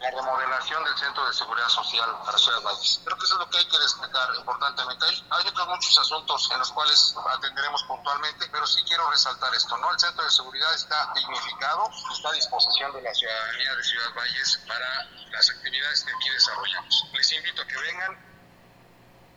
la 0.00 0.10
remodelación 0.10 0.84
del 0.84 0.96
Centro 0.96 1.26
de 1.26 1.32
Seguridad 1.32 1.68
Social 1.68 2.08
para 2.24 2.38
Ciudad 2.38 2.62
Valles. 2.62 3.00
Creo 3.04 3.18
que 3.18 3.24
eso 3.24 3.34
es 3.34 3.40
lo 3.40 3.50
que 3.50 3.58
hay 3.58 3.66
que 3.66 3.78
destacar 3.78 4.34
importantemente. 4.36 5.04
Hay, 5.04 5.26
hay 5.30 5.48
otros 5.48 5.68
muchos 5.68 5.98
asuntos 5.98 6.48
en 6.52 6.58
los 6.58 6.72
cuales 6.72 7.14
atenderemos 7.36 7.82
puntualmente, 7.84 8.48
pero 8.50 8.66
sí 8.66 8.80
quiero 8.86 9.10
resaltar 9.10 9.52
esto, 9.54 9.76
¿no? 9.78 9.90
El 9.90 9.98
Centro 9.98 10.24
de 10.24 10.30
Seguridad 10.30 10.72
está 10.74 11.12
dignificado, 11.14 11.90
está 12.12 12.28
a 12.28 12.32
disposición 12.32 12.92
de 12.92 13.02
la 13.02 13.14
ciudadanía 13.14 13.74
de 13.74 13.84
Ciudad 13.84 14.14
Valles 14.14 14.60
para 14.66 15.04
las 15.30 15.50
actividades 15.50 16.04
que 16.04 16.12
aquí 16.12 16.30
desarrollamos. 16.30 17.06
Les 17.12 17.32
invito 17.32 17.62
a 17.62 17.66
que 17.66 17.76
vengan, 17.78 18.27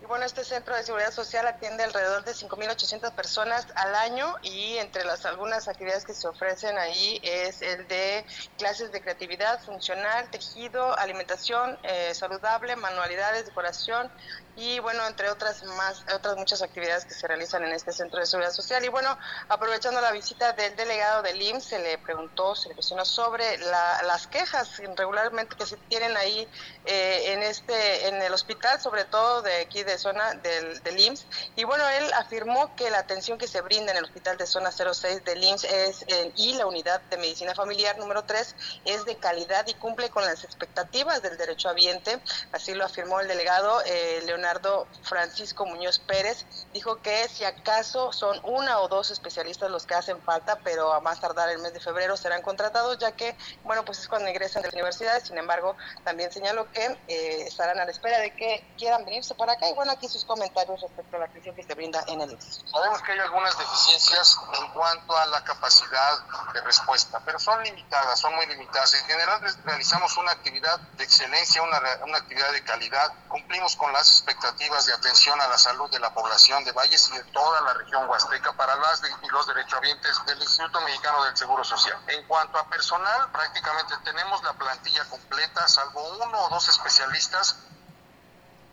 y 0.02 0.06
bueno, 0.06 0.24
este 0.24 0.42
centro 0.42 0.74
de 0.74 0.82
seguridad 0.82 1.12
social 1.12 1.46
atiende 1.46 1.84
alrededor 1.84 2.24
de 2.24 2.32
5.800 2.32 3.14
personas 3.14 3.68
al 3.76 3.94
año 3.94 4.34
y 4.42 4.76
entre 4.78 5.04
las 5.04 5.24
algunas 5.26 5.68
actividades 5.68 6.04
que 6.04 6.12
se 6.12 6.26
ofrecen 6.26 6.76
ahí 6.76 7.20
es 7.22 7.62
el 7.62 7.86
de 7.86 8.24
clases 8.58 8.90
de 8.90 9.00
creatividad 9.00 9.62
funcional, 9.62 10.28
tejido, 10.30 10.98
alimentación 10.98 11.78
eh, 11.84 12.12
saludable, 12.14 12.74
manualidades, 12.74 13.46
decoración, 13.46 14.10
y 14.54 14.80
bueno, 14.80 15.06
entre 15.06 15.30
otras 15.30 15.62
más, 15.64 16.04
otras 16.14 16.36
muchas 16.36 16.60
actividades 16.60 17.06
que 17.06 17.14
se 17.14 17.26
realizan 17.26 17.64
en 17.64 17.72
este 17.72 17.90
centro 17.90 18.20
de 18.20 18.26
seguridad 18.26 18.52
social. 18.52 18.84
Y 18.84 18.88
bueno, 18.88 19.16
aprovechando 19.48 20.00
la 20.00 20.12
visita 20.12 20.52
del 20.52 20.76
delegado 20.76 21.22
del 21.22 21.40
IMSS, 21.40 21.64
se 21.64 21.78
le 21.78 21.96
preguntó, 21.98 22.54
se 22.54 22.68
le 22.68 22.74
cuestionó 22.74 23.04
sobre 23.04 23.56
las 23.58 24.26
quejas 24.26 24.76
regularmente 24.96 25.56
que 25.56 25.64
se 25.64 25.76
tienen 25.88 26.16
ahí 26.16 26.46
eh, 26.84 27.32
en 27.32 27.42
este, 27.42 28.08
en 28.08 28.20
el 28.20 28.32
hospital, 28.34 28.78
sobre 28.80 29.04
todo 29.04 29.40
de 29.40 29.62
aquí 29.62 29.84
de 29.84 29.91
zona 29.98 30.34
del, 30.34 30.82
del 30.82 30.98
IMSS. 30.98 31.26
Y 31.56 31.64
bueno, 31.64 31.88
él 31.88 32.12
afirmó 32.14 32.74
que 32.76 32.90
la 32.90 32.98
atención 32.98 33.38
que 33.38 33.48
se 33.48 33.60
brinda 33.60 33.92
en 33.92 33.98
el 33.98 34.04
hospital 34.04 34.36
de 34.36 34.46
zona 34.46 34.70
06 34.70 35.24
del 35.24 35.42
IMSS 35.42 35.64
es, 35.64 36.04
y 36.36 36.54
la 36.54 36.66
unidad 36.66 37.00
de 37.02 37.16
medicina 37.16 37.54
familiar 37.54 37.98
número 37.98 38.24
3 38.24 38.54
es 38.84 39.04
de 39.04 39.16
calidad 39.16 39.66
y 39.66 39.74
cumple 39.74 40.10
con 40.10 40.24
las 40.24 40.44
expectativas 40.44 41.22
del 41.22 41.36
derecho 41.36 41.68
habiente. 41.68 42.20
Así 42.52 42.74
lo 42.74 42.84
afirmó 42.84 43.20
el 43.20 43.28
delegado 43.28 43.82
eh, 43.84 44.22
Leonardo 44.24 44.86
Francisco 45.02 45.66
Muñoz 45.66 45.98
Pérez, 45.98 46.44
dijo 46.72 47.00
que 47.02 47.28
si 47.28 47.44
acaso 47.44 48.12
son 48.12 48.40
una 48.44 48.80
o 48.80 48.88
dos 48.88 49.10
especialistas 49.10 49.70
los 49.70 49.86
que 49.86 49.94
hacen 49.94 50.20
falta, 50.22 50.58
pero 50.62 50.92
a 50.92 51.00
más 51.00 51.20
tardar 51.20 51.48
el 51.50 51.58
mes 51.58 51.72
de 51.72 51.80
febrero 51.80 52.16
serán 52.16 52.42
contratados, 52.42 52.98
ya 52.98 53.12
que, 53.12 53.36
bueno, 53.64 53.84
pues 53.84 53.98
es 53.98 54.08
cuando 54.08 54.28
ingresan 54.28 54.62
de 54.62 54.68
la 54.68 54.74
universidad. 54.74 55.22
Sin 55.22 55.38
embargo, 55.38 55.76
también 56.04 56.32
señaló 56.32 56.70
que 56.70 56.84
eh, 57.08 57.42
estarán 57.46 57.78
a 57.80 57.84
la 57.84 57.90
espera 57.90 58.18
de 58.18 58.34
que 58.34 58.64
quieran 58.78 59.04
venirse 59.04 59.34
para 59.34 59.52
acá. 59.52 59.68
Y 59.68 59.74
bueno, 59.74 59.81
aquí 59.90 60.08
sus 60.08 60.24
comentarios 60.24 60.80
respecto 60.80 61.16
a 61.16 61.20
la 61.20 61.24
atención 61.26 61.54
que 61.54 61.62
se 61.62 61.74
brinda 61.74 62.02
en 62.08 62.20
el 62.20 62.38
Sabemos 62.40 63.02
que 63.02 63.12
hay 63.12 63.18
algunas 63.18 63.56
deficiencias 63.58 64.38
en 64.58 64.68
cuanto 64.72 65.16
a 65.16 65.26
la 65.26 65.44
capacidad 65.44 66.18
de 66.52 66.60
respuesta, 66.62 67.20
pero 67.24 67.38
son 67.38 67.62
limitadas, 67.62 68.18
son 68.18 68.34
muy 68.34 68.46
limitadas. 68.46 68.94
En 68.94 69.04
general 69.06 69.40
realizamos 69.64 70.16
una 70.16 70.32
actividad 70.32 70.78
de 70.78 71.04
excelencia, 71.04 71.62
una, 71.62 71.80
una 72.04 72.18
actividad 72.18 72.52
de 72.52 72.62
calidad, 72.64 73.12
cumplimos 73.28 73.76
con 73.76 73.92
las 73.92 74.08
expectativas 74.08 74.86
de 74.86 74.94
atención 74.94 75.40
a 75.40 75.48
la 75.48 75.58
salud 75.58 75.90
de 75.90 75.98
la 75.98 76.12
población 76.12 76.64
de 76.64 76.72
Valles 76.72 77.08
y 77.10 77.18
de 77.18 77.24
toda 77.24 77.60
la 77.62 77.74
región 77.74 78.08
huasteca 78.08 78.52
para 78.52 78.76
las 78.76 79.02
y 79.22 79.28
los 79.28 79.46
derechohabientes 79.46 80.24
del 80.26 80.40
Instituto 80.40 80.80
Mexicano 80.82 81.24
del 81.24 81.36
Seguro 81.36 81.64
Social. 81.64 81.98
En 82.08 82.26
cuanto 82.26 82.58
a 82.58 82.68
personal, 82.68 83.30
prácticamente 83.32 83.94
tenemos 84.04 84.42
la 84.42 84.52
plantilla 84.54 85.04
completa, 85.08 85.66
salvo 85.68 86.02
uno 86.18 86.44
o 86.44 86.48
dos 86.48 86.68
especialistas 86.68 87.56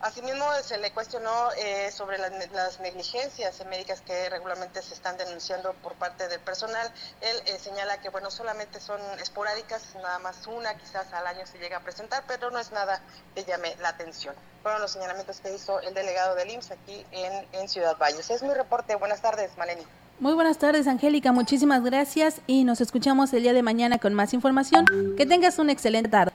Asimismo, 0.00 0.46
se 0.62 0.78
le 0.78 0.92
cuestionó 0.92 1.30
eh, 1.58 1.90
sobre 1.92 2.16
las, 2.16 2.32
las, 2.52 2.80
negligencias 2.80 3.62
médicas 3.66 4.00
que 4.00 4.30
regularmente 4.30 4.80
se 4.80 4.94
están 4.94 5.18
denunciando 5.18 5.74
por 5.82 5.92
parte 5.94 6.26
del 6.28 6.40
personal. 6.40 6.90
Él 7.20 7.36
eh, 7.44 7.58
señala 7.58 8.00
que, 8.00 8.08
bueno, 8.08 8.30
solamente 8.30 8.80
son 8.80 8.98
esporádicas, 9.20 9.94
nada 9.96 10.18
más 10.20 10.46
una 10.46 10.74
quizás 10.78 11.12
al 11.12 11.26
año 11.26 11.46
se 11.46 11.58
llega 11.58 11.76
a 11.76 11.80
presentar, 11.80 12.24
pero 12.26 12.50
no 12.50 12.58
es 12.58 12.72
nada 12.72 13.02
que 13.34 13.44
llame 13.44 13.76
la 13.82 13.90
atención. 13.90 14.34
Fueron 14.62 14.80
los 14.80 14.90
señalamientos 14.90 15.40
que 15.40 15.54
hizo 15.54 15.80
el 15.80 15.92
delegado 15.92 16.34
del 16.34 16.50
IMSS 16.50 16.70
aquí 16.70 17.04
en, 17.12 17.46
en 17.52 17.68
Ciudad 17.68 17.98
Valles. 17.98 18.30
Es 18.30 18.42
mi 18.42 18.54
reporte. 18.54 18.94
Buenas 18.94 19.20
tardes, 19.20 19.50
Maleni. 19.58 19.84
Muy 20.18 20.32
buenas 20.32 20.56
tardes, 20.56 20.86
Angélica. 20.86 21.30
Muchísimas 21.32 21.84
gracias 21.84 22.40
y 22.46 22.64
nos 22.64 22.80
escuchamos 22.80 23.34
el 23.34 23.42
día 23.42 23.52
de 23.52 23.62
mañana 23.62 23.98
con 23.98 24.14
más 24.14 24.32
información. 24.32 24.86
Que 25.18 25.26
tengas 25.26 25.58
una 25.58 25.72
excelente 25.72 26.08
tarde. 26.08 26.32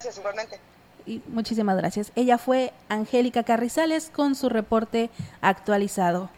Gracias, 0.00 0.18
igualmente 0.18 0.60
y 1.06 1.22
muchísimas 1.28 1.76
gracias. 1.76 2.12
Ella 2.14 2.38
fue 2.38 2.72
Angélica 2.88 3.42
Carrizales 3.42 4.10
con 4.14 4.34
su 4.34 4.48
reporte 4.48 5.10
actualizado. 5.40 6.30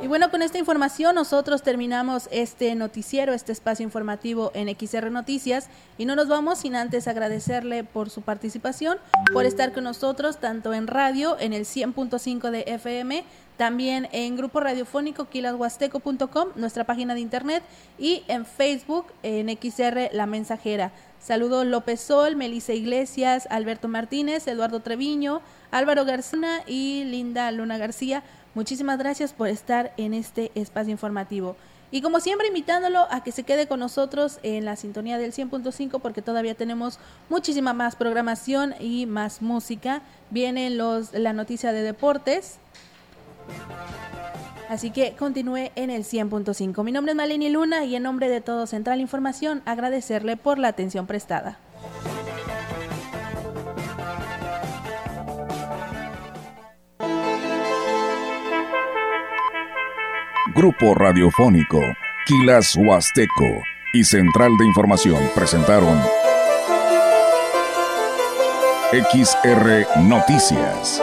Y 0.00 0.06
bueno, 0.06 0.30
con 0.30 0.40
esta 0.42 0.58
información 0.58 1.16
nosotros 1.16 1.62
terminamos 1.62 2.28
este 2.30 2.74
noticiero, 2.74 3.34
este 3.34 3.52
espacio 3.52 3.84
informativo 3.84 4.52
en 4.54 4.74
XR 4.74 5.10
Noticias 5.10 5.68
y 5.98 6.06
no 6.06 6.16
nos 6.16 6.28
vamos 6.28 6.60
sin 6.60 6.76
antes 6.76 7.08
agradecerle 7.08 7.84
por 7.84 8.08
su 8.08 8.22
participación, 8.22 8.98
por 9.32 9.44
estar 9.44 9.72
con 9.72 9.84
nosotros 9.84 10.38
tanto 10.38 10.72
en 10.72 10.86
radio 10.86 11.36
en 11.40 11.52
el 11.52 11.64
100.5 11.64 12.50
de 12.50 12.64
FM, 12.68 13.24
también 13.58 14.08
en 14.12 14.36
grupo 14.36 14.60
radiofónico 14.60 15.28
quilashuasteco.com, 15.28 16.48
nuestra 16.54 16.84
página 16.84 17.14
de 17.14 17.20
internet, 17.20 17.62
y 17.98 18.22
en 18.28 18.46
Facebook 18.46 19.06
en 19.22 19.50
XR 19.50 20.08
La 20.12 20.26
Mensajera. 20.26 20.92
Saludos 21.20 21.66
López 21.66 22.00
Sol, 22.00 22.36
Melissa 22.36 22.72
Iglesias, 22.72 23.48
Alberto 23.50 23.88
Martínez, 23.88 24.46
Eduardo 24.46 24.80
Treviño, 24.80 25.42
Álvaro 25.72 26.04
García 26.04 26.62
y 26.66 27.02
Linda 27.04 27.50
Luna 27.50 27.76
García. 27.76 28.22
Muchísimas 28.54 28.98
gracias 28.98 29.32
por 29.32 29.48
estar 29.48 29.92
en 29.96 30.14
este 30.14 30.52
espacio 30.54 30.92
informativo. 30.92 31.56
Y 31.90 32.02
como 32.02 32.20
siempre, 32.20 32.48
invitándolo 32.48 33.06
a 33.10 33.24
que 33.24 33.32
se 33.32 33.42
quede 33.42 33.66
con 33.66 33.80
nosotros 33.80 34.38
en 34.42 34.64
la 34.66 34.76
sintonía 34.76 35.18
del 35.18 35.32
100.5 35.32 36.00
porque 36.00 36.22
todavía 36.22 36.54
tenemos 36.54 36.98
muchísima 37.28 37.72
más 37.72 37.96
programación 37.96 38.74
y 38.78 39.06
más 39.06 39.42
música. 39.42 40.02
Viene 40.30 40.70
los, 40.70 41.12
la 41.14 41.32
noticia 41.32 41.72
de 41.72 41.82
deportes, 41.82 42.58
Así 44.68 44.90
que 44.90 45.14
continúe 45.16 45.70
en 45.76 45.90
el 45.90 46.04
100.5. 46.04 46.84
Mi 46.84 46.92
nombre 46.92 47.12
es 47.12 47.16
Maleni 47.16 47.48
Luna 47.48 47.84
y 47.84 47.96
en 47.96 48.02
nombre 48.02 48.28
de 48.28 48.42
todo 48.42 48.66
Central 48.66 49.00
Información 49.00 49.62
agradecerle 49.64 50.36
por 50.36 50.58
la 50.58 50.68
atención 50.68 51.06
prestada. 51.06 51.58
Grupo 60.54 60.94
Radiofónico, 60.94 61.80
Quilas 62.26 62.74
Huasteco 62.76 63.62
y 63.92 64.02
Central 64.04 64.50
de 64.58 64.66
Información 64.66 65.22
presentaron 65.34 65.98
XR 68.90 69.86
Noticias. 70.02 71.02